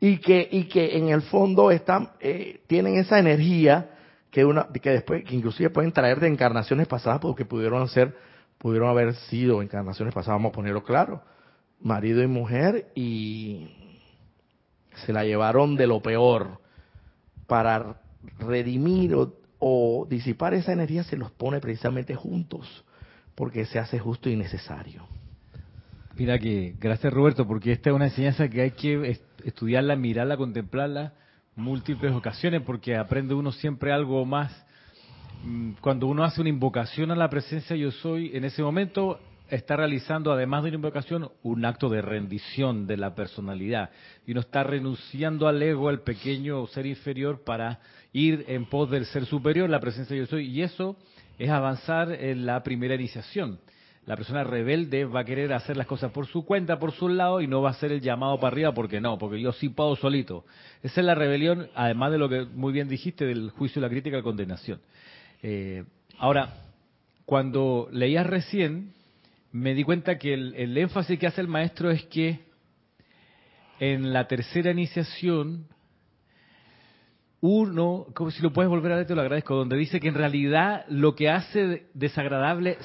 y 0.00 0.18
que, 0.18 0.48
y 0.50 0.64
que 0.64 0.96
en 0.96 1.08
el 1.08 1.22
fondo 1.22 1.70
están, 1.70 2.10
eh, 2.20 2.60
tienen 2.66 2.96
esa 2.96 3.18
energía 3.18 3.90
que 4.30 4.44
una, 4.44 4.68
que 4.68 4.90
después, 4.90 5.24
que 5.24 5.34
inclusive 5.34 5.70
pueden 5.70 5.92
traer 5.92 6.20
de 6.20 6.28
encarnaciones 6.28 6.86
pasadas 6.86 7.20
porque 7.20 7.44
pudieron 7.44 7.88
ser, 7.88 8.14
pudieron 8.58 8.88
haber 8.88 9.14
sido 9.14 9.62
encarnaciones 9.62 10.12
pasadas, 10.12 10.38
vamos 10.38 10.50
a 10.50 10.56
ponerlo 10.56 10.82
claro, 10.84 11.22
marido 11.80 12.22
y 12.22 12.26
mujer 12.26 12.88
y 12.94 13.70
se 15.04 15.12
la 15.12 15.24
llevaron 15.24 15.76
de 15.76 15.86
lo 15.86 16.00
peor. 16.00 16.60
Para 17.46 18.00
redimir 18.38 19.14
o, 19.58 20.06
disipar 20.08 20.52
esa 20.54 20.72
energía 20.72 21.04
se 21.04 21.16
los 21.16 21.30
pone 21.30 21.60
precisamente 21.60 22.14
juntos, 22.14 22.84
porque 23.34 23.64
se 23.64 23.78
hace 23.78 23.98
justo 23.98 24.28
y 24.28 24.36
necesario. 24.36 25.06
Mira 26.18 26.38
que, 26.38 26.74
gracias 26.80 27.12
Roberto, 27.12 27.46
porque 27.46 27.72
esta 27.72 27.90
es 27.90 27.96
una 27.96 28.06
enseñanza 28.06 28.48
que 28.48 28.62
hay 28.62 28.70
que 28.70 29.20
estudiarla, 29.44 29.96
mirarla, 29.96 30.38
contemplarla 30.38 31.12
múltiples 31.56 32.12
ocasiones, 32.12 32.62
porque 32.62 32.96
aprende 32.96 33.34
uno 33.34 33.52
siempre 33.52 33.92
algo 33.92 34.24
más. 34.24 34.50
Mm, 35.44 35.72
cuando 35.82 36.06
uno 36.06 36.24
hace 36.24 36.40
una 36.40 36.48
invocación 36.48 37.10
a 37.10 37.16
la 37.16 37.28
presencia 37.28 37.76
yo 37.76 37.90
soy, 37.90 38.30
en 38.34 38.46
ese 38.46 38.62
momento 38.62 39.20
está 39.50 39.76
realizando, 39.76 40.32
además 40.32 40.62
de 40.62 40.70
una 40.70 40.76
invocación, 40.76 41.30
un 41.42 41.64
acto 41.66 41.90
de 41.90 42.00
rendición 42.00 42.86
de 42.86 42.96
la 42.96 43.14
personalidad. 43.14 43.90
Y 44.26 44.32
uno 44.32 44.40
está 44.40 44.62
renunciando 44.64 45.48
al 45.48 45.62
ego, 45.62 45.90
al 45.90 46.00
pequeño 46.00 46.66
ser 46.68 46.86
inferior, 46.86 47.44
para 47.44 47.78
ir 48.14 48.46
en 48.48 48.64
pos 48.64 48.90
del 48.90 49.04
ser 49.04 49.26
superior, 49.26 49.68
la 49.68 49.80
presencia 49.80 50.16
yo 50.16 50.24
soy. 50.24 50.46
Y 50.46 50.62
eso 50.62 50.96
es 51.38 51.50
avanzar 51.50 52.10
en 52.10 52.46
la 52.46 52.62
primera 52.62 52.94
iniciación. 52.94 53.58
La 54.06 54.16
persona 54.16 54.44
rebelde 54.44 55.04
va 55.04 55.20
a 55.20 55.24
querer 55.24 55.52
hacer 55.52 55.76
las 55.76 55.88
cosas 55.88 56.12
por 56.12 56.28
su 56.28 56.44
cuenta, 56.44 56.78
por 56.78 56.92
su 56.92 57.08
lado, 57.08 57.40
y 57.40 57.48
no 57.48 57.60
va 57.60 57.70
a 57.70 57.72
hacer 57.72 57.90
el 57.90 58.00
llamado 58.00 58.38
para 58.38 58.52
arriba 58.52 58.72
porque 58.72 59.00
no, 59.00 59.18
porque 59.18 59.40
yo 59.40 59.52
sí 59.52 59.68
puedo 59.68 59.96
solito. 59.96 60.44
Esa 60.84 61.00
es 61.00 61.06
la 61.06 61.16
rebelión, 61.16 61.68
además 61.74 62.12
de 62.12 62.18
lo 62.18 62.28
que 62.28 62.44
muy 62.44 62.72
bien 62.72 62.88
dijiste 62.88 63.26
del 63.26 63.50
juicio, 63.50 63.82
la 63.82 63.88
crítica 63.88 64.16
la 64.16 64.22
condenación. 64.22 64.80
Eh, 65.42 65.84
ahora, 66.18 66.54
cuando 67.24 67.88
leías 67.90 68.24
recién, 68.24 68.92
me 69.50 69.74
di 69.74 69.82
cuenta 69.82 70.18
que 70.18 70.34
el, 70.34 70.78
énfasis 70.78 71.18
que 71.18 71.26
hace 71.26 71.40
el 71.40 71.48
maestro 71.48 71.90
es 71.90 72.04
que 72.04 72.46
en 73.80 74.12
la 74.12 74.28
tercera 74.28 74.70
iniciación, 74.70 75.66
uno, 77.40 78.06
como 78.14 78.30
si 78.30 78.40
lo 78.40 78.52
puedes 78.52 78.70
volver 78.70 78.92
a 78.92 78.94
leer, 78.94 79.08
te 79.08 79.16
lo 79.16 79.22
agradezco, 79.22 79.56
donde 79.56 79.76
dice 79.76 79.98
que 79.98 80.08
en 80.08 80.14
realidad 80.14 80.84
lo 80.88 81.16
que 81.16 81.28
hace 81.28 81.88
desagradable 81.92 82.78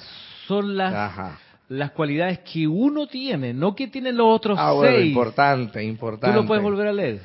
son 0.47 0.77
las, 0.77 1.37
las 1.69 1.91
cualidades 1.91 2.39
que 2.39 2.67
uno 2.67 3.07
tiene, 3.07 3.53
no 3.53 3.75
que 3.75 3.87
tienen 3.87 4.17
los 4.17 4.27
otros 4.27 4.57
ah, 4.59 4.71
bueno, 4.73 4.99
importante, 4.99 5.83
importante. 5.83 6.35
Tú 6.35 6.41
lo 6.41 6.47
puedes 6.47 6.63
volver 6.63 6.87
a 6.87 6.93
leer. 6.93 7.21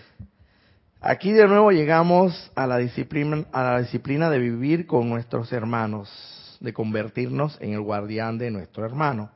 Aquí 1.00 1.32
de 1.32 1.46
nuevo 1.46 1.70
llegamos 1.70 2.50
a 2.54 2.66
la 2.66 2.78
disciplina, 2.78 3.44
a 3.52 3.62
la 3.62 3.80
disciplina 3.80 4.30
de 4.30 4.38
vivir 4.38 4.86
con 4.86 5.08
nuestros 5.08 5.52
hermanos, 5.52 6.58
de 6.60 6.72
convertirnos 6.72 7.58
en 7.60 7.74
el 7.74 7.80
guardián 7.80 8.38
de 8.38 8.50
nuestro 8.50 8.84
hermano. 8.84 9.30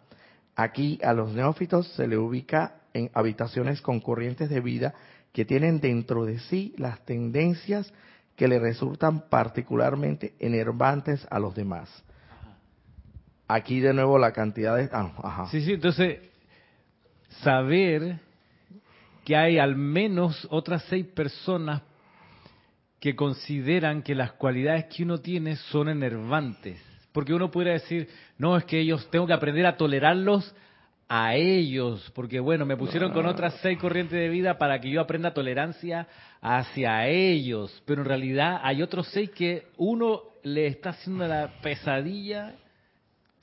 Aquí 0.57 0.99
a 1.03 1.13
los 1.13 1.33
neófitos 1.33 1.87
se 1.95 2.07
le 2.09 2.19
ubica 2.19 2.75
en 2.93 3.11
habitaciones 3.15 3.81
con 3.83 4.01
corrientes 4.01 4.49
de 4.49 4.61
vida 4.61 4.95
que 5.33 5.45
tienen 5.45 5.81
dentro 5.81 6.25
de 6.25 6.39
sí 6.41 6.75
las 6.77 7.05
tendencias 7.05 7.93
que 8.37 8.49
le 8.49 8.59
resultan 8.59 9.29
particularmente 9.29 10.35
enervantes 10.39 11.27
a 11.31 11.39
los 11.39 11.55
demás. 11.55 11.89
Aquí 13.53 13.81
de 13.81 13.93
nuevo 13.93 14.17
la 14.17 14.33
cantidad 14.33 14.77
de... 14.77 14.89
Ah, 14.93 15.13
ajá. 15.25 15.47
Sí, 15.47 15.61
sí, 15.63 15.73
entonces 15.73 16.21
saber 17.43 18.21
que 19.25 19.37
hay 19.37 19.59
al 19.59 19.75
menos 19.75 20.47
otras 20.51 20.85
seis 20.85 21.05
personas 21.07 21.83
que 23.01 23.17
consideran 23.17 24.03
que 24.03 24.15
las 24.15 24.33
cualidades 24.33 24.85
que 24.85 25.03
uno 25.03 25.19
tiene 25.19 25.57
son 25.57 25.89
enervantes. 25.89 26.81
Porque 27.11 27.35
uno 27.35 27.51
pudiera 27.51 27.73
decir, 27.73 28.09
no, 28.39 28.57
es 28.57 28.65
que 28.67 28.79
ellos, 28.79 29.11
tengo 29.11 29.27
que 29.27 29.33
aprender 29.33 29.67
a 29.67 29.77
tolerarlos 29.77 30.55
a 31.09 31.35
ellos, 31.35 32.09
porque 32.15 32.39
bueno, 32.39 32.65
me 32.65 32.77
pusieron 32.77 33.13
con 33.13 33.27
otras 33.27 33.55
seis 33.63 33.77
corrientes 33.81 34.17
de 34.17 34.29
vida 34.29 34.59
para 34.59 34.81
que 34.81 34.91
yo 34.91 35.01
aprenda 35.01 35.35
tolerancia 35.35 36.07
hacia 36.41 37.09
ellos, 37.09 37.83
pero 37.85 38.03
en 38.03 38.07
realidad 38.07 38.61
hay 38.63 38.81
otros 38.81 39.09
seis 39.09 39.29
que 39.31 39.67
uno 39.77 40.23
le 40.45 40.69
está 40.69 40.91
haciendo 40.91 41.27
la 41.27 41.51
pesadilla 41.63 42.55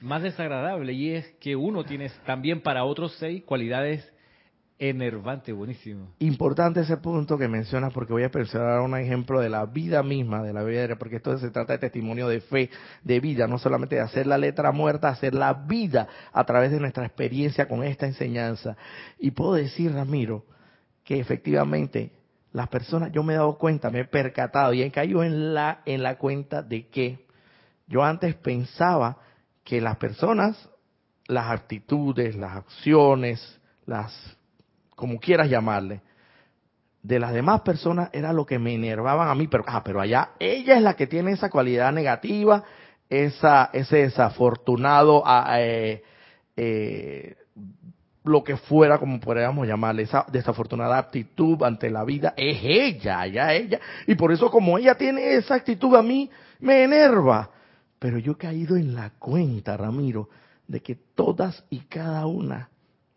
más 0.02 0.22
desagradable 0.22 0.94
y 0.94 1.12
es 1.12 1.28
que 1.40 1.56
uno 1.56 1.84
tiene 1.84 2.12
también 2.26 2.62
para 2.62 2.84
otros 2.84 3.16
seis 3.20 3.44
cualidades 3.44 4.08
Enervante, 4.80 5.54
buenísimo. 5.54 6.14
Importante 6.20 6.82
ese 6.82 6.98
punto 6.98 7.36
que 7.36 7.48
mencionas 7.48 7.92
porque 7.94 8.14
voy 8.14 8.22
a 8.22 8.30
pensar 8.30 8.80
un 8.82 8.96
ejemplo 8.96 9.40
de 9.40 9.50
la 9.50 9.66
vida 9.66 10.04
misma, 10.04 10.44
de 10.44 10.54
la 10.54 10.64
vida, 10.64 10.96
porque 10.98 11.16
esto 11.16 11.36
se 11.40 11.50
trata 11.50 11.74
de 11.74 11.80
testimonio 11.80 12.28
de 12.28 12.42
fe, 12.42 12.70
de 13.04 13.20
vida, 13.20 13.48
no 13.48 13.58
solamente 13.58 13.96
de 13.96 14.02
hacer 14.02 14.28
la 14.28 14.38
letra 14.38 14.72
muerta, 14.72 15.10
hacer 15.10 15.34
la 15.34 15.52
vida 15.54 16.08
a 16.32 16.44
través 16.44 16.70
de 16.70 16.80
nuestra 16.80 17.08
experiencia 17.08 17.68
con 17.68 17.84
esta 17.84 18.06
enseñanza. 18.06 18.78
Y 19.18 19.32
puedo 19.32 19.54
decir, 19.54 19.94
Ramiro, 19.94 20.46
que 21.04 21.20
efectivamente 21.20 22.12
las 22.52 22.68
personas, 22.68 23.12
yo 23.12 23.24
me 23.24 23.34
he 23.34 23.38
dado 23.38 23.58
cuenta, 23.58 23.90
me 23.90 24.02
he 24.02 24.06
percatado 24.06 24.74
y 24.74 24.84
he 24.84 24.92
caído 24.92 25.24
en 25.24 25.56
la, 25.56 25.82
en 25.86 26.04
la 26.04 26.20
cuenta 26.20 26.62
de 26.62 26.88
que 26.88 27.26
yo 27.88 28.04
antes 28.04 28.36
pensaba 28.36 29.18
que 29.68 29.82
las 29.82 29.98
personas, 29.98 30.70
las 31.28 31.52
actitudes, 31.52 32.38
las 32.38 32.56
acciones, 32.56 33.60
las 33.86 34.14
como 34.96 35.20
quieras 35.20 35.50
llamarle, 35.50 36.00
de 37.04 37.20
las 37.20 37.34
demás 37.34 37.62
personas 37.62 38.10
era 38.14 38.32
lo 38.32 38.46
que 38.46 38.60
me 38.60 38.74
enervaban 38.74 39.28
a 39.28 39.36
mí, 39.36 39.48
pero, 39.48 39.66
ah, 39.68 39.84
pero 39.84 40.00
allá 40.00 40.30
ella 40.40 40.78
es 40.78 40.82
la 40.82 40.94
que 40.94 41.06
tiene 41.06 41.34
esa 41.34 41.50
cualidad 41.50 41.92
negativa, 41.92 42.64
esa, 43.10 43.70
ese 43.74 43.98
desafortunado, 43.98 45.22
ah, 45.26 45.58
eh, 45.60 46.02
eh, 46.56 47.36
lo 48.24 48.46
que 48.46 48.56
fuera, 48.56 48.98
como 49.00 49.20
podríamos 49.20 49.68
llamarle, 49.68 50.04
esa 50.04 50.26
desafortunada 50.32 50.98
actitud 50.98 51.62
ante 51.62 51.90
la 51.90 52.06
vida, 52.06 52.34
es 52.38 52.60
ella, 52.64 53.28
ya 53.28 53.54
ella. 53.54 53.82
Y 54.06 54.16
por 54.16 54.32
eso 54.32 54.50
como 54.50 54.78
ella 54.78 54.96
tiene 54.96 55.36
esa 55.36 55.56
actitud 55.56 55.94
a 55.94 56.02
mí, 56.02 56.32
me 56.62 56.84
enerva. 56.84 57.50
Pero 58.00 58.20
yo 58.20 58.34
he 58.34 58.38
caído 58.38 58.78
en 58.78 58.96
la 58.96 59.12
cuenta, 59.12 59.76
Ramiro, 59.76 60.30
de 60.68 60.82
que 60.82 60.96
todas 60.96 61.64
y 61.70 61.80
cada 61.82 62.26
una 62.26 62.70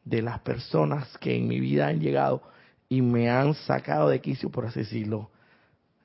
de 0.05 0.23
las 0.23 0.41
personas 0.41 1.17
que 1.19 1.37
en 1.37 1.49
mi 1.49 1.61
vida 1.61 1.89
han 1.89 2.01
llegado 2.01 2.43
y 2.89 3.03
me 3.03 3.31
han 3.31 3.55
sacado 3.55 4.09
de 4.09 4.21
quicio, 4.21 4.51
por 4.51 4.67
así 4.67 4.81
decirlo, 4.81 5.31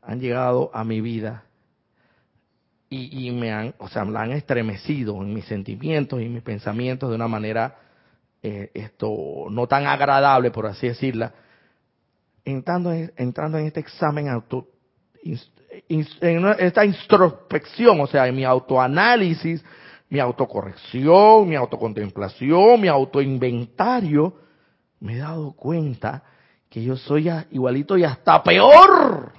han 0.02 0.20
llegado 0.20 0.70
a 0.74 0.84
mi 0.84 1.02
vida 1.02 1.46
y, 2.90 3.32
me 3.32 3.52
han, 3.52 3.74
o 3.80 3.90
sea, 3.90 4.06
me 4.06 4.18
han 4.20 4.32
estremecido 4.32 5.22
en 5.22 5.34
mis 5.34 5.46
sentimientos 5.46 6.22
y 6.22 6.30
mis 6.30 6.44
pensamientos 6.44 7.10
de 7.10 7.16
una 7.16 7.28
manera 7.28 7.76
eh, 8.42 8.70
esto 8.74 9.48
no 9.50 9.68
tan 9.68 9.88
agradable, 9.88 10.52
por 10.52 10.68
así 10.68 10.88
decirla, 10.88 11.34
entrando 12.46 12.94
en, 12.94 13.12
entrando 13.18 13.58
en 13.58 13.66
este 13.66 13.80
examen 13.80 14.30
auto, 14.30 14.68
en 15.88 16.46
esta 16.60 16.86
introspección, 16.86 18.00
o 18.02 18.08
sea, 18.08 18.28
en 18.28 18.36
mi 18.36 18.44
autoanálisis, 18.44 19.64
mi 20.10 20.20
autocorrección, 20.20 21.48
mi 21.48 21.56
autocontemplación, 21.56 22.82
mi 22.82 22.88
autoinventario, 22.88 24.36
me 25.00 25.16
he 25.16 25.18
dado 25.18 25.54
cuenta 25.54 26.24
que 26.70 26.84
yo 26.84 26.96
soy 26.96 27.30
igualito 27.52 27.98
y 27.98 28.04
hasta 28.04 28.42
peor. 28.44 29.34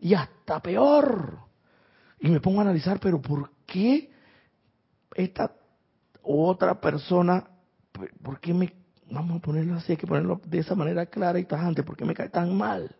Y 0.00 0.14
hasta 0.14 0.60
peor. 0.60 1.38
Y 2.20 2.28
me 2.28 2.40
pongo 2.40 2.60
a 2.60 2.62
analizar, 2.62 2.98
pero 3.00 3.20
¿por 3.20 3.50
qué 3.66 4.10
esta 5.14 5.52
otra 6.22 6.80
persona, 6.80 7.44
por 8.22 8.40
qué 8.40 8.52
me, 8.52 8.72
vamos 9.10 9.38
a 9.38 9.40
ponerlo 9.40 9.74
así, 9.74 9.92
hay 9.92 9.98
que 9.98 10.06
ponerlo 10.06 10.40
de 10.44 10.58
esa 10.58 10.74
manera 10.74 11.06
clara 11.06 11.38
y 11.38 11.44
tajante, 11.44 11.82
por 11.82 11.96
qué 11.96 12.04
me 12.04 12.14
cae 12.14 12.28
tan 12.28 12.56
mal? 12.56 12.94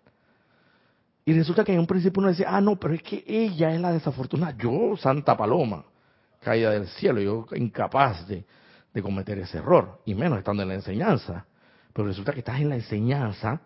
Y 1.28 1.34
resulta 1.34 1.62
que 1.62 1.74
en 1.74 1.80
un 1.80 1.86
principio 1.86 2.20
uno 2.20 2.30
dice, 2.30 2.46
ah, 2.48 2.58
no, 2.58 2.76
pero 2.76 2.94
es 2.94 3.02
que 3.02 3.22
ella 3.26 3.74
es 3.74 3.78
la 3.78 3.92
desafortunada, 3.92 4.56
yo, 4.56 4.96
Santa 4.96 5.36
Paloma 5.36 5.84
caída 6.40 6.70
del 6.70 6.86
cielo, 6.88 7.20
yo 7.20 7.44
incapaz 7.54 8.26
de, 8.26 8.46
cometer 9.02 9.38
ese 9.38 9.58
error, 9.58 10.00
y 10.06 10.14
menos 10.14 10.38
estando 10.38 10.62
en 10.62 10.70
la 10.70 10.76
enseñanza. 10.76 11.44
Pero 11.92 12.08
resulta 12.08 12.32
que 12.32 12.38
estás 12.38 12.58
en 12.62 12.70
la 12.70 12.76
enseñanza 12.76 13.60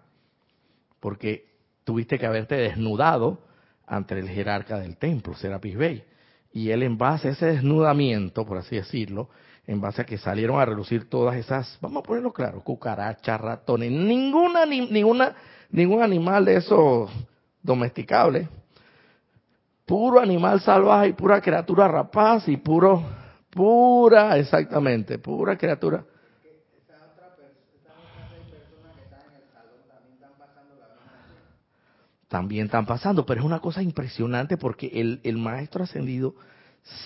porque 0.99 1.55
tuviste 1.85 2.19
que 2.19 2.27
haberte 2.27 2.57
desnudado 2.57 3.39
ante 3.87 4.19
el 4.19 4.29
jerarca 4.29 4.81
del 4.81 4.97
templo, 4.97 5.37
Serapis 5.37 5.77
Bey. 5.77 6.05
Y 6.53 6.71
él 6.71 6.83
en 6.83 6.99
base 6.99 7.29
a 7.29 7.31
ese 7.31 7.47
desnudamiento, 7.47 8.45
por 8.45 8.59
así 8.59 8.75
decirlo, 8.75 9.31
en 9.69 9.81
base 9.81 10.03
a 10.03 10.05
que 10.05 10.19
salieron 10.19 10.59
a 10.59 10.65
relucir 10.65 11.09
todas 11.09 11.37
esas, 11.37 11.79
vamos 11.81 12.03
a 12.03 12.07
ponerlo 12.09 12.33
claro, 12.33 12.61
cucarachas, 12.65 13.41
ratones, 13.41 13.93
ninguna, 13.93 14.67
ninguna, 14.67 15.37
ningún 15.71 16.03
animal 16.03 16.45
de 16.45 16.57
esos 16.57 17.09
domesticables 17.63 18.49
puro 19.93 20.21
animal 20.21 20.61
salvaje 20.61 21.09
y 21.09 21.13
pura 21.13 21.41
criatura 21.41 21.89
rapaz 21.89 22.49
y 22.49 22.57
puro, 22.57 23.05
pura, 23.51 24.39
exactamente, 24.39 25.19
pura 25.19 25.57
criatura. 25.57 26.05
También 32.29 32.65
están 32.65 32.87
pasando, 32.87 33.27
pero 33.27 33.41
es 33.41 33.47
una 33.47 33.61
cosa 33.61 33.83
impresionante 33.83 34.57
porque 34.57 34.87
el, 34.95 35.21
el 35.23 35.37
maestro 35.37 35.85
ascendido 35.85 36.35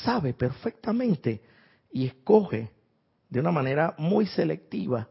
sabe 0.04 0.32
perfectamente 0.32 1.42
y 1.90 2.06
escoge 2.06 2.70
de 3.28 3.40
una 3.40 3.50
manera 3.50 3.96
muy 3.98 4.26
selectiva 4.26 5.08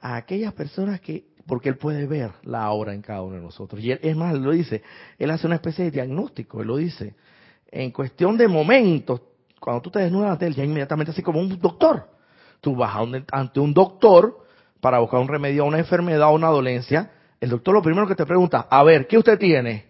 a 0.00 0.16
aquellas 0.16 0.52
personas 0.54 1.00
que 1.00 1.31
porque 1.46 1.68
él 1.68 1.76
puede 1.76 2.06
ver 2.06 2.30
la 2.42 2.70
obra 2.70 2.94
en 2.94 3.02
cada 3.02 3.22
uno 3.22 3.36
de 3.36 3.42
nosotros. 3.42 3.82
Y 3.82 3.92
él, 3.92 4.00
es 4.02 4.16
más, 4.16 4.34
él 4.34 4.42
lo 4.42 4.52
dice, 4.52 4.82
él 5.18 5.30
hace 5.30 5.46
una 5.46 5.56
especie 5.56 5.84
de 5.86 5.90
diagnóstico, 5.90 6.60
él 6.60 6.68
lo 6.68 6.76
dice. 6.76 7.14
En 7.70 7.90
cuestión 7.90 8.36
de 8.36 8.48
momentos, 8.48 9.20
cuando 9.58 9.82
tú 9.82 9.90
te 9.90 10.00
desnudas 10.00 10.32
ante 10.32 10.46
él, 10.46 10.54
ya 10.54 10.64
inmediatamente 10.64 11.12
así 11.12 11.22
como 11.22 11.40
un 11.40 11.58
doctor. 11.58 12.08
Tú 12.60 12.76
vas 12.76 12.94
ante 13.32 13.60
un 13.60 13.74
doctor 13.74 14.38
para 14.80 14.98
buscar 14.98 15.20
un 15.20 15.28
remedio 15.28 15.62
a 15.62 15.66
una 15.66 15.78
enfermedad 15.78 16.28
o 16.28 16.34
una 16.34 16.48
dolencia. 16.48 17.10
El 17.40 17.50
doctor 17.50 17.74
lo 17.74 17.82
primero 17.82 18.06
que 18.06 18.14
te 18.14 18.26
pregunta, 18.26 18.66
a 18.70 18.82
ver, 18.82 19.06
¿qué 19.06 19.18
usted 19.18 19.38
tiene? 19.38 19.86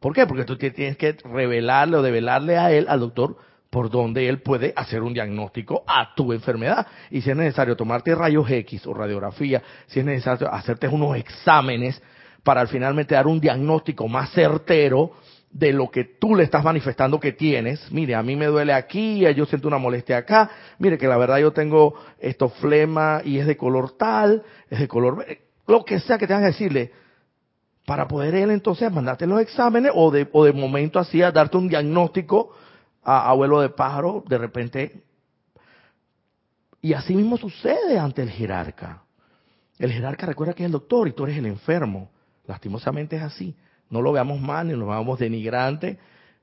¿Por 0.00 0.12
qué? 0.12 0.26
Porque 0.26 0.44
tú 0.44 0.56
tienes 0.56 0.96
que 0.96 1.16
revelarle 1.24 1.96
o 1.96 2.02
develarle 2.02 2.58
a 2.58 2.72
él, 2.72 2.86
al 2.88 3.00
doctor, 3.00 3.36
por 3.74 3.90
donde 3.90 4.28
él 4.28 4.40
puede 4.40 4.72
hacer 4.76 5.02
un 5.02 5.12
diagnóstico 5.12 5.82
a 5.84 6.14
tu 6.14 6.32
enfermedad. 6.32 6.86
Y 7.10 7.22
si 7.22 7.30
es 7.30 7.36
necesario 7.36 7.74
tomarte 7.74 8.14
rayos 8.14 8.48
X 8.48 8.86
o 8.86 8.94
radiografía, 8.94 9.60
si 9.88 9.98
es 9.98 10.06
necesario 10.06 10.48
hacerte 10.54 10.86
unos 10.86 11.16
exámenes 11.16 12.00
para 12.44 12.60
al 12.60 12.68
finalmente 12.68 13.16
dar 13.16 13.26
un 13.26 13.40
diagnóstico 13.40 14.06
más 14.06 14.30
certero 14.30 15.10
de 15.50 15.72
lo 15.72 15.90
que 15.90 16.04
tú 16.04 16.36
le 16.36 16.44
estás 16.44 16.62
manifestando 16.62 17.18
que 17.18 17.32
tienes. 17.32 17.90
Mire, 17.90 18.14
a 18.14 18.22
mí 18.22 18.36
me 18.36 18.46
duele 18.46 18.72
aquí, 18.72 19.26
yo 19.34 19.44
siento 19.44 19.66
una 19.66 19.78
molestia 19.78 20.18
acá. 20.18 20.48
Mire 20.78 20.96
que 20.96 21.08
la 21.08 21.16
verdad 21.16 21.38
yo 21.38 21.52
tengo 21.52 21.94
esto 22.20 22.50
flema 22.50 23.22
y 23.24 23.40
es 23.40 23.46
de 23.48 23.56
color 23.56 23.96
tal, 23.98 24.44
es 24.70 24.78
de 24.78 24.86
color 24.86 25.26
lo 25.66 25.84
que 25.84 25.98
sea 25.98 26.16
que 26.16 26.28
tengas 26.28 26.42
que 26.42 26.52
decirle 26.52 26.92
para 27.86 28.06
poder 28.06 28.36
él 28.36 28.52
entonces 28.52 28.92
mandarte 28.92 29.26
los 29.26 29.40
exámenes 29.40 29.90
o 29.96 30.12
de, 30.12 30.28
o 30.30 30.44
de 30.44 30.52
momento 30.52 31.00
así 31.00 31.22
a 31.22 31.32
darte 31.32 31.56
un 31.56 31.68
diagnóstico 31.68 32.50
a 33.04 33.28
abuelo 33.28 33.60
de 33.60 33.68
pájaro, 33.68 34.24
de 34.26 34.38
repente. 34.38 35.04
Y 36.80 36.94
así 36.94 37.14
mismo 37.14 37.36
sucede 37.36 37.98
ante 37.98 38.22
el 38.22 38.30
jerarca. 38.30 39.02
El 39.78 39.92
jerarca 39.92 40.26
recuerda 40.26 40.54
que 40.54 40.62
es 40.62 40.66
el 40.66 40.72
doctor 40.72 41.08
y 41.08 41.12
tú 41.12 41.24
eres 41.24 41.38
el 41.38 41.46
enfermo. 41.46 42.10
Lastimosamente 42.46 43.16
es 43.16 43.22
así. 43.22 43.54
No 43.90 44.02
lo 44.02 44.12
veamos 44.12 44.40
mal, 44.40 44.68
ni 44.68 44.74
lo 44.74 44.86
veamos 44.86 45.18
denigrante, 45.18 45.98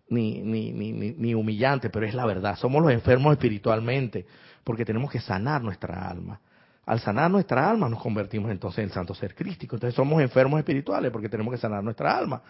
ni, 0.09 0.41
ni, 0.41 0.71
ni, 0.71 0.91
ni 0.91 1.33
humillante, 1.33 1.89
pero 1.89 2.05
es 2.05 2.13
la 2.13 2.25
verdad. 2.25 2.55
Somos 2.55 2.81
los 2.81 2.91
enfermos 2.91 3.33
espiritualmente, 3.33 4.25
porque 4.63 4.85
tenemos 4.85 5.11
que 5.11 5.19
sanar 5.19 5.61
nuestra 5.61 6.07
alma. 6.07 6.39
Al 6.85 6.99
sanar 6.99 7.29
nuestra 7.29 7.69
alma 7.69 7.87
nos 7.87 8.01
convertimos 8.01 8.51
entonces 8.51 8.83
en 8.83 8.89
santo 8.89 9.13
ser 9.13 9.35
crístico. 9.35 9.75
Entonces 9.75 9.95
somos 9.95 10.21
enfermos 10.21 10.59
espirituales 10.59 11.11
porque 11.11 11.29
tenemos 11.29 11.53
que 11.53 11.59
sanar 11.59 11.83
nuestra 11.83 12.17
alma. 12.17 12.41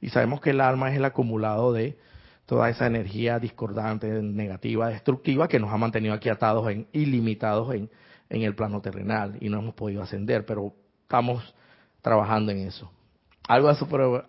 Y 0.00 0.10
sabemos 0.10 0.40
que 0.40 0.50
el 0.50 0.60
alma 0.60 0.90
es 0.90 0.96
el 0.96 1.04
acumulado 1.04 1.72
de 1.72 1.98
toda 2.48 2.70
esa 2.70 2.86
energía 2.86 3.38
discordante, 3.38 4.08
negativa, 4.22 4.88
destructiva 4.88 5.48
que 5.48 5.60
nos 5.60 5.70
ha 5.70 5.76
mantenido 5.76 6.14
aquí 6.14 6.30
atados 6.30 6.70
en, 6.70 6.86
en, 6.94 7.90
en 8.30 8.42
el 8.42 8.54
plano 8.54 8.80
terrenal 8.80 9.36
y 9.38 9.50
no 9.50 9.58
hemos 9.58 9.74
podido 9.74 10.02
ascender, 10.02 10.46
pero 10.46 10.72
estamos 11.02 11.54
trabajando 12.00 12.50
en 12.50 12.60
eso. 12.60 12.90
¿Algo, 13.46 13.70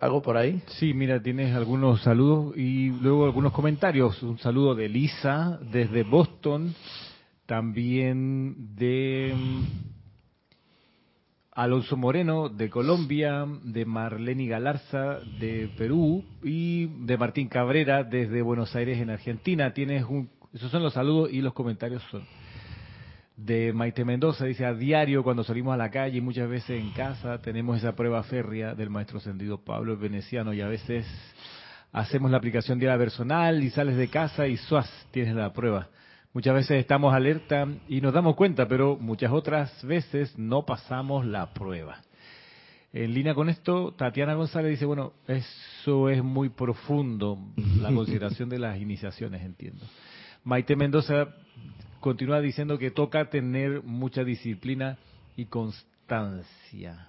¿Algo 0.00 0.20
por 0.20 0.36
ahí? 0.36 0.62
Sí, 0.66 0.92
mira, 0.92 1.22
tienes 1.22 1.56
algunos 1.56 2.02
saludos 2.02 2.54
y 2.58 2.90
luego 2.90 3.24
algunos 3.24 3.54
comentarios. 3.54 4.22
Un 4.22 4.38
saludo 4.38 4.74
de 4.74 4.90
Lisa 4.90 5.58
desde 5.72 6.02
Boston, 6.02 6.74
también 7.46 8.76
de 8.76 9.34
Alonso 11.60 11.94
Moreno 11.94 12.48
de 12.48 12.70
Colombia, 12.70 13.44
de 13.62 13.84
Marlene 13.84 14.46
Galarza 14.46 15.18
de 15.38 15.70
Perú 15.76 16.24
y 16.42 16.86
de 17.04 17.18
Martín 17.18 17.48
Cabrera 17.48 18.02
desde 18.02 18.40
Buenos 18.40 18.74
Aires 18.74 18.98
en 18.98 19.10
Argentina. 19.10 19.74
Tienes 19.74 20.04
un, 20.04 20.30
esos 20.54 20.70
son 20.70 20.82
los 20.82 20.94
saludos 20.94 21.30
y 21.30 21.42
los 21.42 21.52
comentarios 21.52 22.02
son 22.10 22.24
de 23.36 23.74
Maite 23.74 24.06
Mendoza. 24.06 24.46
Dice 24.46 24.64
a 24.64 24.72
diario 24.72 25.22
cuando 25.22 25.44
salimos 25.44 25.74
a 25.74 25.76
la 25.76 25.90
calle 25.90 26.16
y 26.16 26.22
muchas 26.22 26.48
veces 26.48 26.80
en 26.80 26.92
casa 26.92 27.42
tenemos 27.42 27.76
esa 27.76 27.94
prueba 27.94 28.22
férrea 28.22 28.74
del 28.74 28.88
maestro 28.88 29.18
ascendido 29.18 29.62
Pablo 29.62 29.92
el 29.92 29.98
Veneciano 29.98 30.54
y 30.54 30.62
a 30.62 30.66
veces 30.66 31.06
hacemos 31.92 32.30
la 32.30 32.38
aplicación 32.38 32.78
diaria 32.78 32.96
personal 32.96 33.62
y 33.62 33.68
sales 33.68 33.98
de 33.98 34.08
casa 34.08 34.46
y 34.46 34.56
suas 34.56 34.90
tienes 35.10 35.34
la 35.34 35.52
prueba 35.52 35.90
Muchas 36.32 36.54
veces 36.54 36.78
estamos 36.78 37.12
alerta 37.12 37.66
y 37.88 38.00
nos 38.00 38.14
damos 38.14 38.36
cuenta, 38.36 38.68
pero 38.68 38.96
muchas 38.96 39.32
otras 39.32 39.84
veces 39.84 40.38
no 40.38 40.64
pasamos 40.64 41.26
la 41.26 41.52
prueba. 41.52 42.02
En 42.92 43.14
línea 43.14 43.34
con 43.34 43.48
esto, 43.48 43.94
Tatiana 43.94 44.34
González 44.34 44.70
dice, 44.70 44.84
bueno, 44.84 45.12
eso 45.26 46.08
es 46.08 46.22
muy 46.22 46.48
profundo, 46.48 47.36
la 47.80 47.92
consideración 47.94 48.48
de 48.48 48.60
las 48.60 48.80
iniciaciones, 48.80 49.42
entiendo. 49.42 49.84
Maite 50.44 50.76
Mendoza 50.76 51.34
continúa 51.98 52.40
diciendo 52.40 52.78
que 52.78 52.92
toca 52.92 53.28
tener 53.28 53.82
mucha 53.82 54.22
disciplina 54.22 54.98
y 55.36 55.46
constancia. 55.46 57.08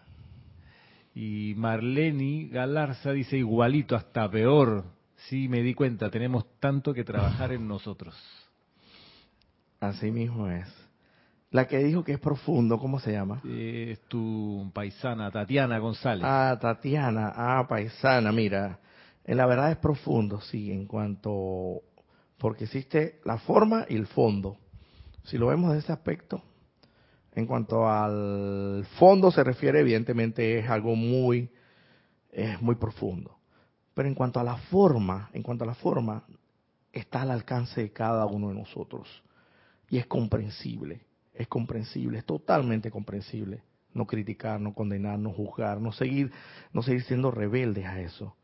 Y 1.14 1.54
Marleni 1.58 2.48
Galarza 2.48 3.12
dice 3.12 3.38
igualito, 3.38 3.96
hasta 3.96 4.28
peor. 4.32 4.86
Sí, 5.30 5.48
me 5.48 5.62
di 5.62 5.76
cuenta, 5.76 6.10
tenemos 6.10 6.44
tanto 6.60 6.92
que 6.92 7.04
trabajar 7.04 7.52
en 7.52 7.68
nosotros. 7.68 8.16
Así 9.82 10.12
mismo 10.12 10.48
es. 10.48 10.68
La 11.50 11.68
que 11.68 11.80
dijo 11.80 12.04
que 12.04 12.14
es 12.14 12.20
profundo, 12.20 12.80
¿cómo 12.80 13.00
se 13.00 13.12
llama? 13.12 13.42
Es 13.44 14.00
tu 14.02 14.72
paisana, 14.74 15.32
Tatiana 15.32 15.80
González. 15.80 16.24
Ah, 16.26 16.58
Tatiana, 16.62 17.34
ah, 17.36 17.66
paisana, 17.68 18.32
mira. 18.32 18.80
En 19.26 19.38
la 19.38 19.48
verdad 19.48 19.72
es 19.72 19.78
profundo, 19.78 20.40
sí, 20.40 20.72
en 20.72 20.86
cuanto. 20.86 21.82
Porque 22.38 22.66
existe 22.66 23.20
la 23.26 23.40
forma 23.40 23.86
y 23.90 23.96
el 23.96 24.06
fondo. 24.06 24.58
Si 25.24 25.38
lo 25.38 25.48
vemos 25.48 25.74
de 25.74 25.80
ese 25.80 25.92
aspecto, 25.92 26.42
en 27.34 27.48
cuanto 27.48 27.90
al 27.90 28.86
fondo 29.00 29.32
se 29.32 29.44
refiere, 29.44 29.80
evidentemente 29.80 30.60
es 30.60 30.70
algo 30.70 30.96
muy, 30.96 31.50
es 32.32 32.62
muy 32.62 32.76
profundo. 32.76 33.36
Pero 33.96 34.08
en 34.08 34.16
cuanto 34.16 34.40
a 34.40 34.44
la 34.44 34.58
forma, 34.58 35.30
en 35.34 35.42
cuanto 35.42 35.64
a 35.64 35.68
la 35.68 35.76
forma, 35.76 36.24
está 36.94 37.24
al 37.24 37.32
alcance 37.32 37.82
de 37.82 37.92
cada 37.92 38.26
uno 38.28 38.50
de 38.50 38.56
nosotros. 38.56 39.24
Y 39.92 40.00
es 40.00 40.08
comprensible, 40.08 41.06
es 41.36 41.48
comprensible, 41.48 42.18
es 42.18 42.26
totalmente 42.26 42.90
comprensible. 42.90 43.62
No 43.94 44.08
criticar, 44.08 44.60
no 44.60 44.74
condenar, 44.74 45.20
no 45.20 45.32
juzgar, 45.32 45.80
no 45.80 45.92
seguir, 45.92 46.32
no 46.74 46.82
seguir 46.82 47.04
siendo 47.04 47.30
rebeldes 47.30 47.86
a 47.86 48.02
eso. 48.02 48.36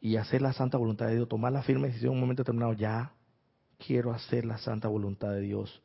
Y 0.00 0.16
hacer 0.16 0.40
la 0.40 0.54
santa 0.54 0.78
voluntad 0.78 1.08
de 1.08 1.16
Dios, 1.16 1.28
tomar 1.28 1.52
la 1.52 1.62
firme 1.62 1.88
decisión 1.88 2.12
en 2.12 2.14
un 2.14 2.20
momento 2.22 2.44
determinado, 2.44 2.72
ya 2.72 3.12
quiero 3.84 4.14
hacer 4.14 4.46
la 4.46 4.56
santa 4.56 4.88
voluntad 4.88 5.32
de 5.32 5.40
Dios 5.40 5.82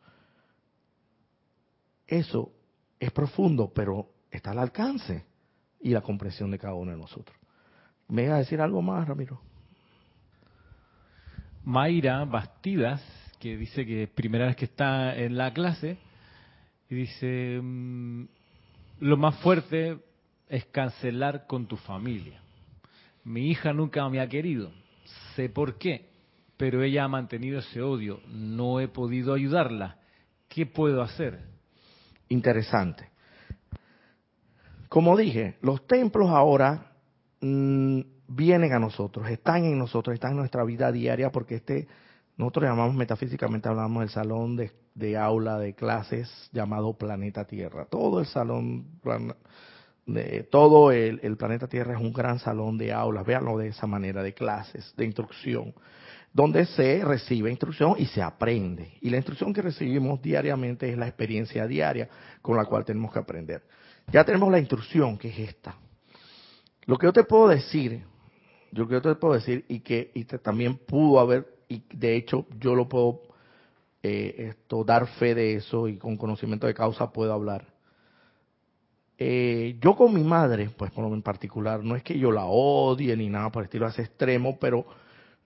eso 2.12 2.52
es 3.00 3.10
profundo, 3.12 3.72
pero 3.74 4.10
está 4.30 4.52
al 4.52 4.60
alcance 4.60 5.26
y 5.80 5.92
la 5.92 6.02
comprensión 6.02 6.52
de 6.52 6.60
cada 6.60 6.74
uno 6.74 6.92
de 6.92 6.98
nosotros. 6.98 7.36
¿Me 8.10 8.26
iba 8.26 8.36
a 8.36 8.40
decir 8.40 8.60
algo 8.60 8.82
más, 8.82 9.08
Ramiro? 9.08 9.42
Mayra 11.64 12.26
Bastidas, 12.26 13.02
que 13.42 13.58
dice 13.58 13.86
que 13.86 14.08
primera 14.08 14.46
vez 14.46 14.56
que 14.56 14.66
está 14.66 15.14
en 15.18 15.36
la 15.36 15.54
clase, 15.54 15.98
y 16.90 16.96
dice, 16.96 17.60
mm, 17.62 18.26
lo 19.02 19.18
más 19.18 19.38
fuerte 19.40 19.98
es 20.48 20.66
cancelar 20.66 21.48
con 21.48 21.68
tu 21.68 21.76
familia. 21.76 22.42
Mi 23.26 23.50
hija 23.50 23.74
nunca 23.74 24.08
me 24.08 24.22
ha 24.22 24.30
querido, 24.30 24.72
sé 25.36 25.50
por 25.50 25.78
qué, 25.78 26.10
pero 26.56 26.84
ella 26.84 27.04
ha 27.04 27.08
mantenido 27.10 27.60
ese 27.60 27.82
odio, 27.82 28.22
no 28.30 28.80
he 28.80 28.88
podido 28.88 29.34
ayudarla. 29.34 29.98
¿Qué 30.48 30.66
puedo 30.66 31.02
hacer? 31.02 31.52
interesante. 32.32 33.10
Como 34.90 35.16
dije, 35.16 35.58
los 35.62 35.86
templos 35.86 36.30
ahora 36.30 36.94
mm, 37.42 38.02
vienen 38.28 38.74
a 38.74 38.80
nosotros, 38.80 39.30
están 39.30 39.66
en 39.66 39.78
nosotros, 39.78 40.14
están 40.14 40.32
en 40.32 40.38
nuestra 40.38 40.64
vida 40.64 40.92
diaria, 40.92 41.30
porque 41.32 41.56
este, 41.56 41.88
nosotros 42.42 42.66
llamamos 42.66 42.96
metafísicamente, 42.96 43.70
hablamos 43.70 44.02
del 44.02 44.10
salón 44.10 44.56
de, 44.96 45.18
aula 45.18 45.60
de 45.60 45.76
clases 45.76 46.28
llamado 46.52 46.98
planeta 46.98 47.46
Tierra. 47.46 47.86
Todo 47.86 48.20
el 48.20 48.26
salón, 48.26 48.88
de, 50.08 50.42
todo 50.50 50.92
el, 50.92 51.38
planeta 51.38 51.68
Tierra 51.68 51.94
es 51.94 52.02
un 52.02 52.12
gran 52.12 52.40
salón 52.40 52.80
de 52.80 52.94
aulas, 52.94 53.28
véanlo 53.28 53.60
de 53.60 53.68
esa 53.68 53.86
manera, 53.86 54.24
de 54.24 54.34
clases, 54.34 54.92
de 54.98 55.06
instrucción 55.06 55.76
donde 56.34 56.66
se 56.66 57.04
recibe 57.06 57.52
instrucción 57.52 57.94
y 58.00 58.06
se 58.06 58.24
aprende. 58.24 58.94
Y 59.02 59.12
la 59.12 59.18
instrucción 59.18 59.54
que 59.54 59.62
recibimos 59.62 60.20
diariamente 60.20 60.90
es 60.90 60.98
la 60.98 61.08
experiencia 61.08 61.68
diaria 61.68 62.10
con 62.42 62.58
la 62.58 62.66
cual 62.66 62.86
tenemos 62.86 63.12
que 63.12 63.20
aprender. 63.20 63.62
Ya 64.12 64.24
tenemos 64.24 64.50
la 64.50 64.58
instrucción, 64.58 65.18
que 65.18 65.28
es 65.28 65.38
esta. 65.38 65.76
Lo 66.86 66.98
que 66.98 67.06
yo 67.06 67.14
te 67.14 67.24
puedo 67.24 67.50
decir, 67.50 68.04
lo 68.72 68.88
que 68.88 68.94
yo 68.96 69.02
te 69.02 69.14
puedo 69.16 69.36
decir 69.36 69.66
y 69.68 69.82
que 69.82 70.12
también 70.42 70.78
pudo 70.78 71.20
haber, 71.20 71.61
y 71.72 71.84
de 71.94 72.16
hecho 72.16 72.46
yo 72.60 72.76
lo 72.76 72.90
puedo 72.90 73.22
eh, 74.04 74.50
esto, 74.50 74.84
dar 74.84 75.08
fe 75.08 75.34
de 75.34 75.56
eso 75.56 75.88
y 75.88 75.98
con 75.98 76.18
conocimiento 76.18 76.68
de 76.68 76.74
causa 76.74 77.12
puedo 77.12 77.34
hablar. 77.34 77.66
Eh, 79.18 79.78
yo 79.80 79.96
con 79.96 80.14
mi 80.14 80.24
madre, 80.24 80.70
pues 80.76 80.92
por 80.92 81.08
lo 81.08 81.14
en 81.14 81.22
particular, 81.22 81.84
no 81.84 81.96
es 81.96 82.04
que 82.04 82.18
yo 82.18 82.32
la 82.32 82.46
odie 82.46 83.16
ni 83.16 83.30
nada 83.30 83.52
por 83.52 83.62
el 83.62 83.66
estilo 83.66 83.88
ese 83.88 84.02
extremo, 84.02 84.58
pero 84.60 84.86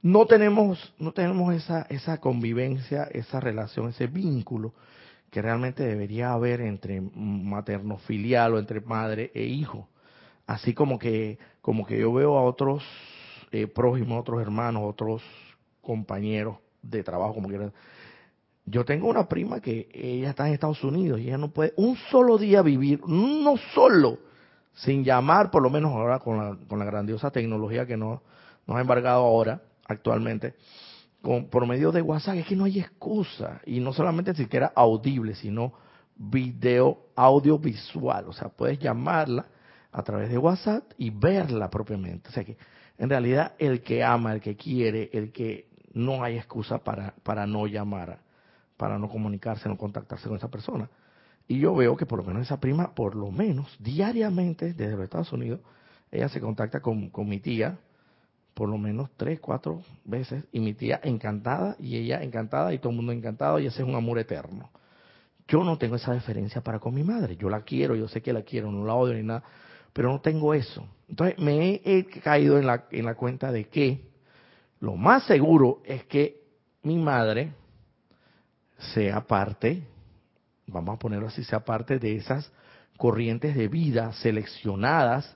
no 0.01 0.25
tenemos, 0.25 0.93
no 0.97 1.11
tenemos 1.11 1.53
esa, 1.53 1.83
esa 1.89 2.19
convivencia, 2.19 3.03
esa 3.11 3.39
relación, 3.39 3.89
ese 3.89 4.07
vínculo 4.07 4.73
que 5.29 5.41
realmente 5.41 5.83
debería 5.83 6.31
haber 6.31 6.61
entre 6.61 7.01
materno 7.01 7.97
filial 7.97 8.53
o 8.53 8.59
entre 8.59 8.79
madre 8.79 9.31
e 9.35 9.43
hijo. 9.43 9.89
Así 10.47 10.73
como 10.73 10.97
que, 10.97 11.37
como 11.61 11.85
que 11.85 11.99
yo 11.99 12.13
veo 12.13 12.37
a 12.37 12.43
otros 12.43 12.83
eh, 13.51 13.67
prójimos, 13.67 14.21
otros 14.21 14.41
hermanos, 14.41 14.83
otros 14.85 15.21
compañeros 15.85 16.57
de 16.81 17.03
trabajo, 17.03 17.35
como 17.35 17.47
quieran. 17.47 17.71
Yo 18.65 18.83
tengo 18.83 19.07
una 19.07 19.27
prima 19.29 19.61
que 19.61 19.87
ella 19.93 20.31
está 20.31 20.47
en 20.47 20.53
Estados 20.53 20.83
Unidos 20.83 21.19
y 21.19 21.27
ella 21.27 21.37
no 21.37 21.51
puede 21.51 21.73
un 21.77 21.95
solo 22.09 22.37
día 22.37 22.61
vivir, 22.61 22.99
no 23.07 23.55
solo, 23.73 24.17
sin 24.73 25.03
llamar, 25.03 25.51
por 25.51 25.61
lo 25.61 25.69
menos 25.69 25.91
ahora 25.91 26.19
con 26.19 26.37
la, 26.37 26.57
con 26.67 26.79
la 26.79 26.85
grandiosa 26.85 27.29
tecnología 27.31 27.85
que 27.85 27.95
nos, 27.95 28.21
nos 28.65 28.77
ha 28.77 28.81
embargado 28.81 29.23
ahora, 29.23 29.61
actualmente, 29.87 30.55
por 31.49 31.65
medio 31.65 31.91
de 31.91 32.01
WhatsApp, 32.01 32.35
es 32.35 32.47
que 32.47 32.55
no 32.55 32.65
hay 32.65 32.79
excusa. 32.79 33.61
Y 33.65 33.79
no 33.79 33.93
solamente 33.93 34.33
siquiera 34.35 34.71
audible, 34.75 35.35
sino 35.35 35.73
video, 36.15 37.07
audiovisual. 37.15 38.27
O 38.27 38.33
sea, 38.33 38.49
puedes 38.49 38.79
llamarla 38.79 39.47
a 39.91 40.03
través 40.03 40.29
de 40.29 40.37
WhatsApp 40.37 40.83
y 40.97 41.09
verla 41.09 41.69
propiamente. 41.69 42.29
O 42.29 42.31
sea 42.31 42.43
que 42.43 42.57
en 42.97 43.09
realidad 43.09 43.53
el 43.57 43.81
que 43.81 44.03
ama, 44.03 44.33
el 44.33 44.41
que 44.41 44.55
quiere, 44.55 45.09
el 45.13 45.31
que 45.31 45.67
no 45.95 46.23
hay 46.23 46.37
excusa 46.37 46.77
para, 46.77 47.15
para 47.23 47.47
no 47.47 47.65
llamar, 47.65 48.19
para 48.77 48.99
no 48.99 49.09
comunicarse, 49.09 49.67
no 49.67 49.77
contactarse 49.77 50.27
con 50.27 50.37
esa 50.37 50.49
persona. 50.51 50.89
Y 51.47 51.59
yo 51.59 51.73
veo 51.73 51.95
que 51.95 52.05
por 52.05 52.19
lo 52.19 52.25
menos 52.25 52.43
esa 52.43 52.59
prima, 52.59 52.93
por 52.93 53.15
lo 53.15 53.31
menos 53.31 53.75
diariamente 53.79 54.73
desde 54.73 54.95
los 54.95 55.05
Estados 55.05 55.31
Unidos, 55.31 55.61
ella 56.11 56.27
se 56.29 56.41
contacta 56.41 56.81
con, 56.81 57.09
con 57.09 57.27
mi 57.27 57.39
tía, 57.39 57.77
por 58.53 58.69
lo 58.69 58.77
menos 58.77 59.09
tres, 59.15 59.39
cuatro 59.39 59.81
veces, 60.03 60.43
y 60.51 60.59
mi 60.59 60.73
tía 60.73 60.99
encantada, 61.03 61.75
y 61.79 61.95
ella 61.97 62.21
encantada, 62.21 62.73
y 62.73 62.79
todo 62.79 62.89
el 62.89 62.97
mundo 62.97 63.11
encantado, 63.11 63.59
y 63.59 63.67
ese 63.67 63.81
es 63.81 63.87
un 63.87 63.95
amor 63.95 64.19
eterno. 64.19 64.69
Yo 65.47 65.63
no 65.63 65.77
tengo 65.77 65.95
esa 65.95 66.13
deferencia 66.13 66.61
para 66.61 66.79
con 66.79 66.93
mi 66.93 67.03
madre, 67.03 67.37
yo 67.37 67.49
la 67.49 67.61
quiero, 67.61 67.95
yo 67.95 68.07
sé 68.07 68.21
que 68.21 68.33
la 68.33 68.41
quiero, 68.41 68.71
no 68.71 68.85
la 68.85 68.95
odio 68.95 69.13
ni 69.13 69.23
nada, 69.23 69.43
pero 69.93 70.11
no 70.11 70.19
tengo 70.19 70.53
eso. 70.53 70.85
Entonces 71.07 71.37
me 71.37 71.81
he, 71.85 72.05
caído 72.05 72.57
en 72.57 72.65
la, 72.65 72.85
en 72.91 73.05
la 73.05 73.15
cuenta 73.15 73.51
de 73.51 73.69
que 73.69 74.14
lo 74.79 74.95
más 74.95 75.23
seguro 75.25 75.81
es 75.85 76.03
que 76.05 76.41
mi 76.83 76.97
madre 76.97 77.51
sea 78.93 79.21
parte, 79.21 79.83
vamos 80.67 80.95
a 80.95 80.99
ponerlo 80.99 81.27
así, 81.27 81.43
sea 81.43 81.63
parte 81.63 81.97
de 81.99 82.15
esas 82.15 82.51
corrientes 82.97 83.55
de 83.55 83.67
vida 83.67 84.13
seleccionadas 84.13 85.35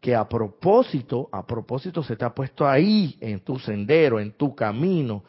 que 0.00 0.14
a 0.14 0.28
propósito, 0.28 1.28
a 1.32 1.46
propósito 1.46 2.02
se 2.02 2.16
te 2.16 2.24
ha 2.24 2.34
puesto 2.34 2.66
ahí 2.66 3.16
en 3.20 3.40
tu 3.40 3.58
sendero, 3.58 4.18
en 4.18 4.32
tu 4.32 4.54
camino, 4.54 5.22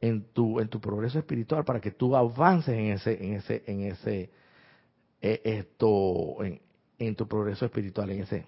en 0.00 0.22
tu 0.32 0.60
en 0.60 0.68
tu 0.68 0.80
progreso 0.80 1.18
espiritual 1.18 1.64
para 1.64 1.80
que 1.80 1.90
tú 1.90 2.14
avances 2.16 2.74
en 2.74 2.86
ese 2.86 3.24
en 3.24 3.34
ese 3.34 3.62
en 3.66 3.80
ese 3.82 4.30
eh, 5.20 5.40
esto 5.44 6.42
en, 6.44 6.60
en 6.98 7.16
tu 7.16 7.26
progreso 7.26 7.64
espiritual 7.64 8.10
en 8.10 8.22
ese 8.22 8.46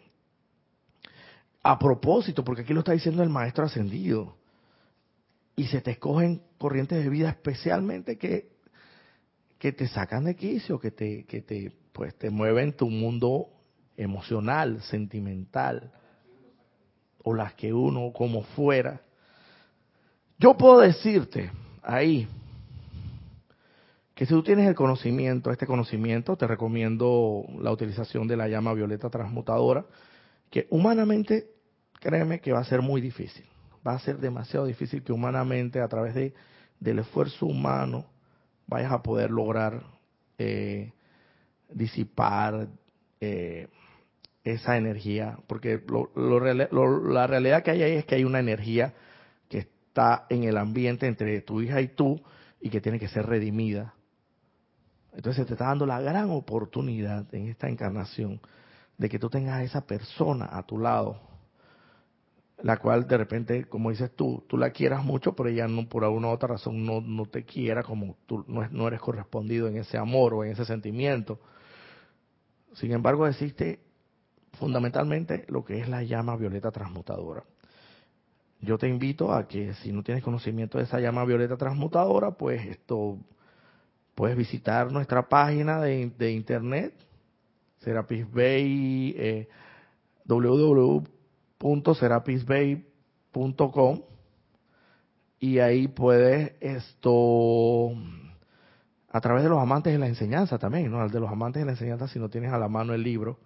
a 1.70 1.78
propósito, 1.78 2.44
porque 2.44 2.62
aquí 2.62 2.72
lo 2.72 2.80
está 2.80 2.92
diciendo 2.92 3.22
el 3.22 3.28
maestro 3.28 3.64
ascendido. 3.64 4.36
Y 5.56 5.66
se 5.66 5.80
te 5.80 5.92
escogen 5.92 6.42
corrientes 6.58 7.02
de 7.02 7.10
vida 7.10 7.30
especialmente 7.30 8.18
que 8.18 8.56
que 9.58 9.72
te 9.72 9.88
sacan 9.88 10.24
de 10.24 10.36
quicio, 10.36 10.78
que 10.78 10.90
te 10.90 11.24
que 11.24 11.40
te 11.40 11.72
pues 11.92 12.14
te 12.16 12.30
mueven 12.30 12.74
tu 12.74 12.90
mundo 12.90 13.48
emocional, 13.96 14.82
sentimental, 14.82 15.92
o 17.24 17.34
las 17.34 17.54
que 17.54 17.72
uno 17.72 18.12
como 18.12 18.42
fuera. 18.42 19.00
Yo 20.38 20.56
puedo 20.56 20.80
decirte 20.80 21.50
ahí 21.82 22.28
que 24.14 24.26
si 24.26 24.34
tú 24.34 24.42
tienes 24.42 24.68
el 24.68 24.74
conocimiento, 24.74 25.50
este 25.50 25.66
conocimiento, 25.66 26.36
te 26.36 26.46
recomiendo 26.46 27.44
la 27.58 27.72
utilización 27.72 28.28
de 28.28 28.36
la 28.36 28.48
llama 28.48 28.74
violeta 28.74 29.10
transmutadora, 29.10 29.86
que 30.50 30.66
humanamente, 30.70 31.55
créeme 32.07 32.38
que 32.40 32.52
va 32.52 32.61
a 32.61 32.64
ser 32.64 32.82
muy 32.82 33.00
difícil. 33.00 33.44
Va 33.84 33.94
a 33.94 33.98
ser 33.98 34.18
demasiado 34.18 34.66
difícil 34.66 35.02
que 35.02 35.12
humanamente 35.12 35.80
a 35.80 35.88
través 35.88 36.14
de 36.14 36.32
del 36.78 37.00
esfuerzo 37.00 37.46
humano 37.46 38.04
vayas 38.66 38.92
a 38.92 39.02
poder 39.02 39.30
lograr 39.30 39.82
eh, 40.38 40.92
disipar 41.68 42.68
eh, 43.20 43.66
esa 44.44 44.76
energía, 44.76 45.38
porque 45.48 45.82
la 46.14 47.26
realidad 47.26 47.64
que 47.64 47.72
hay 47.72 47.82
ahí 47.82 47.92
es 47.94 48.04
que 48.04 48.14
hay 48.14 48.24
una 48.24 48.38
energía 48.38 48.94
que 49.48 49.59
está 49.59 50.26
en 50.28 50.44
el 50.44 50.57
ambiente 50.59 51.09
entre 51.09 51.40
tu 51.40 51.61
hija 51.61 51.80
y 51.80 51.88
tú 51.88 52.22
y 52.61 52.70
que 52.70 52.80
tiene 52.80 53.00
que 53.00 53.09
ser 53.09 53.26
redimida. 53.26 53.94
Entonces 55.12 55.46
te 55.46 55.54
está 55.54 55.66
dando 55.66 55.86
la 55.86 56.00
gran 56.00 56.30
oportunidad 56.30 57.34
en 57.34 57.48
esta 57.48 57.68
encarnación 57.68 58.40
de 58.96 59.09
que 59.09 59.18
tú 59.18 59.28
tengas 59.28 59.57
a 59.57 59.64
esa 59.64 59.80
persona 59.80 60.48
a 60.52 60.62
tu 60.62 60.78
lado, 60.78 61.20
la 62.62 62.78
cual 62.78 63.07
de 63.07 63.16
repente, 63.18 63.64
como 63.66 63.90
dices 63.90 64.11
tú, 64.14 64.44
tú 64.48 64.57
la 64.57 64.70
quieras 64.70 65.04
mucho, 65.04 65.34
pero 65.34 65.48
ella 65.48 65.68
no 65.68 65.88
por 65.88 66.04
alguna 66.04 66.28
otra 66.28 66.48
razón 66.48 66.84
no, 66.84 67.00
no 67.00 67.26
te 67.26 67.44
quiera 67.44 67.82
como 67.82 68.16
tú 68.26 68.44
no, 68.48 68.66
no 68.70 68.88
eres 68.88 69.00
correspondido 69.00 69.68
en 69.68 69.76
ese 69.76 69.98
amor 69.98 70.34
o 70.34 70.44
en 70.44 70.52
ese 70.52 70.64
sentimiento. 70.64 71.38
Sin 72.74 72.92
embargo, 72.92 73.26
existe 73.26 73.80
fundamentalmente 74.59 75.44
lo 75.48 75.64
que 75.64 75.80
es 75.80 75.88
la 75.88 76.02
llama 76.02 76.36
violeta 76.36 76.70
transmutadora. 76.70 77.44
Yo 78.61 78.78
te 78.78 78.88
invito 78.88 79.32
a 79.32 79.46
que 79.46 79.74
si 79.74 79.92
no 79.92 80.02
tienes 80.02 80.24
conocimiento 80.24 80.78
de 80.78 80.84
esa 80.84 80.98
llama 80.98 81.24
violeta 81.24 81.57
transmutadora, 81.57 82.32
pues 82.32 82.66
esto 82.66 83.18
puedes 84.14 84.36
visitar 84.36 84.90
nuestra 84.90 85.28
página 85.28 85.80
de, 85.80 86.11
de 86.18 86.32
internet, 86.32 86.94
Serapis 87.80 88.30
Bay, 88.32 89.14
eh, 89.18 89.48
www.serapisbay.com 91.59 94.00
y 95.38 95.59
ahí 95.59 95.88
puedes 95.88 96.52
esto 96.61 97.90
a 99.11 99.20
través 99.20 99.42
de 99.42 99.48
los 99.48 99.59
amantes 99.59 99.92
de 99.92 99.98
la 99.98 100.07
enseñanza 100.07 100.59
también, 100.59 100.90
¿no? 100.90 101.00
Al 101.00 101.11
de 101.11 101.20
los 101.20 101.30
amantes 101.30 101.61
de 101.61 101.66
la 101.66 101.72
enseñanza, 101.72 102.09
si 102.09 102.18
no 102.18 102.28
tienes 102.28 102.52
a 102.52 102.59
la 102.59 102.68
mano 102.68 102.94
el 102.94 103.02
libro, 103.02 103.38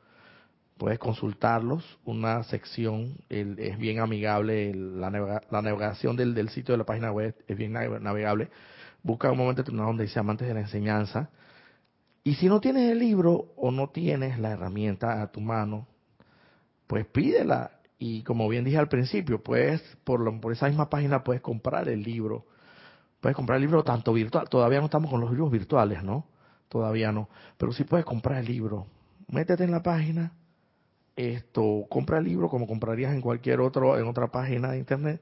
puedes 0.78 0.98
consultarlos. 0.98 1.98
Una 2.04 2.42
sección 2.44 3.16
es 3.28 3.78
bien 3.78 4.00
amigable, 4.00 4.74
la, 4.74 5.10
navegación 5.10 6.16
del, 6.16 6.34
del, 6.34 6.48
sitio 6.48 6.72
de 6.72 6.78
la 6.78 6.84
página 6.84 7.12
web 7.12 7.34
es 7.46 7.56
bien 7.56 7.72
navegable. 7.72 8.48
Busca 9.02 9.30
un 9.30 9.38
momento 9.38 9.62
determinado 9.62 9.88
donde 9.88 10.04
dice 10.04 10.18
amantes 10.18 10.48
de 10.48 10.54
la 10.54 10.60
enseñanza. 10.60 11.30
Y 12.22 12.34
si 12.34 12.48
no 12.48 12.60
tienes 12.60 12.90
el 12.90 12.98
libro 12.98 13.52
o 13.56 13.70
no 13.70 13.88
tienes 13.88 14.38
la 14.38 14.50
herramienta 14.50 15.22
a 15.22 15.30
tu 15.30 15.40
mano, 15.40 15.86
pues 16.86 17.06
pídela. 17.06 17.79
Y 18.02 18.22
como 18.22 18.48
bien 18.48 18.64
dije 18.64 18.78
al 18.78 18.88
principio, 18.88 19.42
puedes, 19.42 19.82
por, 20.04 20.22
esa 20.50 20.68
misma 20.68 20.88
página 20.88 21.22
puedes 21.22 21.42
comprar 21.42 21.86
el 21.86 22.02
libro. 22.02 22.46
Puedes 23.20 23.36
comprar 23.36 23.56
el 23.56 23.62
libro 23.62 23.84
tanto 23.84 24.14
virtual. 24.14 24.48
Todavía 24.48 24.78
no 24.80 24.86
estamos 24.86 25.10
con 25.10 25.20
los 25.20 25.30
libros 25.30 25.50
virtuales, 25.50 26.02
¿no? 26.02 26.24
Todavía 26.70 27.12
no. 27.12 27.28
Pero 27.58 27.72
sí 27.72 27.84
puedes 27.84 28.06
comprar 28.06 28.38
el 28.38 28.46
libro. 28.46 28.86
Métete 29.28 29.64
en 29.64 29.70
la 29.70 29.82
página, 29.82 30.32
esto 31.14 31.84
compra 31.90 32.18
el 32.18 32.24
libro 32.24 32.48
como 32.48 32.66
comprarías 32.66 33.12
en 33.12 33.20
cualquier 33.20 33.60
otro 33.60 33.98
en 33.98 34.06
otra 34.06 34.28
página 34.28 34.70
de 34.70 34.78
internet 34.78 35.20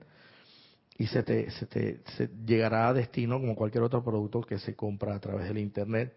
y 0.96 1.08
se 1.08 1.24
te, 1.24 1.50
se 1.50 1.66
te 1.66 2.00
llegará 2.46 2.88
a 2.88 2.94
destino 2.94 3.40
como 3.40 3.56
cualquier 3.56 3.82
otro 3.82 4.04
producto 4.04 4.42
que 4.42 4.58
se 4.60 4.76
compra 4.76 5.16
a 5.16 5.20
través 5.20 5.48
del 5.48 5.58
internet 5.58 6.14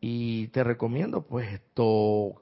y 0.00 0.48
te 0.48 0.64
recomiendo 0.64 1.22
pues 1.22 1.52
esto 1.52 2.34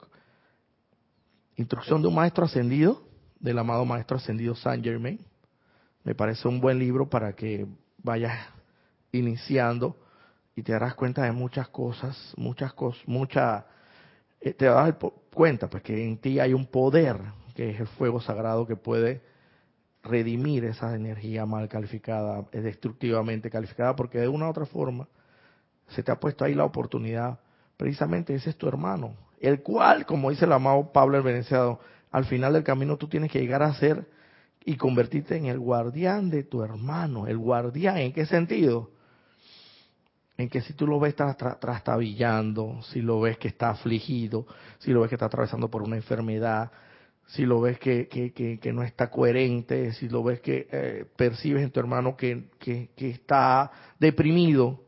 instrucción 1.57 2.01
de 2.01 2.09
un 2.09 2.15
maestro 2.15 2.47
ascendido 2.47 3.10
del 3.41 3.59
amado 3.59 3.85
maestro 3.85 4.19
ascendido 4.19 4.55
Saint 4.55 4.85
Germain. 4.85 5.19
Me 6.05 6.15
parece 6.15 6.47
un 6.47 6.61
buen 6.61 6.79
libro 6.79 7.09
para 7.09 7.33
que 7.33 7.67
vayas 8.03 8.39
iniciando 9.13 9.97
y 10.55 10.63
te 10.63 10.73
darás 10.73 10.95
cuenta 10.95 11.23
de 11.23 11.33
muchas 11.33 11.69
cosas 11.69 12.33
muchas 12.37 12.73
cosas 12.73 13.03
mucha 13.07 13.67
eh, 14.41 14.53
te 14.53 14.67
das 14.67 14.95
cuenta 15.35 15.69
pues 15.69 15.83
que 15.83 16.07
en 16.07 16.19
ti 16.19 16.39
hay 16.39 16.55
un 16.55 16.67
poder 16.67 17.17
que 17.55 17.71
es 17.71 17.81
el 17.81 17.89
fuego 17.89 18.21
sagrado 18.21 18.67
que 18.67 18.77
puede 18.77 19.21
redimir 20.03 20.65
esa 20.65 20.95
energía 20.95 21.47
mal 21.47 21.69
calificada, 21.69 22.47
destructivamente 22.53 23.51
calificada, 23.51 23.95
porque 23.97 24.19
de 24.19 24.29
una 24.29 24.47
u 24.47 24.51
otra 24.51 24.67
forma 24.67 25.09
se 25.89 26.03
te 26.03 26.13
ha 26.13 26.19
puesto 26.19 26.45
ahí 26.45 26.55
la 26.55 26.65
oportunidad, 26.65 27.39
precisamente 27.77 28.35
ese 28.35 28.51
es 28.51 28.57
tu 28.57 28.69
hermano, 28.69 29.15
el 29.41 29.63
cual, 29.63 30.07
como 30.07 30.31
dice 30.31 30.45
el 30.45 30.53
amado 30.53 30.93
Pablo 30.93 31.17
el 31.17 31.23
Veneciado, 31.23 31.81
al 32.11 32.25
final 32.25 32.53
del 32.53 32.65
camino 32.65 32.97
tú 32.97 33.09
tienes 33.09 33.31
que 33.31 33.41
llegar 33.41 33.63
a 33.63 33.75
ser 33.75 34.07
y 34.65 34.77
convertirte 34.77 35.37
en 35.37 35.47
el 35.47 35.59
guardián 35.59 36.31
de 36.31 36.43
tu 36.45 36.63
hermano, 36.63 37.27
el 37.27 37.39
guardián, 37.39 37.99
¿en 37.99 38.13
qué 38.13 38.27
sentido? 38.27 38.91
en 40.41 40.49
que 40.49 40.63
si 40.63 40.73
tú 40.73 40.87
lo 40.87 40.99
ves 40.99 41.15
trastabillando, 41.15 42.81
si 42.85 43.03
lo 43.03 43.21
ves 43.21 43.37
que 43.37 43.49
está 43.49 43.71
afligido, 43.71 44.47
si 44.79 44.91
lo 44.91 45.01
ves 45.01 45.11
que 45.11 45.17
está 45.17 45.27
atravesando 45.27 45.69
por 45.69 45.83
una 45.83 45.97
enfermedad, 45.97 46.71
si 47.27 47.45
lo 47.45 47.61
ves 47.61 47.79
que, 47.79 48.59
no 48.73 48.83
está 48.83 49.11
coherente, 49.11 49.93
si 49.93 50.09
lo 50.09 50.23
ves 50.23 50.41
que 50.41 50.67
eh, 50.71 51.05
percibes 51.15 51.63
en 51.63 51.71
tu 51.71 51.79
hermano 51.79 52.17
que, 52.17 52.49
está 52.97 53.71
deprimido, 53.99 54.81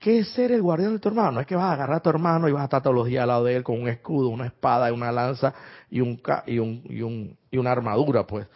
¿qué 0.00 0.18
es 0.18 0.30
ser 0.30 0.50
el 0.50 0.62
guardián 0.62 0.94
de 0.94 0.98
tu 0.98 1.08
hermano? 1.08 1.40
Es 1.40 1.46
que 1.46 1.54
vas 1.54 1.66
a 1.66 1.72
agarrar 1.74 1.98
a 1.98 2.00
tu 2.00 2.10
hermano 2.10 2.48
y 2.48 2.52
vas 2.52 2.62
a 2.62 2.64
estar 2.64 2.82
todos 2.82 2.96
los 2.96 3.06
días 3.06 3.22
al 3.22 3.28
lado 3.28 3.44
de 3.44 3.54
él 3.54 3.62
con 3.62 3.80
un 3.80 3.88
escudo, 3.88 4.30
una 4.30 4.46
espada, 4.46 4.92
una 4.92 5.12
lanza 5.12 5.54
y, 5.90 6.00
un, 6.00 6.20
y, 6.46 6.58
un, 6.58 6.82
y, 6.88 7.02
un, 7.02 7.36
y 7.50 7.58
una 7.58 7.70
armadura, 7.70 8.26
pues. 8.26 8.48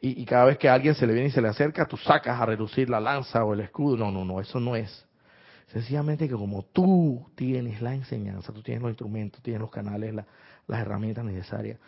Y, 0.00 0.22
y 0.22 0.24
cada 0.24 0.46
vez 0.46 0.58
que 0.58 0.68
alguien 0.68 0.94
se 0.94 1.06
le 1.06 1.12
viene 1.12 1.28
y 1.28 1.32
se 1.32 1.42
le 1.42 1.48
acerca, 1.48 1.86
tú 1.86 1.96
sacas 1.96 2.40
a 2.40 2.46
reducir 2.46 2.88
la 2.88 3.00
lanza 3.00 3.44
o 3.44 3.52
el 3.52 3.60
escudo. 3.60 3.96
No, 3.96 4.10
no, 4.10 4.24
no, 4.24 4.40
eso 4.40 4.58
no 4.60 4.76
es. 4.76 5.06
Sencillamente 5.72 6.28
que 6.28 6.34
como 6.34 6.62
tú 6.64 7.26
tienes 7.34 7.80
la 7.82 7.94
enseñanza, 7.94 8.52
tú 8.52 8.62
tienes 8.62 8.82
los 8.82 8.90
instrumentos, 8.90 9.42
tienes 9.42 9.60
los 9.60 9.70
canales, 9.70 10.14
las 10.66 10.80
herramientas 10.80 11.24
necesarias, 11.24 11.78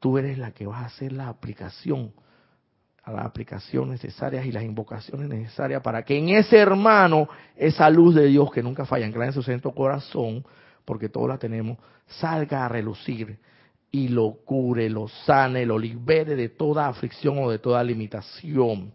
tú 0.00 0.18
eres 0.18 0.38
la 0.38 0.50
que 0.52 0.66
vas 0.66 0.82
a 0.82 0.86
hacer 0.86 1.12
la 1.12 1.28
aplicación, 1.28 2.12
a 3.04 3.12
las 3.12 3.26
aplicaciones 3.26 4.02
necesarias 4.02 4.46
y 4.46 4.52
las 4.52 4.62
invocaciones 4.62 5.28
necesarias 5.28 5.82
para 5.82 6.02
que 6.02 6.16
en 6.16 6.30
ese 6.30 6.56
hermano, 6.56 7.28
esa 7.54 7.90
luz 7.90 8.14
de 8.14 8.26
Dios 8.26 8.50
que 8.50 8.62
nunca 8.62 8.86
falla, 8.86 9.06
en 9.06 9.32
su 9.32 9.42
centro 9.42 9.72
corazón, 9.72 10.44
porque 10.84 11.10
todos 11.10 11.28
la 11.28 11.38
tenemos, 11.38 11.78
salga 12.06 12.64
a 12.64 12.68
relucir 12.68 13.38
y 13.90 14.08
lo 14.08 14.32
cure, 14.44 14.88
lo 14.88 15.08
sane, 15.08 15.66
lo 15.66 15.78
libere 15.78 16.34
de 16.34 16.48
toda 16.48 16.88
aflicción 16.88 17.38
o 17.38 17.50
de 17.50 17.58
toda 17.58 17.84
limitación. 17.84 18.92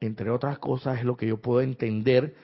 Entre 0.00 0.30
otras 0.30 0.58
cosas 0.58 0.98
es 0.98 1.04
lo 1.04 1.16
que 1.16 1.28
yo 1.28 1.36
puedo 1.40 1.60
entender 1.60 2.34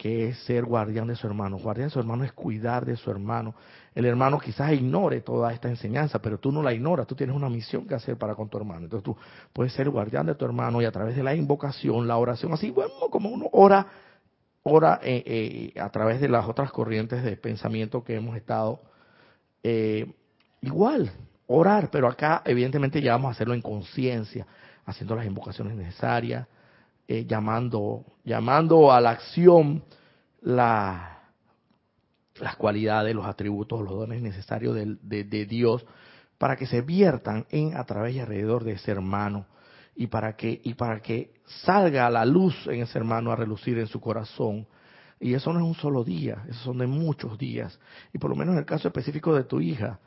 que 0.00 0.28
es 0.28 0.38
ser 0.44 0.64
guardián 0.64 1.08
de 1.08 1.14
su 1.14 1.26
hermano. 1.26 1.58
Guardián 1.58 1.88
de 1.88 1.92
su 1.92 1.98
hermano 1.98 2.24
es 2.24 2.32
cuidar 2.32 2.86
de 2.86 2.96
su 2.96 3.10
hermano. 3.10 3.54
El 3.94 4.06
hermano 4.06 4.38
quizás 4.38 4.72
ignore 4.72 5.20
toda 5.20 5.52
esta 5.52 5.68
enseñanza, 5.68 6.20
pero 6.20 6.38
tú 6.38 6.50
no 6.50 6.62
la 6.62 6.72
ignoras, 6.72 7.06
tú 7.06 7.14
tienes 7.14 7.36
una 7.36 7.50
misión 7.50 7.86
que 7.86 7.94
hacer 7.94 8.16
para 8.16 8.34
con 8.34 8.48
tu 8.48 8.56
hermano. 8.56 8.84
Entonces 8.84 9.04
tú 9.04 9.14
puedes 9.52 9.74
ser 9.74 9.90
guardián 9.90 10.24
de 10.24 10.34
tu 10.34 10.46
hermano 10.46 10.80
y 10.80 10.86
a 10.86 10.90
través 10.90 11.16
de 11.16 11.22
la 11.22 11.34
invocación, 11.34 12.08
la 12.08 12.16
oración, 12.16 12.50
así, 12.54 12.70
bueno, 12.70 12.94
como 13.10 13.28
uno 13.28 13.50
ora, 13.52 13.88
ora 14.62 15.00
eh, 15.02 15.22
eh, 15.74 15.78
a 15.78 15.90
través 15.90 16.18
de 16.22 16.30
las 16.30 16.48
otras 16.48 16.72
corrientes 16.72 17.22
de 17.22 17.36
pensamiento 17.36 18.02
que 18.02 18.14
hemos 18.14 18.38
estado, 18.38 18.80
eh, 19.62 20.10
igual, 20.62 21.12
orar, 21.46 21.90
pero 21.90 22.08
acá 22.08 22.40
evidentemente 22.46 23.02
ya 23.02 23.12
vamos 23.12 23.28
a 23.28 23.32
hacerlo 23.32 23.52
en 23.52 23.60
conciencia, 23.60 24.46
haciendo 24.86 25.14
las 25.14 25.26
invocaciones 25.26 25.76
necesarias, 25.76 26.46
eh, 27.12 27.26
llamando, 27.26 28.04
llamando 28.22 28.92
a 28.92 29.00
la 29.00 29.10
acción 29.10 29.82
la, 30.42 31.24
las 32.36 32.54
cualidades, 32.54 33.16
los 33.16 33.26
atributos, 33.26 33.82
los 33.82 33.90
dones 33.90 34.22
necesarios 34.22 34.76
de, 34.76 35.24
de, 35.24 35.44
Dios 35.44 35.84
para 36.38 36.54
que 36.54 36.66
se 36.66 36.82
viertan 36.82 37.46
en 37.50 37.76
a 37.76 37.82
través 37.82 38.14
y 38.14 38.20
alrededor 38.20 38.62
de 38.62 38.74
ese 38.74 38.92
hermano 38.92 39.46
y 39.96 40.06
para 40.06 40.36
que 40.36 40.60
y 40.62 40.74
para 40.74 41.00
que 41.00 41.32
salga 41.64 42.08
la 42.10 42.24
luz 42.24 42.54
en 42.68 42.82
ese 42.82 42.96
hermano 42.96 43.32
a 43.32 43.36
relucir 43.36 43.76
en 43.80 43.88
su 43.88 44.00
corazón. 44.00 44.68
Y 45.18 45.34
eso 45.34 45.52
no 45.52 45.58
es 45.58 45.66
un 45.66 45.74
solo 45.74 46.04
día, 46.04 46.44
eso 46.48 46.60
son 46.60 46.78
de 46.78 46.86
muchos 46.86 47.36
días. 47.36 47.76
Y 48.12 48.18
por 48.18 48.30
lo 48.30 48.36
menos 48.36 48.52
en 48.52 48.60
el 48.60 48.66
caso 48.66 48.86
específico 48.86 49.34
de 49.34 49.42
tu 49.42 49.60
hija 49.60 49.98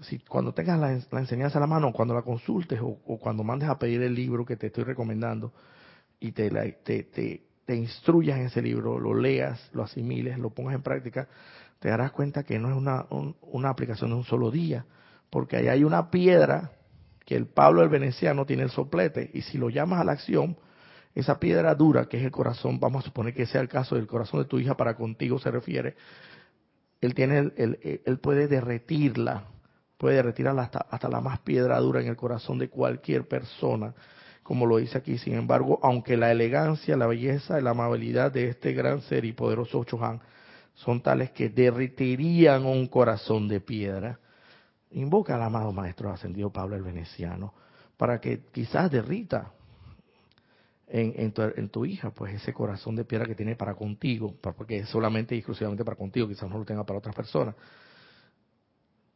si 0.00 0.18
cuando 0.18 0.52
tengas 0.52 0.80
la, 0.80 1.20
enseñanza 1.20 1.58
a 1.58 1.60
la 1.60 1.66
mano, 1.66 1.92
cuando 1.92 2.14
la 2.14 2.22
consultes 2.22 2.80
o, 2.82 2.96
cuando 3.18 3.44
mandes 3.44 3.68
a 3.68 3.78
pedir 3.78 4.02
el 4.02 4.14
libro 4.14 4.44
que 4.44 4.56
te 4.56 4.68
estoy 4.68 4.84
recomendando, 4.84 5.52
y 6.20 6.32
te, 6.32 6.50
te, 6.84 7.42
te, 7.64 7.74
instruyas 7.74 8.38
en 8.38 8.46
ese 8.46 8.60
libro, 8.60 8.98
lo 8.98 9.14
leas, 9.14 9.70
lo 9.72 9.82
asimiles, 9.82 10.38
lo 10.38 10.50
pongas 10.50 10.74
en 10.74 10.82
práctica, 10.82 11.28
te 11.78 11.88
darás 11.88 12.12
cuenta 12.12 12.42
que 12.44 12.58
no 12.58 12.68
es 12.68 12.76
una, 12.76 13.06
una 13.40 13.70
aplicación 13.70 14.10
de 14.10 14.16
un 14.16 14.24
solo 14.24 14.50
día, 14.50 14.84
porque 15.30 15.56
ahí 15.56 15.68
hay 15.68 15.84
una 15.84 16.10
piedra 16.10 16.72
que 17.24 17.36
el 17.36 17.46
Pablo 17.46 17.82
el 17.82 17.88
veneciano 17.88 18.44
tiene 18.44 18.64
el 18.64 18.70
soplete, 18.70 19.30
y 19.32 19.40
si 19.42 19.56
lo 19.56 19.70
llamas 19.70 20.00
a 20.00 20.04
la 20.04 20.12
acción, 20.12 20.58
esa 21.14 21.40
piedra 21.40 21.74
dura 21.74 22.06
que 22.06 22.18
es 22.18 22.24
el 22.24 22.30
corazón, 22.30 22.78
vamos 22.78 23.04
a 23.04 23.06
suponer 23.06 23.34
que 23.34 23.46
sea 23.46 23.60
el 23.60 23.68
caso 23.68 23.96
del 23.96 24.06
corazón 24.06 24.40
de 24.40 24.46
tu 24.46 24.58
hija 24.58 24.76
para 24.76 24.94
contigo 24.94 25.38
se 25.38 25.50
refiere, 25.50 25.96
él 27.00 27.14
tiene, 27.14 27.50
él, 27.56 28.18
puede 28.20 28.46
derretirla, 28.46 29.44
puede 29.96 30.16
derretirla 30.16 30.52
hasta, 30.60 30.80
hasta 30.80 31.08
la 31.08 31.22
más 31.22 31.38
piedra 31.40 31.78
dura 31.78 32.02
en 32.02 32.08
el 32.08 32.16
corazón 32.16 32.58
de 32.58 32.68
cualquier 32.68 33.26
persona 33.26 33.94
como 34.50 34.66
lo 34.66 34.78
dice 34.78 34.98
aquí. 34.98 35.16
Sin 35.16 35.34
embargo, 35.34 35.78
aunque 35.80 36.16
la 36.16 36.32
elegancia, 36.32 36.96
la 36.96 37.06
belleza 37.06 37.60
y 37.60 37.62
la 37.62 37.70
amabilidad 37.70 38.32
de 38.32 38.48
este 38.48 38.72
gran 38.72 39.00
ser 39.02 39.24
y 39.24 39.32
poderoso 39.32 39.84
Chohan 39.84 40.20
son 40.74 41.00
tales 41.00 41.30
que 41.30 41.50
derritirían 41.50 42.66
un 42.66 42.88
corazón 42.88 43.46
de 43.46 43.60
piedra, 43.60 44.18
invoca 44.90 45.36
al 45.36 45.42
amado 45.42 45.70
Maestro 45.70 46.10
Ascendido 46.10 46.50
Pablo 46.50 46.74
el 46.74 46.82
Veneciano 46.82 47.54
para 47.96 48.20
que 48.20 48.40
quizás 48.50 48.90
derrita 48.90 49.52
en, 50.88 51.68
tu, 51.68 51.84
hija, 51.84 52.10
pues 52.10 52.34
ese 52.34 52.52
corazón 52.52 52.96
de 52.96 53.04
piedra 53.04 53.26
que 53.26 53.36
tiene 53.36 53.54
para 53.54 53.76
contigo, 53.76 54.34
porque 54.40 54.78
es 54.78 54.88
solamente 54.88 55.36
y 55.36 55.38
exclusivamente 55.38 55.84
para 55.84 55.96
contigo, 55.96 56.26
quizás 56.26 56.50
no 56.50 56.58
lo 56.58 56.64
tenga 56.64 56.82
para 56.82 56.98
otras 56.98 57.14
personas. 57.14 57.54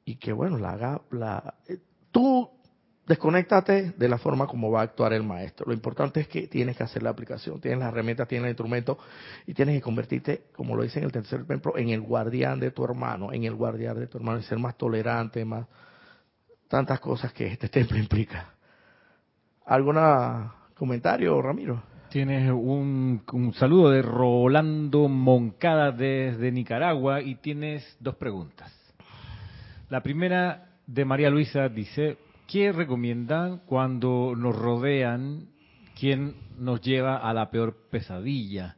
Y 0.04 0.14
que 0.14 0.32
bueno, 0.32 0.58
la 0.58 0.70
haga, 0.74 1.00
la, 1.10 1.54
eh, 1.66 1.78
tú 2.12 2.48
desconéctate 3.06 3.92
de 3.96 4.08
la 4.08 4.18
forma 4.18 4.46
como 4.46 4.70
va 4.70 4.80
a 4.80 4.84
actuar 4.84 5.12
el 5.12 5.22
maestro. 5.22 5.66
Lo 5.66 5.74
importante 5.74 6.20
es 6.20 6.28
que 6.28 6.46
tienes 6.46 6.76
que 6.76 6.82
hacer 6.82 7.02
la 7.02 7.10
aplicación, 7.10 7.60
tienes 7.60 7.80
las 7.80 7.88
herramientas, 7.88 8.28
tienes 8.28 8.44
el 8.44 8.50
instrumento 8.50 8.98
y 9.46 9.54
tienes 9.54 9.76
que 9.76 9.82
convertirte, 9.82 10.44
como 10.54 10.74
lo 10.76 10.82
dice 10.82 10.98
en 10.98 11.06
el 11.06 11.12
tercer 11.12 11.44
templo, 11.46 11.76
en 11.76 11.90
el 11.90 12.00
guardián 12.00 12.60
de 12.60 12.70
tu 12.70 12.84
hermano, 12.84 13.32
en 13.32 13.44
el 13.44 13.54
guardián 13.54 13.98
de 13.98 14.06
tu 14.06 14.18
hermano 14.18 14.38
y 14.38 14.42
ser 14.42 14.58
más 14.58 14.76
tolerante, 14.76 15.44
más 15.44 15.66
tantas 16.68 17.00
cosas 17.00 17.32
que 17.32 17.46
este 17.46 17.68
templo 17.70 17.98
implica. 17.98 18.54
¿Alguna 19.66 20.54
comentario, 20.74 21.40
Ramiro? 21.40 21.82
Tienes 22.10 22.48
un, 22.50 23.22
saludo 23.56 23.90
de 23.90 24.00
Rolando 24.02 25.08
Moncada 25.08 25.90
desde 25.90 26.52
Nicaragua 26.52 27.20
y 27.20 27.36
tienes 27.36 27.96
dos 27.98 28.14
preguntas. 28.16 28.72
La 29.88 30.00
primera 30.00 30.76
de 30.86 31.04
María 31.04 31.28
Luisa 31.28 31.68
dice, 31.68 32.18
¿qué 32.46 32.72
recomiendan 32.72 33.58
cuando 33.66 34.34
nos 34.36 34.56
rodean 34.56 35.48
quien 35.98 36.34
nos 36.58 36.80
lleva 36.80 37.16
a 37.16 37.32
la 37.32 37.50
peor 37.50 37.76
pesadilla? 37.90 38.76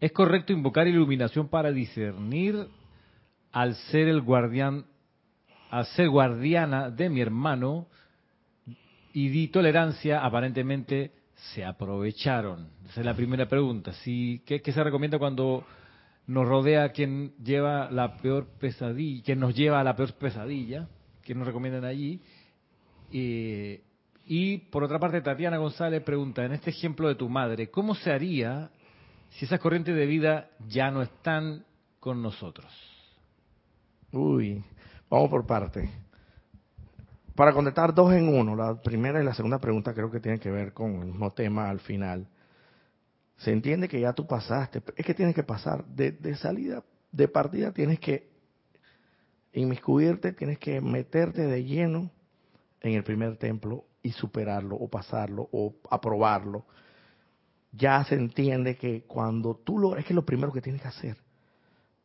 ¿Es 0.00 0.12
correcto 0.12 0.52
invocar 0.52 0.86
iluminación 0.86 1.48
para 1.48 1.72
discernir 1.72 2.68
al 3.52 3.74
ser 3.74 4.08
el 4.08 4.20
guardián, 4.20 4.84
al 5.70 5.86
ser 5.86 6.08
guardiana 6.08 6.90
de 6.90 7.08
mi 7.08 7.20
hermano 7.20 7.86
y 9.12 9.28
di 9.28 9.48
tolerancia 9.48 10.24
aparentemente 10.24 11.12
se 11.54 11.64
aprovecharon? 11.64 12.68
Esa 12.88 13.00
es 13.00 13.06
la 13.06 13.14
primera 13.14 13.48
pregunta. 13.48 13.92
¿qué, 14.04 14.60
se 14.64 14.84
recomienda 14.84 15.18
cuando 15.18 15.64
nos 16.26 16.46
rodea 16.46 16.90
quien 16.90 17.32
lleva 17.42 17.90
la 17.90 18.16
peor 18.16 18.46
pesadilla, 18.58 19.22
quien 19.22 19.40
nos 19.40 19.54
lleva 19.54 19.80
a 19.80 19.84
la 19.84 19.96
peor 19.96 20.12
pesadilla? 20.14 20.88
¿Qué 21.22 21.34
nos 21.34 21.46
recomiendan 21.46 21.84
allí? 21.84 22.20
Eh, 23.16 23.80
y 24.26 24.58
por 24.58 24.82
otra 24.82 24.98
parte, 24.98 25.20
Tatiana 25.20 25.58
González 25.58 26.02
pregunta, 26.02 26.44
en 26.44 26.52
este 26.52 26.70
ejemplo 26.70 27.06
de 27.06 27.14
tu 27.14 27.28
madre, 27.28 27.70
¿cómo 27.70 27.94
se 27.94 28.10
haría 28.10 28.70
si 29.30 29.44
esas 29.44 29.60
corrientes 29.60 29.94
de 29.94 30.06
vida 30.06 30.50
ya 30.68 30.90
no 30.90 31.00
están 31.00 31.64
con 32.00 32.20
nosotros? 32.22 32.66
Uy, 34.10 34.64
vamos 35.08 35.30
por 35.30 35.46
parte 35.46 35.88
para 37.34 37.52
contestar 37.52 37.94
dos 37.94 38.12
en 38.12 38.28
uno, 38.28 38.54
la 38.54 38.80
primera 38.80 39.20
y 39.20 39.24
la 39.24 39.34
segunda 39.34 39.58
pregunta 39.58 39.92
creo 39.92 40.10
que 40.10 40.20
tienen 40.20 40.40
que 40.40 40.50
ver 40.50 40.72
con 40.72 40.94
el 40.94 41.06
mismo 41.06 41.32
tema 41.32 41.68
al 41.68 41.80
final. 41.80 42.28
Se 43.38 43.52
entiende 43.52 43.88
que 43.88 44.00
ya 44.00 44.12
tú 44.12 44.26
pasaste, 44.26 44.82
es 44.96 45.04
que 45.04 45.14
tienes 45.14 45.34
que 45.34 45.42
pasar 45.42 45.84
de, 45.86 46.36
salida, 46.36 46.84
de 47.10 47.28
partida 47.28 47.72
tienes 47.72 47.98
que 47.98 48.28
inmiscuirte, 49.52 50.32
tienes 50.32 50.58
que 50.58 50.80
meterte 50.80 51.42
de 51.42 51.64
lleno 51.64 52.10
en 52.84 52.94
el 52.94 53.04
primer 53.04 53.36
templo 53.36 53.84
y 54.02 54.12
superarlo 54.12 54.76
o 54.76 54.88
pasarlo 54.88 55.48
o 55.52 55.74
aprobarlo. 55.90 56.66
Ya 57.72 58.04
se 58.04 58.14
entiende 58.14 58.76
que 58.76 59.02
cuando 59.04 59.56
tú 59.56 59.78
lo, 59.78 59.96
es 59.96 60.04
que 60.04 60.14
lo 60.14 60.24
primero 60.24 60.52
que 60.52 60.60
tienes 60.60 60.82
que 60.82 60.88
hacer, 60.88 61.16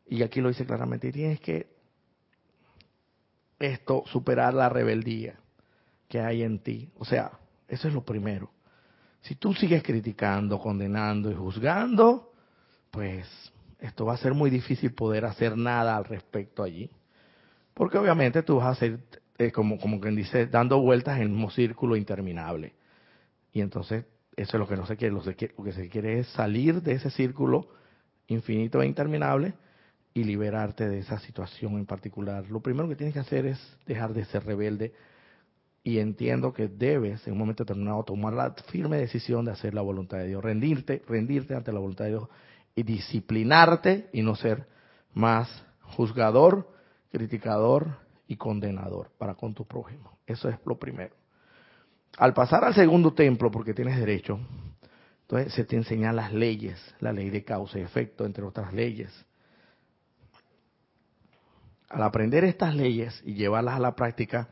y 0.07 0.23
aquí 0.23 0.41
lo 0.41 0.49
dice 0.49 0.65
claramente, 0.65 1.11
tienes 1.11 1.39
que 1.39 1.67
esto, 3.59 4.03
superar 4.07 4.53
la 4.53 4.69
rebeldía 4.69 5.35
que 6.07 6.19
hay 6.21 6.43
en 6.43 6.59
ti. 6.59 6.89
O 6.97 7.05
sea, 7.05 7.31
eso 7.67 7.87
es 7.87 7.93
lo 7.93 8.03
primero. 8.03 8.49
Si 9.21 9.35
tú 9.35 9.53
sigues 9.53 9.83
criticando, 9.83 10.59
condenando 10.59 11.29
y 11.29 11.35
juzgando, 11.35 12.31
pues 12.89 13.27
esto 13.79 14.05
va 14.05 14.13
a 14.13 14.17
ser 14.17 14.33
muy 14.33 14.49
difícil 14.49 14.93
poder 14.93 15.25
hacer 15.25 15.57
nada 15.57 15.97
al 15.97 16.05
respecto 16.05 16.63
allí. 16.63 16.89
Porque 17.73 17.97
obviamente 17.97 18.43
tú 18.43 18.57
vas 18.57 18.77
a 18.77 18.79
ser, 18.79 18.99
eh, 19.39 19.51
como, 19.51 19.79
como 19.79 20.01
quien 20.01 20.15
dice, 20.15 20.47
dando 20.47 20.81
vueltas 20.81 21.15
en 21.15 21.23
el 21.23 21.29
mismo 21.29 21.49
círculo 21.49 21.95
interminable. 21.95 22.73
Y 23.53 23.61
entonces, 23.61 24.05
eso 24.35 24.57
es 24.57 24.59
lo 24.59 24.67
que 24.67 24.75
no 24.75 24.85
se 24.85 24.97
quiere. 24.97 25.13
Lo, 25.13 25.23
lo 25.23 25.63
que 25.63 25.71
se 25.71 25.87
quiere 25.87 26.19
es 26.19 26.27
salir 26.27 26.81
de 26.83 26.91
ese 26.91 27.09
círculo 27.09 27.69
infinito 28.27 28.81
e 28.81 28.85
interminable 28.85 29.53
y 30.13 30.25
liberarte 30.25 30.89
de 30.89 30.99
esa 30.99 31.19
situación 31.19 31.77
en 31.77 31.85
particular. 31.85 32.49
Lo 32.49 32.59
primero 32.59 32.89
que 32.89 32.97
tienes 32.97 33.13
que 33.13 33.21
hacer 33.21 33.45
es 33.45 33.77
dejar 33.85 34.13
de 34.13 34.25
ser 34.25 34.45
rebelde 34.45 34.93
y 35.83 35.99
entiendo 35.99 36.53
que 36.53 36.67
debes 36.67 37.25
en 37.25 37.33
un 37.33 37.39
momento 37.39 37.63
determinado 37.63 38.03
tomar 38.03 38.33
la 38.33 38.51
firme 38.67 38.97
decisión 38.97 39.45
de 39.45 39.51
hacer 39.51 39.73
la 39.73 39.81
voluntad 39.81 40.17
de 40.17 40.27
Dios, 40.27 40.43
rendirte, 40.43 41.01
rendirte 41.07 41.55
ante 41.55 41.71
la 41.71 41.79
voluntad 41.79 42.05
de 42.05 42.11
Dios 42.11 42.27
y 42.75 42.83
disciplinarte 42.83 44.09
y 44.11 44.21
no 44.21 44.35
ser 44.35 44.67
más 45.13 45.65
juzgador, 45.81 46.69
criticador 47.09 48.08
y 48.29 48.37
condenador 48.37 49.11
para 49.17 49.35
con 49.35 49.53
tu 49.53 49.67
prójimo. 49.67 50.19
Eso 50.25 50.47
es 50.47 50.57
lo 50.65 50.79
primero. 50.79 51.13
Al 52.17 52.33
pasar 52.33 52.63
al 52.63 52.73
segundo 52.73 53.13
templo, 53.13 53.51
porque 53.51 53.73
tienes 53.73 53.99
derecho, 53.99 54.39
entonces 55.23 55.53
se 55.53 55.65
te 55.65 55.75
enseñan 55.75 56.15
las 56.15 56.31
leyes, 56.31 56.79
la 57.01 57.11
ley 57.11 57.29
de 57.29 57.43
causa 57.43 57.77
y 57.77 57.81
efecto, 57.81 58.25
entre 58.25 58.45
otras 58.45 58.73
leyes 58.73 59.25
al 61.89 62.03
aprender 62.03 62.43
estas 62.43 62.75
leyes 62.75 63.21
y 63.25 63.33
llevarlas 63.33 63.75
a 63.75 63.79
la 63.79 63.95
práctica, 63.95 64.49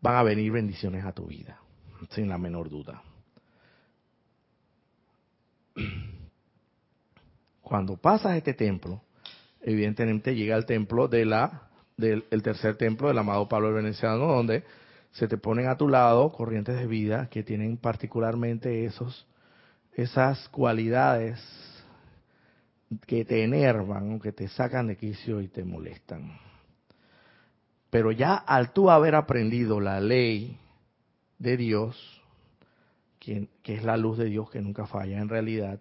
van 0.00 0.16
a 0.16 0.22
venir 0.22 0.52
bendiciones 0.52 1.04
a 1.04 1.12
tu 1.12 1.26
vida, 1.26 1.58
sin 2.10 2.28
la 2.28 2.38
menor 2.38 2.70
duda. 2.70 3.02
Cuando 7.60 7.96
pasas 7.96 8.36
este 8.36 8.54
templo, 8.54 9.02
evidentemente 9.60 10.34
llega 10.36 10.56
el 10.56 10.64
templo 10.64 11.08
de 11.08 11.24
la 11.24 11.68
del 11.96 12.24
el 12.30 12.42
tercer 12.42 12.76
templo 12.76 13.08
del 13.08 13.18
amado 13.18 13.48
Pablo 13.48 13.68
el 13.68 13.74
Veneciano, 13.74 14.26
donde 14.26 14.64
se 15.12 15.28
te 15.28 15.38
ponen 15.38 15.68
a 15.68 15.76
tu 15.76 15.88
lado 15.88 16.30
corrientes 16.30 16.76
de 16.76 16.86
vida 16.86 17.28
que 17.30 17.42
tienen 17.42 17.76
particularmente 17.76 18.84
esos 18.84 19.26
esas 19.94 20.48
cualidades 20.50 21.40
que 23.06 23.24
te 23.24 23.42
enervan, 23.42 24.20
que 24.20 24.32
te 24.32 24.46
sacan 24.48 24.88
de 24.88 24.96
quicio 24.96 25.40
y 25.40 25.48
te 25.48 25.64
molestan. 25.64 26.38
Pero 27.90 28.12
ya 28.12 28.34
al 28.34 28.72
tú 28.72 28.90
haber 28.90 29.14
aprendido 29.14 29.80
la 29.80 30.00
ley 30.00 30.58
de 31.38 31.56
Dios, 31.56 32.22
que, 33.18 33.48
es 33.64 33.84
la 33.84 33.96
luz 33.96 34.18
de 34.18 34.26
Dios 34.26 34.50
que 34.50 34.60
nunca 34.60 34.86
falla 34.86 35.18
en 35.18 35.30
realidad, 35.30 35.80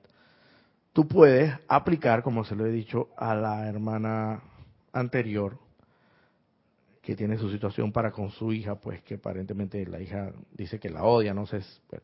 tú 0.93 1.07
puedes 1.07 1.53
aplicar, 1.67 2.23
como 2.23 2.45
se 2.45 2.55
lo 2.55 2.65
he 2.65 2.71
dicho 2.71 3.09
a 3.17 3.35
la 3.35 3.67
hermana 3.67 4.41
anterior, 4.93 5.59
que 7.05 7.15
tiene 7.15 7.37
su 7.37 7.49
situación 7.51 7.91
para 7.91 8.11
con 8.11 8.31
su 8.31 8.51
hija, 8.51 8.75
pues 8.75 9.01
que 9.03 9.15
aparentemente 9.15 9.85
la 9.85 10.01
hija 10.01 10.31
dice 10.51 10.79
que 10.79 10.89
la 10.89 11.03
odia, 11.03 11.33
no 11.33 11.45
sé, 11.45 11.61
pues, 11.87 12.01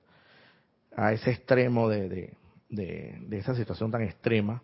a 0.95 1.11
ese 1.11 1.31
extremo 1.31 1.89
de, 1.89 2.09
de, 2.09 2.33
de, 2.69 3.37
esa 3.37 3.55
situación 3.55 3.89
tan 3.91 4.03
extrema, 4.03 4.61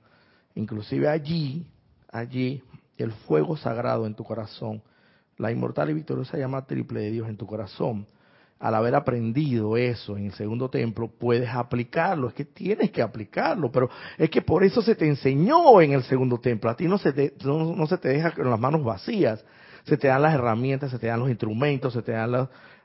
inclusive 0.55 1.07
allí, 1.07 1.65
allí, 2.11 2.61
el 2.97 3.11
fuego 3.11 3.57
sagrado 3.57 4.05
en 4.05 4.15
tu 4.15 4.23
corazón 4.23 4.81
la 5.37 5.51
inmortal 5.51 5.89
y 5.89 5.93
victoriosa 5.93 6.37
llama 6.37 6.65
triple 6.65 7.01
de 7.01 7.11
Dios 7.11 7.29
en 7.29 7.37
tu 7.37 7.45
corazón, 7.45 8.07
al 8.59 8.73
haber 8.73 8.95
aprendido 8.95 9.77
eso 9.77 10.17
en 10.17 10.25
el 10.25 10.33
segundo 10.33 10.67
templo, 10.69 11.07
puedes 11.07 11.47
aplicarlo. 11.49 12.27
Es 12.27 12.33
que 12.33 12.45
tienes 12.45 12.89
que 12.89 13.03
aplicarlo, 13.03 13.71
pero 13.71 13.87
es 14.17 14.31
que 14.31 14.41
por 14.41 14.63
eso 14.63 14.81
se 14.81 14.95
te 14.95 15.07
enseñó 15.07 15.79
en 15.79 15.91
el 15.91 16.03
segundo 16.03 16.39
templo. 16.39 16.71
A 16.71 16.75
ti 16.75 16.87
no 16.87 16.97
se 16.97 17.13
te, 17.13 17.33
no, 17.43 17.85
se 17.85 17.99
te 17.99 18.09
deja 18.09 18.31
con 18.31 18.49
las 18.49 18.59
manos 18.59 18.83
vacías. 18.83 19.45
Se 19.87 19.97
te 19.97 20.09
dan 20.09 20.21
las 20.21 20.33
herramientas, 20.33 20.91
se 20.91 20.99
te 20.99 21.07
dan 21.07 21.21
los 21.21 21.29
instrumentos, 21.29 21.93
se 21.93 22.01
te 22.01 22.11
dan 22.11 22.31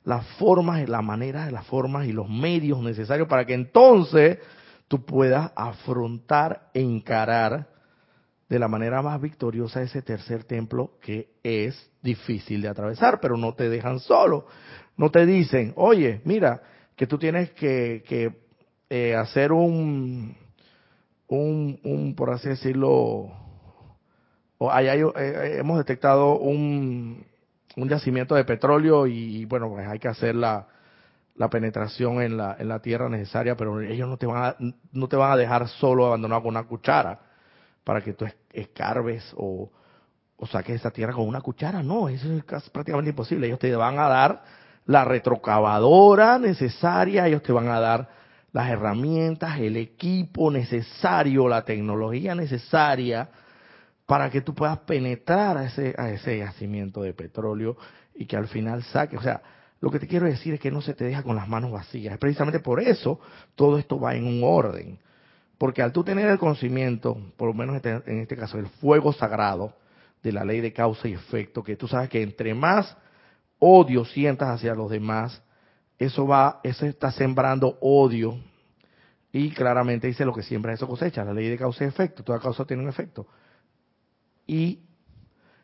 las, 0.05 0.27
formas, 0.39 0.89
las 0.89 1.03
maneras, 1.03 1.51
las 1.51 1.67
formas 1.67 2.07
y 2.07 2.13
los 2.13 2.29
medios 2.29 2.81
necesarios 2.81 3.27
para 3.27 3.45
que 3.45 3.55
entonces 3.55 4.39
tú 4.87 5.05
puedas 5.05 5.51
afrontar 5.57 6.71
e 6.73 6.81
encarar 6.81 7.67
de 8.49 8.59
la 8.59 8.69
manera 8.69 9.03
más 9.03 9.21
victoriosa 9.21 9.83
ese 9.83 10.03
tercer 10.03 10.45
templo 10.45 10.93
que 11.01 11.31
es 11.43 11.91
difícil 12.03 12.63
de 12.63 12.69
atravesar, 12.69 13.19
pero 13.21 13.37
no 13.37 13.55
te 13.55 13.69
dejan 13.69 13.99
solo. 13.99 14.47
No 14.97 15.11
te 15.11 15.27
dicen, 15.27 15.73
oye, 15.75 16.21
mira, 16.25 16.63
que 16.95 17.09
tú 17.09 17.19
tienes 17.19 17.51
que, 17.51 18.05
que 18.07 18.31
eh, 18.91 19.17
hacer 19.17 19.51
un, 19.51 20.37
un, 21.27 21.81
un, 21.83 22.15
por 22.15 22.31
así 22.31 22.49
decirlo, 22.49 23.33
o 24.65 24.79
eh, 24.79 25.59
hemos 25.59 25.79
detectado 25.79 26.39
un, 26.39 27.25
un 27.77 27.89
yacimiento 27.89 28.35
de 28.35 28.45
petróleo 28.45 29.07
y, 29.07 29.45
bueno, 29.47 29.69
pues 29.71 29.89
hay 29.89 29.99
que 29.99 30.09
hacer 30.09 30.35
la, 30.35 30.67
la 31.35 31.49
penetración 31.49 32.23
en 32.23 32.37
la, 32.37 32.57
en 32.59 32.69
la 32.69 32.81
tierra 32.81 33.09
necesaria, 33.09 33.57
pero 33.57 33.81
ellos 33.81 34.09
no 34.09 34.17
te 34.17 34.27
van 34.27 34.45
a, 34.45 34.57
no 34.93 35.09
te 35.09 35.17
van 35.17 35.33
a 35.33 35.37
dejar 35.37 35.69
solo 35.69 36.07
abandonado 36.07 36.43
con 36.43 36.51
una 36.51 36.65
cuchara 36.65 37.19
para 37.83 38.01
que 38.01 38.13
tú 38.13 38.27
escarbes 38.53 39.33
o, 39.37 39.71
o 40.37 40.47
saques 40.47 40.77
esa 40.77 40.91
tierra 40.91 41.13
con 41.13 41.27
una 41.27 41.41
cuchara. 41.41 41.83
No, 41.83 42.09
eso 42.09 42.29
es 42.33 42.71
prácticamente 42.71 43.11
imposible. 43.11 43.47
Ellos 43.47 43.59
te 43.59 43.75
van 43.75 43.99
a 43.99 44.09
dar 44.09 44.43
la 44.87 45.05
retrocavadora 45.05 46.39
necesaria, 46.39 47.27
ellos 47.27 47.43
te 47.43 47.53
van 47.53 47.69
a 47.69 47.81
dar 47.81 48.09
las 48.53 48.69
herramientas, 48.69 49.59
el 49.59 49.77
equipo 49.77 50.51
necesario, 50.51 51.49
la 51.49 51.65
tecnología 51.65 52.35
necesaria 52.35 53.31
para 54.07 54.31
que 54.31 54.41
tú 54.41 54.55
puedas 54.55 54.79
penetrar 54.81 55.57
a 55.57 55.65
ese, 55.65 55.95
a 55.97 56.11
ese 56.11 56.39
yacimiento 56.39 57.03
de 57.03 57.15
petróleo 57.15 57.77
y 58.15 58.27
que 58.27 58.37
al 58.37 58.49
final 58.49 58.83
saque. 58.85 59.17
O 59.17 59.23
sea, 59.23 59.43
lo 59.81 59.91
que 59.91 59.99
te 59.99 60.07
quiero 60.07 60.27
decir 60.27 60.55
es 60.55 60.61
que 60.61 60.71
no 60.71 60.81
se 60.81 60.95
te 60.95 61.05
deja 61.05 61.23
con 61.23 61.37
las 61.37 61.49
manos 61.49 61.73
vacías. 61.73 62.19
Precisamente 62.19 62.61
por 62.61 62.81
eso 62.81 63.21
todo 63.55 63.79
esto 63.79 63.99
va 63.99 64.15
en 64.15 64.27
un 64.27 64.43
orden. 64.45 64.99
Porque 65.59 65.83
al 65.83 65.93
tú 65.93 66.03
tener 66.03 66.29
el 66.29 66.39
conocimiento, 66.39 67.17
por 67.37 67.49
lo 67.49 67.55
menos 67.55 67.77
este, 67.77 68.03
en 68.07 68.21
este 68.21 68.37
caso, 68.37 68.59
el 68.59 68.67
fuego 68.67 69.13
sagrado 69.13 69.75
de 70.23 70.33
la 70.33 70.45
ley 70.45 70.61
de 70.61 70.73
causa 70.73 71.09
y 71.09 71.15
efecto, 71.15 71.63
que 71.63 71.77
tú 71.77 71.89
sabes 71.89 72.09
que 72.09 72.23
entre 72.23 72.55
más 72.55 72.97
odio 73.59 74.05
sientas 74.05 74.49
hacia 74.49 74.75
los 74.75 74.91
demás, 74.91 75.43
eso 75.99 76.27
va, 76.27 76.61
eso 76.65 76.87
está 76.87 77.13
sembrando 77.13 77.79
odio. 77.81 78.39
Y 79.33 79.51
claramente 79.51 80.09
dice 80.09 80.25
lo 80.25 80.35
que 80.35 80.43
siembra 80.43 80.73
eso 80.73 80.87
cosecha, 80.87 81.25
la 81.25 81.33
ley 81.33 81.49
de 81.49 81.57
causa 81.57 81.85
y 81.85 81.89
efecto, 81.89 82.23
toda 82.23 82.41
causa 82.41 82.65
tiene 82.65 82.83
un 82.83 82.89
efecto. 82.89 83.27
Y 84.47 84.81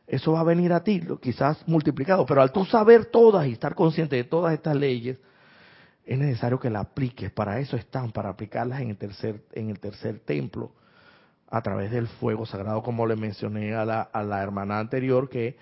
eso 0.07 0.33
va 0.33 0.41
a 0.41 0.45
venir 0.45 0.73
a 0.73 0.83
ti, 0.83 1.03
quizás 1.21 1.67
multiplicado, 1.69 2.25
pero 2.25 2.41
al 2.41 2.51
tú 2.53 2.65
saber 2.65 3.07
todas 3.07 3.47
y 3.47 3.53
estar 3.53 3.75
consciente 3.75 4.17
de 4.17 4.25
todas 4.25 4.55
estas 4.55 4.75
leyes, 4.75 5.19
es 6.07 6.19
necesario 6.19 6.59
que 6.59 6.71
las 6.71 6.87
apliques, 6.87 7.31
para 7.31 7.61
eso 7.61 7.77
están, 7.77 8.13
para 8.13 8.31
aplicarlas 8.31 8.81
en 8.81 8.91
el 8.91 8.97
tercer, 8.97 9.43
en 9.53 9.69
el 9.69 9.79
tercer 9.79 10.21
templo, 10.21 10.73
a 11.51 11.61
través 11.63 11.91
del 11.91 12.07
fuego 12.07 12.47
sagrado, 12.47 12.83
como 12.83 13.07
le 13.07 13.17
mencioné 13.17 13.75
a 13.75 13.85
la, 13.85 14.01
a 14.01 14.23
la 14.23 14.43
hermana 14.43 14.79
anterior, 14.79 15.29
que 15.29 15.57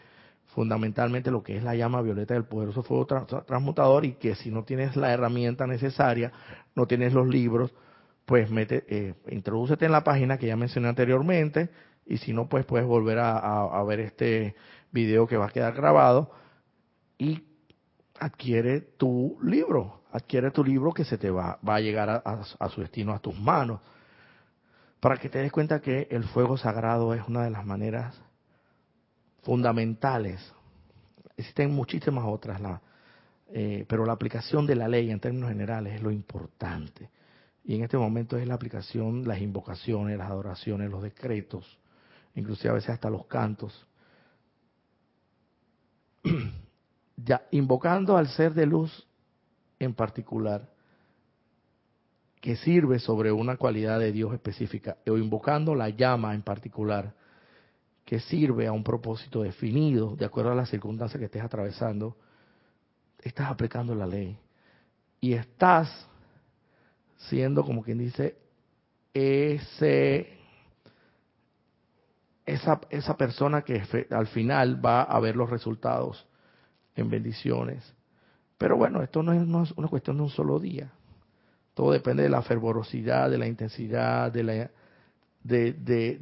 fundamentalmente 0.54 1.30
lo 1.30 1.42
que 1.42 1.56
es 1.56 1.64
la 1.64 1.74
llama 1.74 2.00
violeta 2.02 2.34
del 2.34 2.44
poderoso 2.44 2.82
fuego 2.82 3.06
transmutador 3.06 4.04
y 4.04 4.12
que 4.12 4.36
si 4.36 4.50
no 4.50 4.64
tienes 4.64 4.96
la 4.96 5.12
herramienta 5.12 5.66
necesaria, 5.66 6.32
no 6.74 6.86
tienes 6.86 7.12
los 7.12 7.26
libros, 7.26 7.74
pues 8.24 8.50
mete, 8.50 8.84
eh, 8.88 9.14
introdúcete 9.28 9.86
en 9.86 9.92
la 9.92 10.04
página 10.04 10.38
que 10.38 10.46
ya 10.46 10.56
mencioné 10.56 10.88
anteriormente 10.88 11.70
y 12.06 12.18
si 12.18 12.32
no, 12.32 12.48
pues 12.48 12.64
puedes 12.64 12.86
volver 12.86 13.18
a, 13.18 13.82
ver 13.82 14.00
este 14.00 14.54
video 14.92 15.26
que 15.26 15.36
va 15.36 15.46
a 15.46 15.50
quedar 15.50 15.74
grabado 15.74 16.30
y 17.18 17.42
adquiere 18.18 18.80
tu 18.80 19.38
libro, 19.42 20.02
adquiere 20.12 20.52
tu 20.52 20.64
libro 20.64 20.92
que 20.92 21.04
se 21.04 21.18
te 21.18 21.30
va, 21.30 21.58
va 21.68 21.76
a 21.76 21.80
llegar 21.80 22.22
a, 22.24 22.68
su 22.68 22.80
destino, 22.80 23.12
a 23.12 23.18
tus 23.18 23.38
manos, 23.38 23.80
para 25.00 25.16
que 25.16 25.28
te 25.28 25.40
des 25.40 25.50
cuenta 25.50 25.80
que 25.80 26.06
el 26.10 26.24
fuego 26.24 26.56
sagrado 26.56 27.12
es 27.12 27.26
una 27.26 27.42
de 27.42 27.50
las 27.50 27.66
maneras 27.66 28.14
fundamentales. 29.42 30.40
Existen 31.36 31.74
muchísimas 31.74 32.24
otras, 32.24 32.60
eh, 33.48 33.84
pero 33.88 34.06
la 34.06 34.12
aplicación 34.12 34.64
de 34.66 34.76
la 34.76 34.88
ley 34.88 35.10
en 35.10 35.20
términos 35.20 35.50
generales 35.50 35.94
es 35.94 36.02
lo 36.02 36.12
importante. 36.12 37.10
Y 37.64 37.74
en 37.74 37.82
este 37.82 37.98
momento 37.98 38.36
es 38.36 38.46
la 38.46 38.54
aplicación, 38.54 39.26
las 39.26 39.40
invocaciones, 39.40 40.16
las 40.16 40.30
adoraciones, 40.30 40.88
los 40.88 41.02
decretos, 41.02 41.78
inclusive 42.36 42.70
a 42.70 42.74
veces 42.74 42.90
hasta 42.90 43.10
los 43.10 43.26
cantos. 43.26 43.86
ya 47.16 47.42
invocando 47.50 48.16
al 48.16 48.28
ser 48.28 48.54
de 48.54 48.66
luz 48.66 49.06
en 49.78 49.94
particular, 49.94 50.70
que 52.40 52.56
sirve 52.56 52.98
sobre 52.98 53.32
una 53.32 53.56
cualidad 53.56 53.98
de 53.98 54.12
Dios 54.12 54.32
específica, 54.32 54.98
o 55.06 55.16
invocando 55.16 55.74
la 55.74 55.88
llama 55.88 56.34
en 56.34 56.42
particular, 56.42 57.12
que 58.04 58.20
sirve 58.20 58.68
a 58.68 58.72
un 58.72 58.84
propósito 58.84 59.42
definido, 59.42 60.14
de 60.14 60.24
acuerdo 60.24 60.52
a 60.52 60.54
las 60.54 60.70
circunstancias 60.70 61.18
que 61.18 61.24
estés 61.24 61.42
atravesando, 61.42 62.16
estás 63.18 63.50
aplicando 63.50 63.94
la 63.94 64.06
ley. 64.06 64.38
Y 65.20 65.32
estás 65.32 66.06
siendo, 67.16 67.64
como 67.64 67.82
quien 67.82 67.98
dice, 67.98 68.36
ese, 69.12 70.35
esa, 72.46 72.80
esa 72.90 73.16
persona 73.16 73.62
que 73.62 73.82
al 74.10 74.28
final 74.28 74.84
va 74.84 75.02
a 75.02 75.18
ver 75.20 75.36
los 75.36 75.50
resultados 75.50 76.26
en 76.94 77.10
bendiciones. 77.10 77.92
Pero 78.56 78.76
bueno, 78.76 79.02
esto 79.02 79.22
no 79.22 79.32
es, 79.32 79.46
no 79.46 79.64
es 79.64 79.72
una 79.72 79.88
cuestión 79.88 80.16
de 80.16 80.22
un 80.22 80.30
solo 80.30 80.58
día. 80.58 80.90
Todo 81.74 81.92
depende 81.92 82.22
de 82.22 82.30
la 82.30 82.40
fervorosidad, 82.40 83.28
de 83.28 83.36
la 83.36 83.46
intensidad, 83.46 84.32
de 84.32 84.42
la, 84.42 84.70
de, 85.42 85.72
de, 85.74 86.18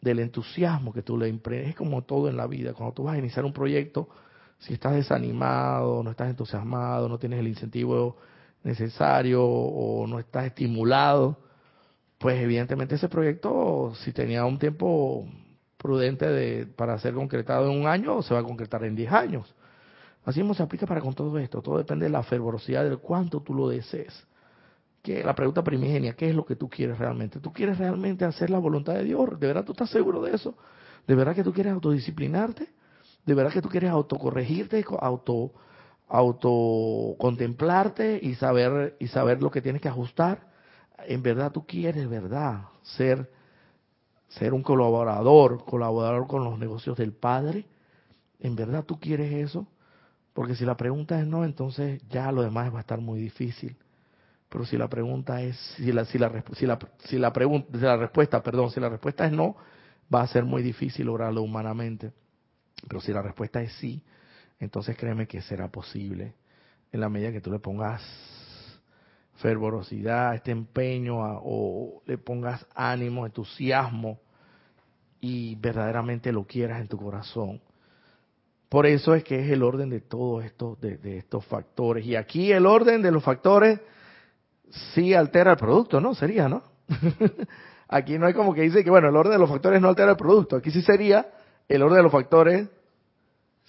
del, 0.00 0.18
entusiasmo 0.20 0.92
que 0.92 1.02
tú 1.02 1.18
le 1.18 1.28
impregnes. 1.28 1.70
Es 1.70 1.76
como 1.76 2.02
todo 2.02 2.28
en 2.28 2.36
la 2.36 2.46
vida. 2.46 2.74
Cuando 2.74 2.94
tú 2.94 3.04
vas 3.04 3.16
a 3.16 3.18
iniciar 3.18 3.44
un 3.44 3.52
proyecto, 3.52 4.08
si 4.58 4.74
estás 4.74 4.94
desanimado, 4.94 6.02
no 6.04 6.10
estás 6.10 6.30
entusiasmado, 6.30 7.08
no 7.08 7.18
tienes 7.18 7.40
el 7.40 7.48
incentivo 7.48 8.18
necesario 8.62 9.44
o 9.44 10.06
no 10.06 10.20
estás 10.20 10.44
estimulado, 10.46 11.38
pues 12.22 12.40
evidentemente 12.40 12.94
ese 12.94 13.08
proyecto, 13.08 13.92
si 13.96 14.12
tenía 14.12 14.46
un 14.46 14.58
tiempo 14.58 15.28
prudente 15.76 16.26
de, 16.26 16.66
para 16.66 16.98
ser 16.98 17.12
concretado 17.12 17.70
en 17.70 17.78
un 17.78 17.86
año, 17.86 18.22
se 18.22 18.32
va 18.32 18.40
a 18.40 18.44
concretar 18.44 18.84
en 18.84 18.94
10 18.94 19.12
años. 19.12 19.54
Así 20.24 20.40
mismo 20.40 20.54
se 20.54 20.62
aplica 20.62 20.86
para 20.86 21.02
con 21.02 21.14
todo 21.14 21.36
esto. 21.38 21.60
Todo 21.60 21.78
depende 21.78 22.06
de 22.06 22.10
la 22.10 22.22
fervorosidad, 22.22 22.88
de 22.88 22.96
cuánto 22.96 23.42
tú 23.42 23.52
lo 23.52 23.68
desees 23.68 24.26
que 25.02 25.22
la 25.24 25.34
pregunta 25.34 25.64
primigenia, 25.64 26.14
¿qué 26.14 26.30
es 26.30 26.34
lo 26.34 26.46
que 26.46 26.56
tú 26.56 26.70
quieres 26.70 26.98
realmente? 26.98 27.40
¿Tú 27.40 27.52
quieres 27.52 27.76
realmente 27.78 28.24
hacer 28.24 28.48
la 28.50 28.58
voluntad 28.58 28.94
de 28.94 29.04
Dios? 29.04 29.38
¿De 29.38 29.46
verdad 29.48 29.64
tú 29.64 29.72
estás 29.72 29.90
seguro 29.90 30.22
de 30.22 30.34
eso? 30.34 30.54
¿De 31.06 31.14
verdad 31.16 31.34
que 31.34 31.42
tú 31.42 31.52
quieres 31.52 31.72
autodisciplinarte? 31.72 32.68
¿De 33.26 33.34
verdad 33.34 33.52
que 33.52 33.60
tú 33.60 33.68
quieres 33.68 33.90
autocorregirte, 33.90 34.84
auto 35.00 35.52
autocontemplarte 36.08 38.18
y 38.22 38.34
saber 38.34 38.96
y 39.00 39.08
saber 39.08 39.42
lo 39.42 39.50
que 39.50 39.60
tienes 39.60 39.82
que 39.82 39.88
ajustar? 39.88 40.51
En 41.06 41.22
verdad 41.22 41.52
tú 41.52 41.66
quieres, 41.66 42.08
¿verdad? 42.08 42.62
Ser 42.82 43.28
ser 44.38 44.54
un 44.54 44.62
colaborador, 44.62 45.64
colaborador 45.64 46.26
con 46.26 46.44
los 46.44 46.58
negocios 46.58 46.96
del 46.96 47.12
Padre. 47.12 47.66
¿En 48.40 48.56
verdad 48.56 48.84
tú 48.84 48.98
quieres 48.98 49.32
eso? 49.32 49.66
Porque 50.32 50.56
si 50.56 50.64
la 50.64 50.76
pregunta 50.76 51.20
es 51.20 51.26
no, 51.26 51.44
entonces 51.44 52.00
ya 52.08 52.32
lo 52.32 52.42
demás 52.42 52.72
va 52.72 52.78
a 52.78 52.80
estar 52.80 53.00
muy 53.00 53.20
difícil. 53.20 53.76
Pero 54.48 54.64
si 54.64 54.76
la 54.76 54.88
pregunta 54.88 55.42
es, 55.42 55.56
si 55.76 55.92
la, 55.92 56.04
si 56.04 56.18
la, 56.18 56.44
si 56.54 56.66
la, 56.66 56.78
si 57.04 57.18
la, 57.18 57.32
pregunta, 57.32 57.68
si 57.72 57.84
la 57.84 57.96
respuesta, 57.96 58.42
perdón, 58.42 58.70
si 58.70 58.80
la 58.80 58.88
respuesta 58.88 59.26
es 59.26 59.32
no, 59.32 59.56
va 60.12 60.22
a 60.22 60.26
ser 60.26 60.44
muy 60.44 60.62
difícil 60.62 61.06
lograrlo 61.06 61.42
humanamente. 61.42 62.12
Pero 62.88 63.00
si 63.00 63.12
la 63.12 63.22
respuesta 63.22 63.62
es 63.62 63.72
sí, 63.74 64.02
entonces 64.58 64.96
créeme 64.96 65.26
que 65.26 65.42
será 65.42 65.68
posible 65.68 66.34
en 66.90 67.00
la 67.00 67.08
medida 67.08 67.32
que 67.32 67.40
tú 67.40 67.50
le 67.50 67.58
pongas 67.58 68.02
fervorosidad, 69.42 70.36
este 70.36 70.52
empeño 70.52 71.16
o 71.18 72.02
le 72.06 72.16
pongas 72.16 72.64
ánimo, 72.74 73.26
entusiasmo 73.26 74.20
y 75.20 75.56
verdaderamente 75.56 76.32
lo 76.32 76.44
quieras 76.44 76.80
en 76.80 76.88
tu 76.88 76.96
corazón. 76.96 77.60
Por 78.68 78.86
eso 78.86 79.14
es 79.14 79.22
que 79.24 79.44
es 79.44 79.50
el 79.50 79.62
orden 79.62 79.90
de 79.90 80.00
todos 80.00 80.44
estos, 80.44 80.80
de, 80.80 81.18
estos 81.18 81.44
factores. 81.44 82.06
Y 82.06 82.16
aquí 82.16 82.52
el 82.52 82.64
orden 82.64 83.02
de 83.02 83.10
los 83.10 83.22
factores 83.22 83.80
sí 84.94 85.12
altera 85.12 85.50
el 85.50 85.58
producto, 85.58 86.00
¿no? 86.00 86.14
Sería, 86.14 86.48
¿no? 86.48 86.62
Aquí 87.88 88.16
no 88.16 88.26
hay 88.26 88.32
como 88.32 88.54
que 88.54 88.62
dice 88.62 88.82
que, 88.82 88.88
bueno, 88.88 89.10
el 89.10 89.16
orden 89.16 89.34
de 89.34 89.38
los 89.38 89.50
factores 89.50 89.82
no 89.82 89.88
altera 89.88 90.12
el 90.12 90.16
producto. 90.16 90.56
Aquí 90.56 90.70
sí 90.70 90.80
sería, 90.80 91.26
el 91.68 91.82
orden 91.82 91.98
de 91.98 92.02
los 92.02 92.12
factores 92.12 92.68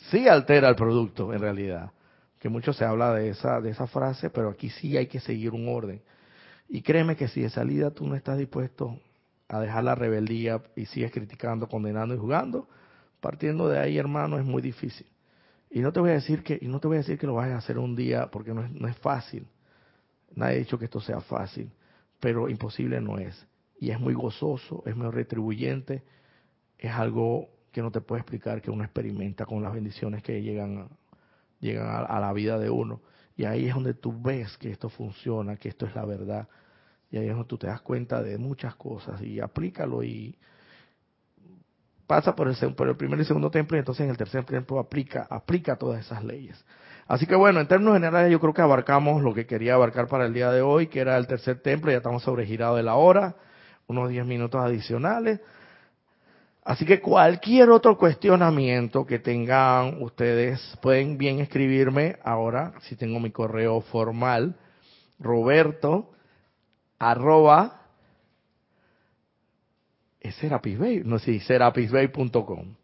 sí 0.09 0.29
altera 0.29 0.69
el 0.69 0.75
producto, 0.75 1.33
en 1.33 1.39
realidad. 1.39 1.91
Que 2.43 2.49
mucho 2.49 2.73
se 2.73 2.83
habla 2.83 3.13
de 3.13 3.29
esa, 3.29 3.61
de 3.61 3.69
esa 3.69 3.87
frase, 3.87 4.29
pero 4.29 4.49
aquí 4.49 4.69
sí 4.69 4.97
hay 4.97 5.07
que 5.07 5.21
seguir 5.21 5.51
un 5.51 5.69
orden. 5.69 6.01
Y 6.67 6.81
créeme 6.81 7.15
que 7.15 7.29
si 7.29 7.39
de 7.39 7.49
salida 7.49 7.91
tú 7.91 8.05
no 8.05 8.15
estás 8.15 8.37
dispuesto 8.37 8.99
a 9.47 9.61
dejar 9.61 9.85
la 9.85 9.95
rebeldía 9.95 10.61
y 10.75 10.85
sigues 10.87 11.13
criticando, 11.13 11.69
condenando 11.69 12.13
y 12.13 12.17
jugando, 12.17 12.67
partiendo 13.21 13.69
de 13.69 13.79
ahí, 13.79 13.97
hermano, 13.97 14.37
es 14.37 14.43
muy 14.43 14.61
difícil. 14.61 15.07
Y 15.71 15.79
no 15.79 15.93
te 15.93 16.01
voy 16.01 16.09
a 16.09 16.15
decir 16.15 16.43
que, 16.43 16.59
y 16.61 16.67
no 16.67 16.81
te 16.81 16.89
voy 16.89 16.97
a 16.97 16.99
decir 16.99 17.17
que 17.17 17.27
lo 17.27 17.35
vayas 17.35 17.55
a 17.55 17.57
hacer 17.59 17.77
un 17.77 17.95
día, 17.95 18.29
porque 18.29 18.53
no 18.53 18.65
es, 18.65 18.71
no 18.71 18.89
es 18.89 18.97
fácil. 18.97 19.47
Nadie 20.35 20.55
ha 20.55 20.59
dicho 20.59 20.77
que 20.77 20.83
esto 20.83 20.99
sea 20.99 21.21
fácil, 21.21 21.71
pero 22.19 22.49
imposible 22.49 22.99
no 22.99 23.19
es. 23.19 23.47
Y 23.79 23.91
es 23.91 24.01
muy 24.01 24.15
gozoso, 24.15 24.83
es 24.85 24.97
muy 24.97 25.09
retribuyente, 25.11 26.03
es 26.77 26.91
algo 26.91 27.47
que 27.71 27.81
no 27.81 27.89
te 27.89 28.01
puede 28.01 28.19
explicar 28.19 28.61
que 28.61 28.69
uno 28.69 28.83
experimenta 28.83 29.45
con 29.45 29.63
las 29.63 29.73
bendiciones 29.73 30.21
que 30.21 30.41
llegan, 30.41 30.89
llegan 31.63 32.05
a, 32.07 32.19
la 32.19 32.33
vida 32.33 32.59
de 32.59 32.69
uno. 32.69 33.01
Y 33.35 33.45
ahí 33.45 33.67
es 33.67 33.73
donde 33.73 33.93
tú 33.93 34.13
ves 34.21 34.57
que 34.57 34.71
esto 34.71 34.89
funciona, 34.89 35.55
que 35.55 35.69
esto 35.69 35.85
es 35.85 35.95
la 35.95 36.05
verdad. 36.05 36.47
Y 37.09 37.17
ahí 37.17 37.27
es 37.27 37.31
donde 37.31 37.47
tú 37.47 37.57
te 37.57 37.67
das 37.67 37.81
cuenta 37.81 38.21
de 38.21 38.37
muchas 38.37 38.75
cosas 38.75 39.21
y 39.21 39.39
aplícalo 39.39 40.03
y 40.03 40.37
pasa 42.05 42.35
por 42.35 42.47
el, 42.47 42.75
por 42.75 42.89
el 42.89 42.95
primer 42.95 43.19
y 43.19 43.25
segundo 43.25 43.49
templo 43.49 43.77
y 43.77 43.79
entonces 43.79 44.03
en 44.03 44.09
el 44.09 44.17
tercer 44.17 44.43
templo 44.45 44.77
aplica, 44.77 45.25
aplica 45.29 45.75
todas 45.75 46.05
esas 46.05 46.23
leyes. 46.23 46.63
Así 47.07 47.25
que 47.25 47.35
bueno, 47.35 47.59
en 47.59 47.67
términos 47.67 47.95
generales 47.95 48.31
yo 48.31 48.39
creo 48.39 48.53
que 48.53 48.61
abarcamos 48.61 49.21
lo 49.21 49.33
que 49.33 49.45
quería 49.45 49.75
abarcar 49.75 50.07
para 50.07 50.25
el 50.25 50.33
día 50.33 50.51
de 50.51 50.61
hoy, 50.61 50.87
que 50.87 50.99
era 50.99 51.17
el 51.17 51.27
tercer 51.27 51.61
templo, 51.61 51.91
ya 51.91 51.97
estamos 51.97 52.23
sobregirados 52.23 52.77
de 52.77 52.83
la 52.83 52.95
hora, 52.95 53.35
unos 53.87 54.09
10 54.09 54.25
minutos 54.25 54.61
adicionales. 54.61 55.39
Así 56.65 56.85
que 56.85 57.01
cualquier 57.01 57.69
otro 57.69 57.97
cuestionamiento 57.97 59.05
que 59.05 59.19
tengan 59.19 60.01
ustedes, 60.01 60.61
pueden 60.81 61.17
bien 61.17 61.39
escribirme 61.39 62.17
ahora, 62.23 62.73
si 62.83 62.95
tengo 62.95 63.19
mi 63.19 63.31
correo 63.31 63.81
formal, 63.81 64.55
roberto 65.19 66.11
arroba 66.99 67.81
es 70.23 70.35
Serapisbay, 70.35 71.01
no 71.03 71.19
sí, 71.19 71.41
serapisbay.com. 71.41 72.75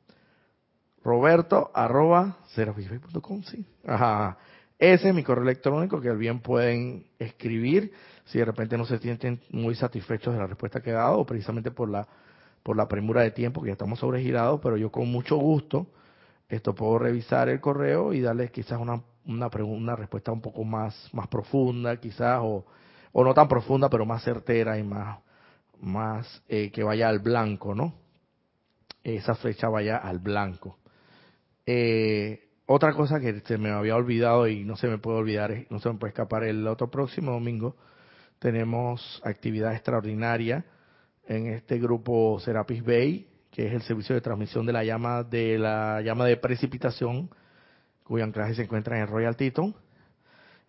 Roberto 1.02 1.72
arroba 1.74 2.38
serapisbay.com, 2.50 3.44
sí. 3.44 3.66
Ajá. 3.88 4.38
Ese 4.78 5.10
es 5.10 5.16
mi 5.16 5.24
correo 5.24 5.44
electrónico 5.44 6.02
que 6.02 6.12
bien 6.12 6.42
pueden 6.42 7.06
escribir 7.18 7.94
si 8.26 8.40
de 8.40 8.46
repente 8.46 8.78
no 8.78 8.86
se 8.86 9.00
sienten 9.00 9.42
muy 9.52 9.74
satisfechos 9.76 10.34
de 10.34 10.40
la 10.40 10.48
respuesta 10.48 10.82
que 10.82 10.90
he 10.90 10.94
dado, 10.94 11.26
precisamente 11.26 11.72
por 11.72 11.90
la 11.90 12.06
por 12.70 12.78
la 12.78 12.88
premura 12.88 13.24
de 13.24 13.32
tiempo, 13.32 13.64
que 13.64 13.70
ya 13.70 13.72
estamos 13.72 13.98
sobregirados, 13.98 14.60
pero 14.62 14.78
yo 14.78 14.92
con 14.92 15.12
mucho 15.12 15.38
gusto 15.38 15.88
esto 16.50 16.76
puedo 16.76 17.00
revisar 17.00 17.50
el 17.50 17.60
correo 17.60 18.14
y 18.14 18.22
darles 18.22 18.52
quizás 18.52 18.80
una, 18.80 19.02
una, 19.26 19.48
una 19.48 19.96
respuesta 19.96 20.32
un 20.32 20.40
poco 20.40 20.64
más, 20.64 21.10
más 21.12 21.28
profunda, 21.30 21.98
quizás, 22.00 22.42
o, 22.44 22.68
o 23.12 23.24
no 23.24 23.34
tan 23.34 23.48
profunda, 23.48 23.90
pero 23.90 24.06
más 24.06 24.24
certera 24.24 24.78
y 24.78 24.84
más, 24.84 25.18
más 25.82 26.44
eh, 26.48 26.70
que 26.70 26.84
vaya 26.84 27.10
al 27.10 27.18
blanco, 27.18 27.74
¿no? 27.74 27.96
Esa 29.04 29.34
flecha 29.34 29.68
vaya 29.68 29.98
al 29.98 30.20
blanco. 30.20 30.78
Eh, 31.66 32.50
otra 32.68 32.94
cosa 32.94 33.20
que 33.20 33.40
se 33.48 33.58
me 33.58 33.72
había 33.72 33.96
olvidado 33.96 34.48
y 34.48 34.64
no 34.64 34.76
se 34.76 34.90
me 34.90 35.00
puede 35.00 35.18
olvidar, 35.18 35.66
no 35.72 35.80
se 35.80 35.90
me 35.90 35.98
puede 35.98 36.12
escapar, 36.12 36.44
el 36.44 36.68
otro 36.68 36.92
próximo 36.92 37.32
domingo 37.32 37.78
tenemos 38.38 39.24
actividad 39.26 39.74
extraordinaria 39.74 40.66
en 41.30 41.46
este 41.48 41.78
grupo 41.78 42.40
Serapis 42.40 42.84
Bay, 42.84 43.28
que 43.52 43.68
es 43.68 43.74
el 43.74 43.84
servicio 43.84 44.16
de 44.16 44.22
transmisión 44.22 44.66
de 44.66 44.74
la 44.74 44.84
llama 44.84 45.24
de 45.24 45.60
la 45.60 46.02
llama 46.02 46.26
de 46.26 46.38
precipitación, 46.38 47.30
cuyo 48.04 48.24
anclaje 48.24 48.56
se 48.56 48.64
encuentra 48.64 49.00
en 49.00 49.08
Royal 49.08 49.36
Teton, 49.36 49.76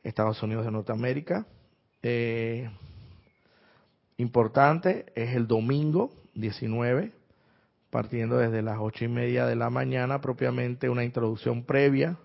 Estados 0.04 0.40
Unidos 0.42 0.66
de 0.66 0.70
Norteamérica. 0.70 1.46
Eh, 2.02 2.70
importante, 4.18 5.06
es 5.14 5.34
el 5.34 5.46
domingo 5.46 6.12
19, 6.34 7.12
partiendo 7.88 8.36
desde 8.36 8.60
las 8.60 8.78
ocho 8.80 9.06
y 9.06 9.08
media 9.08 9.46
de 9.46 9.56
la 9.56 9.70
mañana, 9.70 10.20
propiamente 10.20 10.90
una 10.90 11.04
introducción 11.04 11.64
previa, 11.64 12.18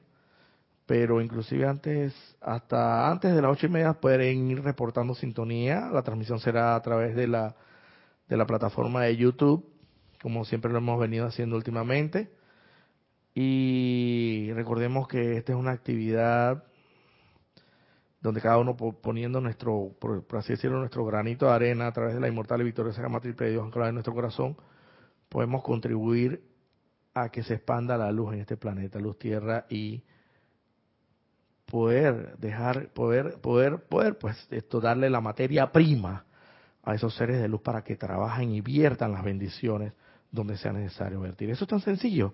pero 0.86 1.21
inclusive 1.21 1.65
antes, 1.65 2.13
hasta 2.41 3.09
antes 3.09 3.33
de 3.33 3.41
las 3.41 3.51
ocho 3.51 3.67
y 3.67 3.69
media 3.69 3.93
pueden 3.93 4.51
ir 4.51 4.61
reportando 4.61 5.15
sintonía, 5.15 5.89
la 5.93 6.03
transmisión 6.03 6.41
será 6.41 6.75
a 6.75 6.81
través 6.81 7.15
de 7.15 7.27
la, 7.27 7.55
de 8.28 8.38
la 8.38 8.45
plataforma 8.45 9.03
de 9.03 9.17
YouTube, 9.17 9.65
como 10.21 10.45
siempre 10.45 10.71
lo 10.71 10.80
hemos 10.80 10.99
venido 10.99 11.26
haciendo 11.26 11.55
últimamente, 11.55 12.32
y 13.34 14.49
recordemos 14.53 15.07
que 15.07 15.38
esta 15.38 15.51
es 15.51 15.59
una 15.59 15.71
actividad 15.71 16.63
donde 18.21 18.41
cada 18.41 18.57
uno 18.57 18.76
poniendo 18.76 19.39
nuestro, 19.39 19.91
por, 19.99 20.26
así 20.38 20.53
decirlo, 20.53 20.80
nuestro 20.80 21.05
granito 21.05 21.45
de 21.45 21.51
arena 21.51 21.88
a 21.88 21.91
través 21.91 22.15
de 22.15 22.21
la 22.21 22.28
inmortal 22.28 22.61
y 22.61 22.63
victoriosa 22.63 23.01
llama 23.01 23.19
triple 23.19 23.47
de 23.47 23.51
Dios 23.51 23.65
anclada 23.65 23.89
en 23.89 23.95
nuestro 23.95 24.15
corazón, 24.15 24.57
podemos 25.30 25.61
contribuir 25.63 26.43
a 27.13 27.30
que 27.30 27.43
se 27.43 27.55
expanda 27.55 27.97
la 27.97 28.11
luz 28.11 28.34
en 28.34 28.39
este 28.39 28.57
planeta, 28.57 28.99
luz 28.99 29.19
tierra 29.19 29.65
y 29.69 30.03
poder 31.65 32.38
dejar, 32.38 32.89
poder, 32.93 33.39
poder, 33.41 33.84
poder, 33.84 34.17
pues 34.17 34.47
esto 34.49 34.80
darle 34.80 35.09
la 35.09 35.21
materia 35.21 35.71
prima 35.71 36.24
a 36.86 36.93
esos 36.93 37.15
seres 37.15 37.41
de 37.41 37.47
luz 37.47 37.61
para 37.61 37.83
que 37.83 37.95
trabajen 37.95 38.51
y 38.51 38.61
viertan 38.61 39.11
las 39.11 39.23
bendiciones 39.23 39.93
donde 40.31 40.57
sea 40.57 40.71
necesario 40.71 41.19
vertir. 41.19 41.49
Eso 41.49 41.65
es 41.65 41.69
tan 41.69 41.79
sencillo. 41.81 42.33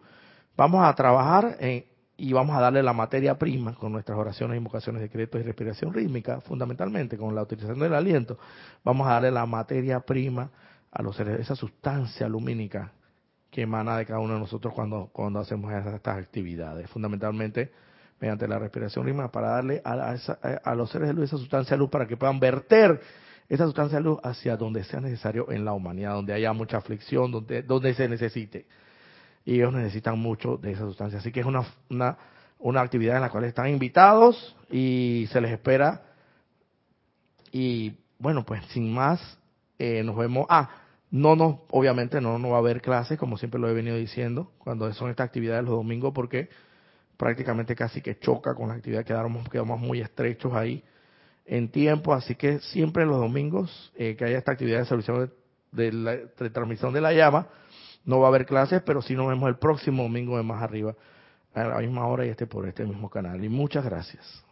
Vamos 0.57 0.85
a 0.85 0.93
trabajar 0.93 1.55
en, 1.59 1.85
y 2.17 2.33
vamos 2.33 2.55
a 2.55 2.61
darle 2.61 2.83
la 2.83 2.93
materia 2.93 3.39
prima 3.39 3.73
con 3.73 3.91
nuestras 3.91 4.17
oraciones, 4.17 4.57
invocaciones, 4.57 5.01
decretos 5.01 5.41
y 5.41 5.43
respiración 5.43 5.93
rítmica, 5.93 6.41
fundamentalmente 6.41 7.17
con 7.17 7.33
la 7.33 7.41
utilización 7.41 7.79
del 7.79 7.95
aliento, 7.95 8.37
vamos 8.83 9.07
a 9.07 9.13
darle 9.13 9.31
la 9.31 9.45
materia 9.47 9.99
prima 10.01 10.51
a 10.91 11.01
los 11.01 11.15
seres, 11.15 11.39
esa 11.39 11.55
sustancia 11.55 12.27
lumínica 12.27 12.91
que 13.49 13.63
emana 13.63 13.97
de 13.97 14.05
cada 14.05 14.19
uno 14.19 14.35
de 14.35 14.39
nosotros 14.39 14.71
cuando, 14.73 15.09
cuando 15.11 15.39
hacemos 15.39 15.73
estas 15.73 16.17
actividades, 16.17 16.89
fundamentalmente 16.91 17.71
mediante 18.19 18.47
la 18.47 18.59
respiración 18.59 19.05
rítmica 19.05 19.31
para 19.31 19.49
darle 19.49 19.81
a, 19.83 20.15
a, 20.63 20.75
los 20.75 20.91
seres 20.91 21.07
de 21.07 21.15
luz 21.15 21.25
esa 21.25 21.37
sustancia 21.37 21.75
de 21.75 21.79
luz 21.79 21.89
para 21.89 22.05
que 22.05 22.17
puedan 22.17 22.39
verter 22.39 23.01
esa 23.51 23.65
sustancia 23.65 23.97
de 23.97 24.05
luz 24.05 24.17
hacia 24.23 24.55
donde 24.55 24.81
sea 24.85 25.01
necesario 25.01 25.51
en 25.51 25.65
la 25.65 25.73
humanidad, 25.73 26.13
donde 26.13 26.33
haya 26.33 26.53
mucha 26.53 26.77
aflicción, 26.77 27.31
donde, 27.31 27.61
donde 27.63 27.93
se 27.93 28.07
necesite 28.07 28.65
y 29.43 29.55
ellos 29.55 29.73
necesitan 29.73 30.17
mucho 30.17 30.55
de 30.55 30.71
esa 30.71 30.85
sustancia. 30.85 31.19
Así 31.19 31.33
que 31.33 31.41
es 31.41 31.45
una, 31.45 31.65
una, 31.89 32.17
una 32.59 32.79
actividad 32.79 33.17
en 33.17 33.23
la 33.23 33.29
cual 33.29 33.43
están 33.43 33.67
invitados 33.67 34.55
y 34.69 35.27
se 35.33 35.41
les 35.41 35.51
espera. 35.51 36.01
Y 37.51 37.97
bueno, 38.19 38.45
pues 38.45 38.63
sin 38.67 38.93
más, 38.93 39.19
eh, 39.77 40.01
nos 40.01 40.15
vemos. 40.15 40.45
Ah, 40.47 40.69
no, 41.09 41.35
no, 41.35 41.65
obviamente 41.71 42.21
no, 42.21 42.39
no 42.39 42.51
va 42.51 42.55
a 42.55 42.59
haber 42.59 42.81
clases, 42.81 43.19
como 43.19 43.37
siempre 43.37 43.59
lo 43.59 43.67
he 43.67 43.73
venido 43.73 43.97
diciendo, 43.97 44.53
cuando 44.59 44.89
son 44.93 45.09
estas 45.09 45.25
actividades 45.25 45.65
los 45.65 45.73
domingos, 45.73 46.13
porque 46.13 46.47
prácticamente 47.17 47.75
casi 47.75 48.01
que 48.01 48.17
choca 48.17 48.55
con 48.55 48.69
la 48.69 48.75
actividad, 48.75 49.03
quedamos, 49.03 49.49
quedamos 49.49 49.77
muy 49.77 49.99
estrechos 49.99 50.53
ahí 50.53 50.85
en 51.51 51.69
tiempo, 51.69 52.13
así 52.13 52.35
que 52.35 52.59
siempre 52.59 53.05
los 53.05 53.17
domingos 53.17 53.91
eh, 53.97 54.15
que 54.15 54.23
haya 54.23 54.37
esta 54.37 54.53
actividad 54.53 54.87
de 54.87 55.29
de, 55.73 55.91
la, 55.91 56.15
de 56.15 56.49
transmisión 56.49 56.93
de 56.93 57.01
la 57.01 57.11
llama, 57.11 57.47
no 58.05 58.19
va 58.21 58.27
a 58.27 58.29
haber 58.29 58.45
clases, 58.45 58.81
pero 58.85 59.01
sí 59.01 59.15
nos 59.15 59.27
vemos 59.27 59.49
el 59.49 59.57
próximo 59.57 60.03
domingo 60.03 60.37
de 60.37 60.43
más 60.43 60.63
arriba, 60.63 60.95
a 61.53 61.63
la 61.65 61.77
misma 61.79 62.07
hora 62.07 62.25
y 62.25 62.29
este 62.29 62.47
por 62.47 62.67
este 62.69 62.85
mismo 62.85 63.09
canal. 63.09 63.43
Y 63.43 63.49
muchas 63.49 63.83
gracias. 63.83 64.45